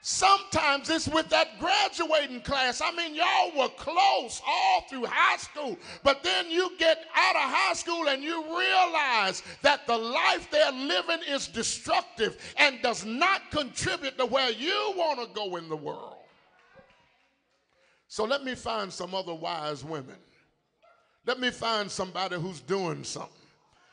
Sometimes 0.01 0.89
it's 0.89 1.09
with 1.09 1.28
that 1.30 1.59
graduating 1.59 2.41
class. 2.41 2.82
I 2.82 2.91
mean, 2.91 3.15
y'all 3.15 3.51
were 3.57 3.70
close 3.76 4.41
all 4.47 4.82
through 4.89 5.05
high 5.05 5.36
school, 5.36 5.78
but 6.03 6.24
then 6.24 6.49
you 6.49 6.72
get 6.78 6.99
out 7.13 7.36
of 7.36 7.41
high 7.41 7.74
school 7.74 8.07
and 8.07 8.24
you 8.24 8.41
realize 8.43 9.43
that 9.61 9.86
the 9.88 9.97
life 9.97 10.49
they're 10.51 10.72
living 10.72 11.20
is 11.28 11.47
destructive 11.47 12.38
and 12.55 12.82
does 12.82 13.05
not 13.05 13.51
contribute 13.51 14.17
to 14.17 14.26
where 14.26 14.51
you 14.51 14.93
want 14.95 15.20
to 15.20 15.28
go 15.36 15.57
in 15.57 15.67
the 15.67 15.76
world. 15.76 16.15
So 18.07 18.24
let 18.24 18.45
me 18.45 18.55
find 18.55 18.91
some 18.91 19.13
other 19.13 19.34
wise 19.34 19.84
women. 19.84 20.15
Let 21.30 21.40
me 21.40 21.52
find 21.52 21.92
somebody 21.92 22.38
who's 22.38 22.60
doing 22.60 23.04
something. 23.04 23.48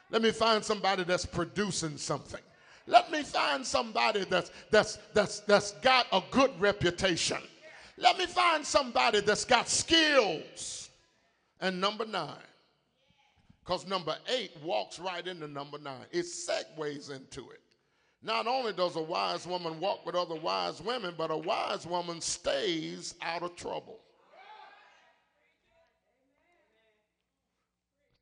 Let 0.08 0.22
me 0.22 0.30
find 0.30 0.64
somebody 0.64 1.04
that's 1.04 1.26
producing 1.26 1.98
something. 1.98 2.40
Let 2.86 3.12
me 3.12 3.22
find 3.22 3.62
somebody 3.66 4.24
that's, 4.24 4.50
that's, 4.70 4.96
that's, 5.12 5.40
that's 5.40 5.72
got 5.82 6.06
a 6.12 6.22
good 6.30 6.58
reputation. 6.58 7.36
Let 7.98 8.16
me 8.16 8.24
find 8.24 8.64
somebody 8.64 9.20
that's 9.20 9.44
got 9.44 9.68
skills. 9.68 10.88
And 11.60 11.78
number 11.78 12.06
nine, 12.06 12.38
because 13.62 13.86
number 13.86 14.16
eight 14.34 14.52
walks 14.64 14.98
right 14.98 15.26
into 15.26 15.46
number 15.46 15.76
nine, 15.78 16.06
it 16.12 16.24
segues 16.24 17.10
into 17.14 17.50
it. 17.50 17.60
Not 18.22 18.46
only 18.46 18.72
does 18.72 18.96
a 18.96 19.02
wise 19.02 19.46
woman 19.46 19.78
walk 19.78 20.06
with 20.06 20.14
other 20.14 20.36
wise 20.36 20.80
women, 20.80 21.12
but 21.18 21.30
a 21.30 21.36
wise 21.36 21.86
woman 21.86 22.22
stays 22.22 23.14
out 23.20 23.42
of 23.42 23.54
trouble. 23.56 24.00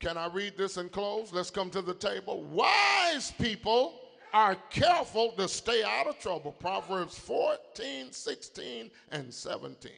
Can 0.05 0.19
I 0.19 0.27
read 0.27 0.59
this 0.59 0.77
and 0.77 0.93
close? 0.93 1.33
Let's 1.33 1.49
come 1.49 1.71
to 1.71 1.81
the 1.81 1.95
table. 1.95 2.45
Wise 2.45 3.33
people 3.41 4.03
are 4.35 4.55
careful 4.69 5.33
to 5.39 5.49
stay 5.49 5.83
out 5.83 6.07
of 6.07 6.19
trouble. 6.19 6.53
Proverbs 6.53 7.17
14, 7.17 8.13
16, 8.13 8.91
and 9.13 9.33
17. 9.33 9.91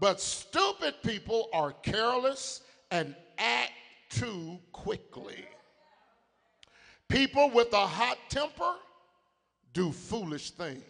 But 0.00 0.20
stupid 0.20 0.94
people 1.04 1.50
are 1.52 1.70
careless 1.70 2.62
and 2.90 3.14
act 3.38 3.70
too 4.10 4.58
quickly. 4.72 5.44
People 7.08 7.48
with 7.50 7.72
a 7.74 7.86
hot 7.86 8.18
temper 8.28 8.74
do 9.72 9.92
foolish 9.92 10.50
things. 10.50 10.82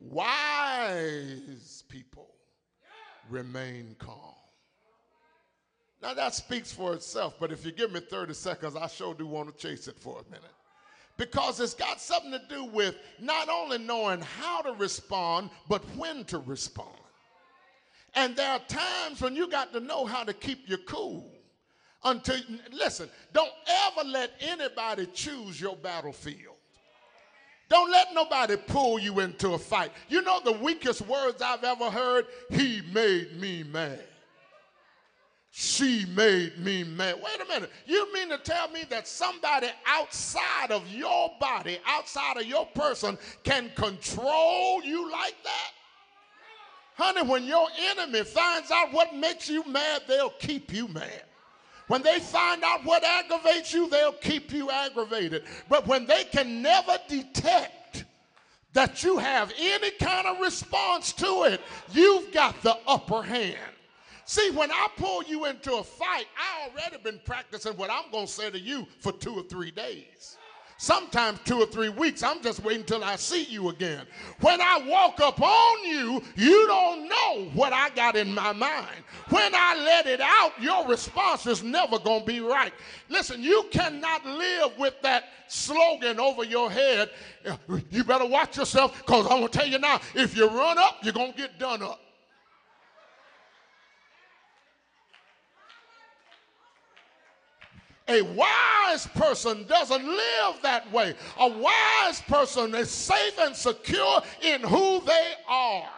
Wise 0.00 1.84
people 1.88 2.34
remain 3.30 3.94
calm. 4.00 4.39
Now 6.02 6.14
that 6.14 6.34
speaks 6.34 6.72
for 6.72 6.94
itself, 6.94 7.34
but 7.38 7.52
if 7.52 7.64
you 7.64 7.72
give 7.72 7.92
me 7.92 8.00
30 8.00 8.32
seconds, 8.34 8.74
I 8.76 8.86
sure 8.86 9.14
do 9.14 9.26
want 9.26 9.56
to 9.56 9.68
chase 9.68 9.86
it 9.86 9.98
for 9.98 10.20
a 10.20 10.30
minute 10.30 10.50
because 11.20 11.60
it's 11.60 11.74
got 11.74 12.00
something 12.00 12.30
to 12.30 12.40
do 12.48 12.64
with 12.64 12.96
not 13.20 13.50
only 13.50 13.76
knowing 13.76 14.22
how 14.22 14.62
to 14.62 14.72
respond, 14.72 15.50
but 15.68 15.84
when 15.96 16.24
to 16.24 16.38
respond. 16.38 16.88
And 18.14 18.34
there 18.34 18.50
are 18.50 18.60
times 18.60 19.20
when 19.20 19.36
you 19.36 19.48
got 19.48 19.72
to 19.74 19.80
know 19.80 20.06
how 20.06 20.24
to 20.24 20.32
keep 20.32 20.66
your 20.66 20.78
cool. 20.78 21.30
Until, 22.02 22.36
listen, 22.72 23.10
don't 23.34 23.52
ever 23.68 24.08
let 24.08 24.30
anybody 24.40 25.06
choose 25.12 25.60
your 25.60 25.76
battlefield. 25.76 26.56
Don't 27.68 27.90
let 27.90 28.14
nobody 28.14 28.56
pull 28.56 28.98
you 28.98 29.20
into 29.20 29.52
a 29.52 29.58
fight. 29.58 29.92
You 30.08 30.22
know 30.22 30.40
the 30.42 30.52
weakest 30.52 31.02
words 31.02 31.42
I've 31.42 31.62
ever 31.62 31.90
heard? 31.90 32.26
He 32.50 32.80
made 32.92 33.38
me 33.38 33.62
mad. 33.62 34.02
She 35.52 36.06
made 36.06 36.58
me 36.58 36.84
mad. 36.84 37.16
Wait 37.16 37.40
a 37.40 37.52
minute. 37.52 37.70
You 37.84 38.12
mean 38.12 38.28
to 38.28 38.38
tell 38.38 38.68
me 38.68 38.84
that 38.90 39.08
somebody 39.08 39.68
outside 39.84 40.70
of 40.70 40.88
your 40.88 41.32
body, 41.40 41.78
outside 41.86 42.36
of 42.36 42.46
your 42.46 42.66
person, 42.66 43.18
can 43.42 43.70
control 43.74 44.82
you 44.84 45.10
like 45.10 45.34
that? 45.42 45.72
Honey, 46.94 47.28
when 47.28 47.44
your 47.44 47.66
enemy 47.90 48.22
finds 48.22 48.70
out 48.70 48.92
what 48.92 49.14
makes 49.14 49.48
you 49.48 49.64
mad, 49.66 50.02
they'll 50.06 50.30
keep 50.30 50.72
you 50.72 50.86
mad. 50.88 51.24
When 51.88 52.02
they 52.02 52.20
find 52.20 52.62
out 52.62 52.84
what 52.84 53.02
aggravates 53.02 53.72
you, 53.72 53.88
they'll 53.88 54.12
keep 54.12 54.52
you 54.52 54.70
aggravated. 54.70 55.44
But 55.68 55.88
when 55.88 56.06
they 56.06 56.22
can 56.24 56.62
never 56.62 56.98
detect 57.08 58.04
that 58.72 59.02
you 59.02 59.18
have 59.18 59.52
any 59.58 59.90
kind 59.92 60.28
of 60.28 60.38
response 60.38 61.12
to 61.14 61.44
it, 61.44 61.60
you've 61.90 62.30
got 62.30 62.62
the 62.62 62.76
upper 62.86 63.22
hand. 63.22 63.56
See, 64.30 64.52
when 64.52 64.70
I 64.70 64.86
pull 64.96 65.24
you 65.24 65.46
into 65.46 65.74
a 65.74 65.82
fight, 65.82 66.26
I 66.38 66.68
already 66.68 66.98
been 67.02 67.20
practicing 67.24 67.72
what 67.72 67.90
I'm 67.90 68.12
going 68.12 68.26
to 68.28 68.32
say 68.32 68.48
to 68.48 68.60
you 68.60 68.86
for 69.00 69.10
two 69.10 69.34
or 69.34 69.42
three 69.42 69.72
days. 69.72 70.38
Sometimes 70.78 71.40
two 71.44 71.60
or 71.60 71.66
three 71.66 71.88
weeks. 71.88 72.22
I'm 72.22 72.40
just 72.40 72.62
waiting 72.62 72.84
till 72.84 73.02
I 73.02 73.16
see 73.16 73.42
you 73.42 73.70
again. 73.70 74.06
When 74.40 74.60
I 74.60 74.86
walk 74.86 75.18
up 75.18 75.42
on 75.42 75.84
you, 75.84 76.22
you 76.36 76.66
don't 76.68 77.08
know 77.08 77.50
what 77.54 77.72
I 77.72 77.90
got 77.90 78.14
in 78.14 78.32
my 78.32 78.52
mind. 78.52 79.02
When 79.30 79.52
I 79.52 79.74
let 79.84 80.06
it 80.06 80.20
out, 80.20 80.52
your 80.60 80.86
response 80.86 81.48
is 81.48 81.64
never 81.64 81.98
going 81.98 82.20
to 82.20 82.26
be 82.26 82.38
right. 82.38 82.72
Listen, 83.08 83.42
you 83.42 83.64
cannot 83.72 84.24
live 84.24 84.78
with 84.78 84.94
that 85.02 85.24
slogan 85.48 86.20
over 86.20 86.44
your 86.44 86.70
head. 86.70 87.10
You 87.90 88.04
better 88.04 88.26
watch 88.26 88.58
yourself 88.58 88.96
because 88.96 89.26
I'm 89.26 89.40
going 89.40 89.48
to 89.48 89.58
tell 89.58 89.66
you 89.66 89.80
now 89.80 90.00
if 90.14 90.36
you 90.36 90.46
run 90.46 90.78
up, 90.78 90.98
you're 91.02 91.12
going 91.12 91.32
to 91.32 91.36
get 91.36 91.58
done 91.58 91.82
up. 91.82 92.00
A 98.10 98.22
wise 98.22 99.06
person 99.14 99.64
doesn't 99.68 100.04
live 100.04 100.54
that 100.62 100.90
way. 100.92 101.14
A 101.38 101.48
wise 101.48 102.20
person 102.22 102.74
is 102.74 102.90
safe 102.90 103.38
and 103.38 103.54
secure 103.54 104.20
in 104.42 104.62
who 104.62 105.00
they 105.06 105.32
are. 105.48 105.88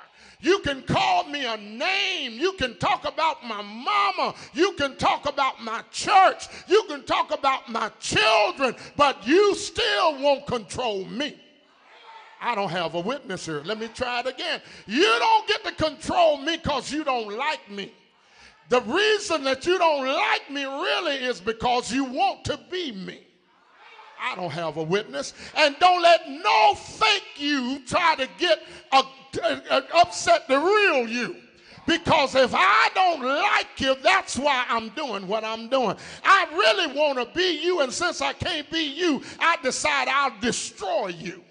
You 0.41 0.59
can 0.59 0.83
call 0.83 1.25
me 1.25 1.47
a 1.47 1.57
name. 1.57 2.33
You 2.33 2.53
can 2.55 2.77
talk 2.77 3.09
about 3.09 3.47
my 3.47 3.63
mama. 3.63 4.35
You 4.53 4.73
can 4.73 4.97
talk 4.97 5.27
about 5.27 5.63
my 5.63 5.83
church. 5.91 6.49
You 6.67 6.85
can 6.89 7.05
talk 7.05 7.33
about 7.33 7.71
my 7.71 7.91
children, 7.99 8.75
but 8.97 9.27
you 9.27 9.55
still 9.55 10.21
won't 10.21 10.47
control 10.47 11.07
me. 11.07 11.39
I 12.43 12.57
don't 12.57 12.71
have 12.71 12.95
a 12.95 13.01
witness 13.01 13.47
here. 13.47 13.63
Let 13.65 13.79
me 13.79 13.89
try 13.95 14.21
it 14.21 14.27
again. 14.27 14.61
You 14.87 15.17
don't 15.19 15.49
get 15.49 15.65
to 15.65 15.73
control 15.73 16.39
me 16.39 16.57
because 16.57 16.93
you 16.93 17.05
don't 17.05 17.39
like 17.39 17.71
me. 17.71 17.93
The 18.73 18.81
reason 18.81 19.45
that 19.45 19.67
you 19.67 19.77
don't 19.77 20.07
like 20.07 20.51
me 20.51 20.65
really 20.65 21.17
is 21.17 21.43
because 21.43 21.93
you 21.93 22.05
want 22.05 22.43
to 22.47 22.59
be 22.71 22.91
me. 22.91 23.21
I 24.19 24.35
don't 24.35 24.51
have 24.51 24.79
a 24.79 24.83
witness. 24.83 25.35
And 25.55 25.77
don't 25.79 26.01
let 26.01 26.27
no 26.27 26.75
fake 26.75 27.37
you 27.37 27.83
try 27.87 28.15
to 28.15 28.27
get 28.39 28.63
a, 28.93 29.03
a, 29.43 29.63
a 29.71 29.85
upset 29.97 30.49
the 30.49 30.59
real 30.59 31.07
you. 31.07 31.37
Because 31.87 32.35
if 32.35 32.55
I 32.55 32.89
don't 32.95 33.23
like 33.23 33.79
you, 33.79 33.95
that's 34.03 34.39
why 34.39 34.65
I'm 34.71 34.89
doing 34.91 35.29
what 35.29 35.45
I'm 35.45 35.69
doing. 35.69 35.95
I 36.25 36.47
really 36.51 36.99
want 36.99 37.19
to 37.19 37.39
be 37.39 37.63
you, 37.63 37.83
and 37.83 37.93
since 37.93 38.23
I 38.23 38.33
can't 38.33 38.71
be 38.71 38.85
you, 38.85 39.21
I 39.39 39.59
decide 39.63 40.09
I'll 40.09 40.41
destroy 40.41 41.09
you. 41.09 41.45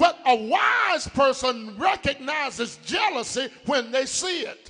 But 0.00 0.18
a 0.26 0.34
wise 0.34 1.06
person 1.06 1.76
recognizes 1.78 2.80
jealousy 2.84 3.50
when 3.66 3.92
they 3.92 4.04
see 4.04 4.40
it. 4.40 4.69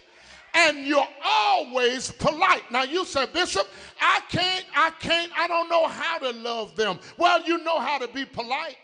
And 0.55 0.87
you're 0.87 1.07
always 1.25 2.11
polite. 2.11 2.71
Now 2.71 2.83
you 2.83 3.05
said, 3.05 3.33
Bishop, 3.33 3.67
I 4.01 4.21
can't, 4.29 4.65
I 4.77 4.91
can't, 4.99 5.31
I 5.39 5.47
don't 5.47 5.69
know 5.69 5.87
how 5.87 6.19
to 6.19 6.31
love 6.31 6.75
them. 6.77 6.99
Well, 7.17 7.43
you 7.45 7.63
know 7.63 7.79
how 7.79 7.99
to 7.99 8.09
be 8.09 8.25
polite. 8.25 8.77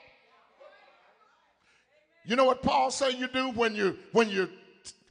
You 2.25 2.37
know 2.37 2.45
what 2.45 2.63
Paul 2.63 2.91
said 2.91 3.15
you 3.15 3.29
do 3.29 3.51
when 3.51 3.75
you 3.75 3.97
when 4.13 4.29
you 4.29 4.49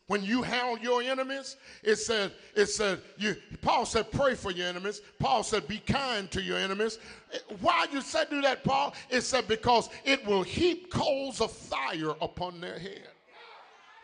when 0.07 0.21
you 0.21 0.43
handle 0.43 0.77
your 0.77 1.01
enemies? 1.01 1.55
It 1.81 1.95
said, 1.95 2.31
it 2.55 2.67
said, 2.67 3.01
you 3.17 3.35
Paul 3.61 3.85
said, 3.85 4.11
pray 4.11 4.35
for 4.35 4.51
your 4.51 4.67
enemies. 4.67 5.01
Paul 5.17 5.41
said, 5.41 5.67
be 5.67 5.79
kind 5.79 6.29
to 6.31 6.41
your 6.41 6.57
enemies. 6.57 6.99
Why 7.61 7.87
you 7.91 8.01
said 8.01 8.29
do 8.29 8.41
that, 8.41 8.63
Paul? 8.63 8.93
It 9.09 9.21
said, 9.21 9.47
because 9.47 9.89
it 10.03 10.25
will 10.25 10.43
heap 10.43 10.91
coals 10.91 11.41
of 11.41 11.51
fire 11.51 12.11
upon 12.21 12.61
their 12.61 12.77
head. 12.77 13.07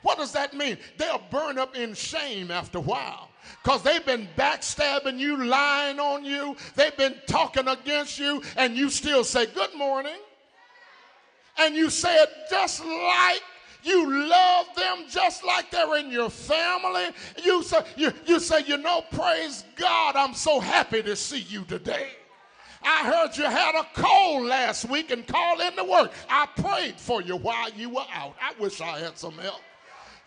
What 0.01 0.17
does 0.17 0.31
that 0.33 0.53
mean? 0.53 0.77
They'll 0.97 1.21
burn 1.29 1.57
up 1.57 1.75
in 1.75 1.93
shame 1.93 2.51
after 2.51 2.79
a 2.79 2.81
while 2.81 3.29
because 3.63 3.83
they've 3.83 4.05
been 4.05 4.27
backstabbing 4.37 5.19
you, 5.19 5.45
lying 5.45 5.99
on 5.99 6.25
you, 6.25 6.55
they've 6.75 6.95
been 6.97 7.15
talking 7.27 7.67
against 7.67 8.19
you, 8.19 8.41
and 8.57 8.75
you 8.75 8.89
still 8.89 9.23
say, 9.23 9.45
Good 9.45 9.75
morning. 9.75 10.17
And 11.57 11.75
you 11.75 11.89
say 11.89 12.15
it 12.15 12.29
just 12.49 12.83
like 12.83 13.41
you 13.83 14.29
love 14.29 14.67
them 14.75 15.05
just 15.09 15.43
like 15.43 15.71
they're 15.71 15.97
in 15.97 16.11
your 16.11 16.29
family. 16.29 17.07
You 17.43 17.63
say, 17.63 17.83
you, 17.95 18.13
you 18.25 18.39
say, 18.39 18.63
you 18.65 18.77
know, 18.77 19.03
praise 19.11 19.63
God, 19.75 20.15
I'm 20.15 20.33
so 20.33 20.59
happy 20.59 21.01
to 21.03 21.15
see 21.15 21.39
you 21.39 21.63
today. 21.63 22.09
I 22.83 23.03
heard 23.03 23.37
you 23.37 23.43
had 23.43 23.75
a 23.75 23.87
cold 23.93 24.45
last 24.47 24.89
week 24.89 25.11
and 25.11 25.25
called 25.25 25.61
in 25.61 25.75
to 25.75 25.83
work. 25.83 26.11
I 26.29 26.47
prayed 26.55 26.99
for 26.99 27.21
you 27.21 27.37
while 27.37 27.69
you 27.71 27.89
were 27.89 28.05
out. 28.13 28.35
I 28.41 28.53
wish 28.59 28.81
I 28.81 28.99
had 28.99 29.17
some 29.17 29.37
help. 29.37 29.61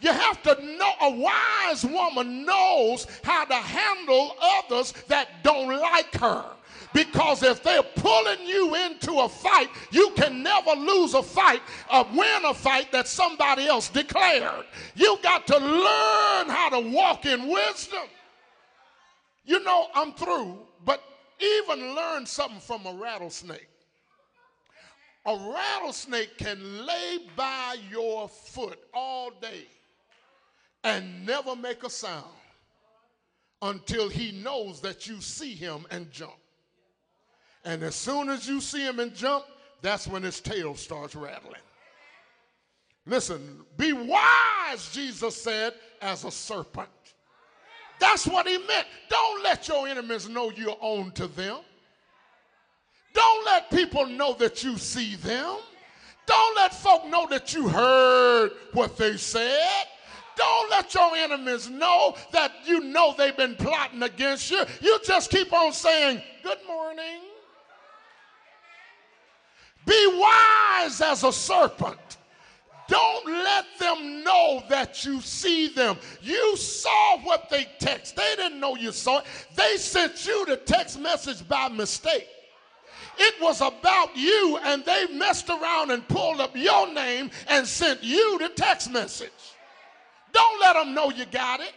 You 0.05 0.13
have 0.13 0.43
to 0.43 0.63
know, 0.63 0.93
a 1.01 1.11
wise 1.13 1.83
woman 1.83 2.45
knows 2.45 3.07
how 3.23 3.47
to 3.47 3.55
handle 3.55 4.37
others 4.39 4.93
that 5.09 5.43
don't 5.43 5.81
like 5.81 6.15
her. 6.17 6.45
Because 6.93 7.43
if 7.43 7.63
they're 7.63 7.83
pulling 7.83 8.47
you 8.47 8.75
into 8.75 9.21
a 9.21 9.29
fight, 9.31 9.71
you 9.91 10.11
can 10.15 10.43
never 10.43 10.73
lose 10.73 11.15
a 11.15 11.23
fight 11.23 11.63
or 11.91 12.07
win 12.15 12.45
a 12.45 12.53
fight 12.53 12.93
that 12.93 13.09
somebody 13.09 13.67
else 13.67 13.89
declared. 13.89 14.67
You 14.95 15.19
got 15.23 15.47
to 15.47 15.57
learn 15.57 16.51
how 16.51 16.69
to 16.69 16.81
walk 16.81 17.25
in 17.25 17.49
wisdom. 17.49 18.07
You 19.47 19.65
know, 19.65 19.87
I'm 19.95 20.13
through, 20.13 20.59
but 20.85 21.03
even 21.41 21.95
learn 21.95 22.27
something 22.27 22.61
from 22.61 22.85
a 22.85 22.93
rattlesnake. 22.93 23.71
A 25.25 25.35
rattlesnake 25.35 26.37
can 26.37 26.85
lay 26.85 27.21
by 27.35 27.77
your 27.91 28.29
foot 28.29 28.79
all 28.93 29.31
day 29.41 29.65
and 30.85 31.27
never 31.27 31.57
make 31.57 31.83
a 31.83 31.91
sound 31.91 32.25
until 33.63 34.09
he 34.09 34.31
knows 34.31 34.81
that 34.83 35.09
you 35.09 35.21
see 35.21 35.55
him 35.55 35.87
and 35.91 36.11
jump. 36.11 36.37
And 37.65 37.83
as 37.83 37.95
soon 37.95 38.29
as 38.29 38.47
you 38.47 38.61
see 38.61 38.85
him 38.85 39.01
and 39.01 39.15
jump, 39.15 39.47
that's 39.81 40.07
when 40.07 40.23
his 40.23 40.41
tail 40.41 40.75
starts 40.75 41.15
rattling. 41.15 41.61
Listen, 43.07 43.65
be 43.77 43.93
wise, 43.93 44.91
Jesus 44.93 45.43
said, 45.43 45.75
as 46.01 46.25
a 46.25 46.31
serpent. 46.31 46.89
That's 47.99 48.27
what 48.27 48.47
he 48.47 48.59
meant. 48.59 48.87
Don't 49.09 49.43
let 49.43 49.67
your 49.69 49.89
enemies 49.89 50.29
know 50.29 50.51
you're 50.51 50.77
on 50.81 51.13
to 51.13 51.27
them. 51.27 51.59
Don't 53.15 53.47
let 53.47 53.71
people 53.71 54.07
know 54.07 54.35
that 54.35 54.63
you 54.65 54.77
see 54.77 55.17
them. 55.17 55.57
Don't 56.27 56.57
let 56.57 56.75
folk 56.75 57.07
know 57.07 57.27
that 57.31 57.55
you 57.55 57.69
heard 57.69 58.51
what 58.73 58.97
they 58.97 59.17
said. 59.17 59.87
Don't 60.37 60.71
let 60.71 60.95
your 60.95 61.15
enemies 61.17 61.71
know 61.71 62.17
that 62.33 62.53
you 62.65 62.81
know 62.81 63.15
they've 63.17 63.37
been 63.37 63.57
plotting 63.57 64.03
against 64.03 64.51
you. 64.51 64.63
You 64.81 64.99
just 65.05 65.31
keep 65.31 65.53
on 65.53 65.73
saying, 65.73 66.23
Good 66.43 66.59
morning. 66.67 67.21
Be 69.87 70.19
wise 70.19 71.01
as 71.01 71.25
a 71.25 71.33
serpent. 71.33 71.99
Don't 72.87 73.27
let 73.27 73.65
them 73.79 74.23
know 74.23 74.63
that 74.69 75.05
you 75.05 75.21
see 75.21 75.69
them. 75.69 75.97
You 76.21 76.57
saw 76.57 77.19
what 77.21 77.49
they 77.49 77.67
text. 77.79 78.17
They 78.17 78.35
didn't 78.37 78.61
know 78.61 78.77
you 78.77 78.93
saw 78.93 79.19
it. 79.19 79.25
They 79.55 79.77
sent 79.79 80.27
you 80.27 80.45
the 80.47 80.57
text 80.57 81.01
message 81.01 81.47
by 81.49 81.69
mistake. 81.69 82.29
It 83.17 83.41
was 83.41 83.61
about 83.61 84.17
you, 84.17 84.59
and 84.65 84.85
they 84.85 85.07
messed 85.13 85.49
around 85.49 85.93
and 85.93 86.07
pulled 86.09 86.41
up 86.41 86.57
your 86.57 86.93
name 86.93 87.31
and 87.49 87.67
sent 87.67 88.03
you 88.03 88.39
the 88.39 88.49
text 88.51 88.91
message. 88.91 89.31
Don't 90.35 90.61
let 90.61 90.75
them 90.75 90.93
know 90.93 91.11
you 91.11 91.25
got 91.27 91.61
it. 91.61 91.73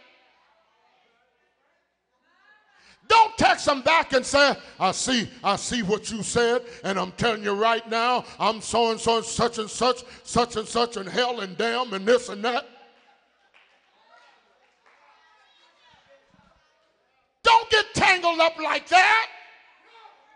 Don't 3.06 3.38
text 3.38 3.64
them 3.64 3.80
back 3.80 4.12
and 4.12 4.26
say, 4.26 4.54
I 4.78 4.92
see, 4.92 5.30
I 5.42 5.56
see 5.56 5.82
what 5.82 6.10
you 6.10 6.22
said, 6.22 6.62
and 6.84 6.98
I'm 6.98 7.12
telling 7.12 7.42
you 7.42 7.52
right 7.52 7.88
now, 7.88 8.24
I'm 8.38 8.60
so 8.60 8.90
and 8.90 9.00
so 9.00 9.16
and 9.16 9.24
such 9.24 9.56
and 9.56 9.70
such, 9.70 10.02
such 10.24 10.56
and 10.56 10.68
such, 10.68 10.98
and 10.98 11.08
hell 11.08 11.40
and 11.40 11.56
damn, 11.56 11.90
and 11.94 12.04
this 12.04 12.28
and 12.28 12.44
that. 12.44 12.66
Don't 17.42 17.70
get 17.70 17.86
tangled 17.94 18.40
up 18.40 18.58
like 18.58 18.86
that. 18.88 19.26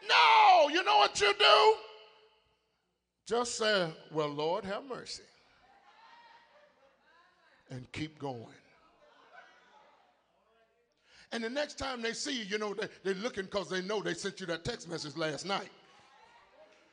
No, 0.09 0.71
you 0.71 0.83
know 0.83 0.97
what 0.97 1.21
you 1.21 1.35
do? 1.39 1.75
Just 3.27 3.59
say, 3.59 3.91
Well, 4.11 4.31
Lord, 4.31 4.65
have 4.65 4.85
mercy. 4.85 5.23
And 7.73 7.91
keep 7.91 8.19
going. 8.19 8.45
And 11.33 11.43
the 11.43 11.49
next 11.49 11.79
time 11.79 12.03
they 12.03 12.13
see 12.13 12.41
you, 12.41 12.45
you 12.45 12.59
know, 12.59 12.75
they, 12.75 12.87
they're 13.03 13.23
looking 13.23 13.45
because 13.45 13.71
they 13.71 13.81
know 13.81 14.03
they 14.03 14.13
sent 14.13 14.41
you 14.41 14.47
that 14.47 14.63
text 14.63 14.91
message 14.91 15.17
last 15.17 15.47
night. 15.47 15.71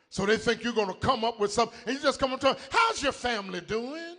So 0.09 0.25
they 0.25 0.37
think 0.37 0.63
you're 0.63 0.71
going 0.71 0.87
to 0.87 0.99
come 0.99 1.25
up 1.25 1.37
with 1.37 1.51
something. 1.51 1.77
And 1.85 1.97
you 1.97 2.01
just 2.01 2.17
come 2.17 2.31
up 2.31 2.39
to 2.39 2.45
them, 2.47 2.55
how's 2.71 3.03
your 3.03 3.11
family 3.11 3.59
doing? 3.59 4.15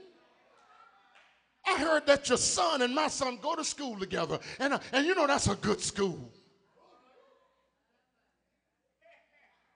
I 1.67 1.79
heard 1.79 2.07
that 2.07 2.29
your 2.29 2.37
son 2.37 2.83
and 2.83 2.95
my 2.95 3.09
son 3.09 3.39
go 3.41 3.57
to 3.57 3.65
school 3.65 3.99
together. 3.99 4.39
And, 4.59 4.79
and 4.93 5.07
you 5.07 5.15
know, 5.15 5.27
that's 5.27 5.49
a 5.49 5.55
good 5.55 5.81
school. 5.81 6.31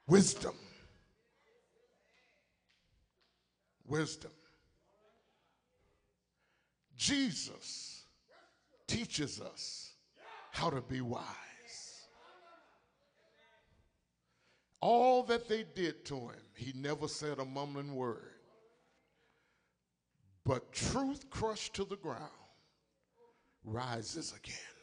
Wisdom. 0.07 0.55
Wisdom. 3.87 4.34
Jesus 6.97 8.05
teaches 8.87 9.41
us 9.41 9.93
how 10.51 10.71
to 10.71 10.81
be 10.81 11.01
wise. 11.01 11.25
All 14.81 15.23
that 15.25 15.49
they 15.49 15.65
did 15.75 16.05
to 16.07 16.15
him, 16.15 16.43
he 16.55 16.73
never 16.77 17.09
said 17.09 17.39
a 17.39 17.45
mumbling 17.45 17.95
word. 17.95 18.35
But 20.45 20.73
truth 20.73 21.31
crushed 21.31 21.75
to 21.75 21.85
the 21.85 21.97
ground 21.97 22.31
rises 23.65 24.35
again. 24.37 24.74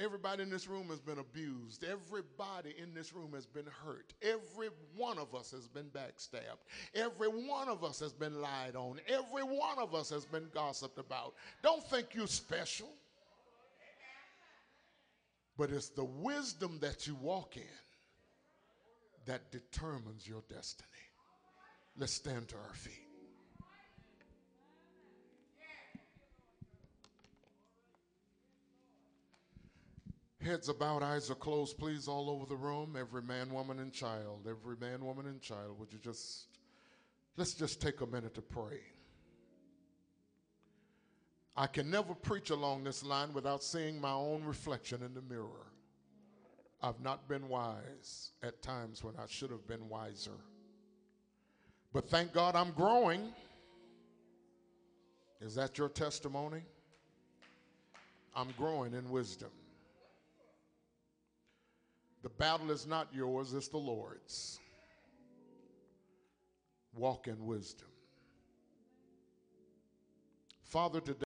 Everybody 0.00 0.42
in 0.42 0.50
this 0.50 0.66
room 0.66 0.86
has 0.88 0.98
been 0.98 1.18
abused. 1.18 1.84
Everybody 1.84 2.74
in 2.82 2.94
this 2.94 3.12
room 3.12 3.32
has 3.34 3.44
been 3.44 3.66
hurt. 3.84 4.14
Every 4.22 4.70
one 4.96 5.18
of 5.18 5.34
us 5.34 5.50
has 5.50 5.68
been 5.68 5.90
backstabbed. 5.90 6.64
Every 6.94 7.28
one 7.28 7.68
of 7.68 7.84
us 7.84 8.00
has 8.00 8.14
been 8.14 8.40
lied 8.40 8.76
on. 8.76 8.98
Every 9.06 9.42
one 9.42 9.78
of 9.78 9.94
us 9.94 10.08
has 10.08 10.24
been 10.24 10.48
gossiped 10.54 10.98
about. 10.98 11.34
Don't 11.62 11.84
think 11.90 12.14
you're 12.14 12.26
special. 12.26 12.88
But 15.58 15.70
it's 15.70 15.90
the 15.90 16.04
wisdom 16.04 16.78
that 16.80 17.06
you 17.06 17.14
walk 17.16 17.58
in 17.58 17.62
that 19.26 19.52
determines 19.52 20.26
your 20.26 20.42
destiny. 20.48 20.88
Let's 21.98 22.14
stand 22.14 22.48
to 22.48 22.56
our 22.56 22.74
feet. 22.74 23.09
Heads 30.42 30.72
bowed, 30.72 31.02
eyes 31.02 31.30
are 31.30 31.34
closed, 31.34 31.76
please, 31.76 32.08
all 32.08 32.30
over 32.30 32.46
the 32.46 32.56
room. 32.56 32.96
Every 32.98 33.22
man, 33.22 33.50
woman, 33.50 33.78
and 33.78 33.92
child. 33.92 34.46
Every 34.48 34.76
man, 34.80 35.04
woman, 35.04 35.26
and 35.26 35.40
child. 35.40 35.78
Would 35.78 35.92
you 35.92 35.98
just, 35.98 36.46
let's 37.36 37.52
just 37.52 37.80
take 37.80 38.00
a 38.00 38.06
minute 38.06 38.34
to 38.34 38.42
pray. 38.42 38.80
I 41.56 41.66
can 41.66 41.90
never 41.90 42.14
preach 42.14 42.48
along 42.48 42.84
this 42.84 43.04
line 43.04 43.34
without 43.34 43.62
seeing 43.62 44.00
my 44.00 44.12
own 44.12 44.42
reflection 44.44 45.02
in 45.02 45.12
the 45.12 45.20
mirror. 45.20 45.66
I've 46.82 47.00
not 47.00 47.28
been 47.28 47.46
wise 47.48 48.30
at 48.42 48.62
times 48.62 49.04
when 49.04 49.14
I 49.16 49.26
should 49.28 49.50
have 49.50 49.66
been 49.66 49.90
wiser. 49.90 50.38
But 51.92 52.08
thank 52.08 52.32
God 52.32 52.56
I'm 52.56 52.70
growing. 52.70 53.28
Is 55.42 55.54
that 55.56 55.76
your 55.76 55.90
testimony? 55.90 56.62
I'm 58.34 58.48
growing 58.56 58.94
in 58.94 59.10
wisdom. 59.10 59.50
The 62.22 62.28
battle 62.28 62.70
is 62.70 62.86
not 62.86 63.08
yours, 63.12 63.54
it's 63.54 63.68
the 63.68 63.78
Lord's. 63.78 64.58
Walk 66.94 67.28
in 67.28 67.46
wisdom. 67.46 67.88
Father, 70.62 71.00
today. 71.00 71.24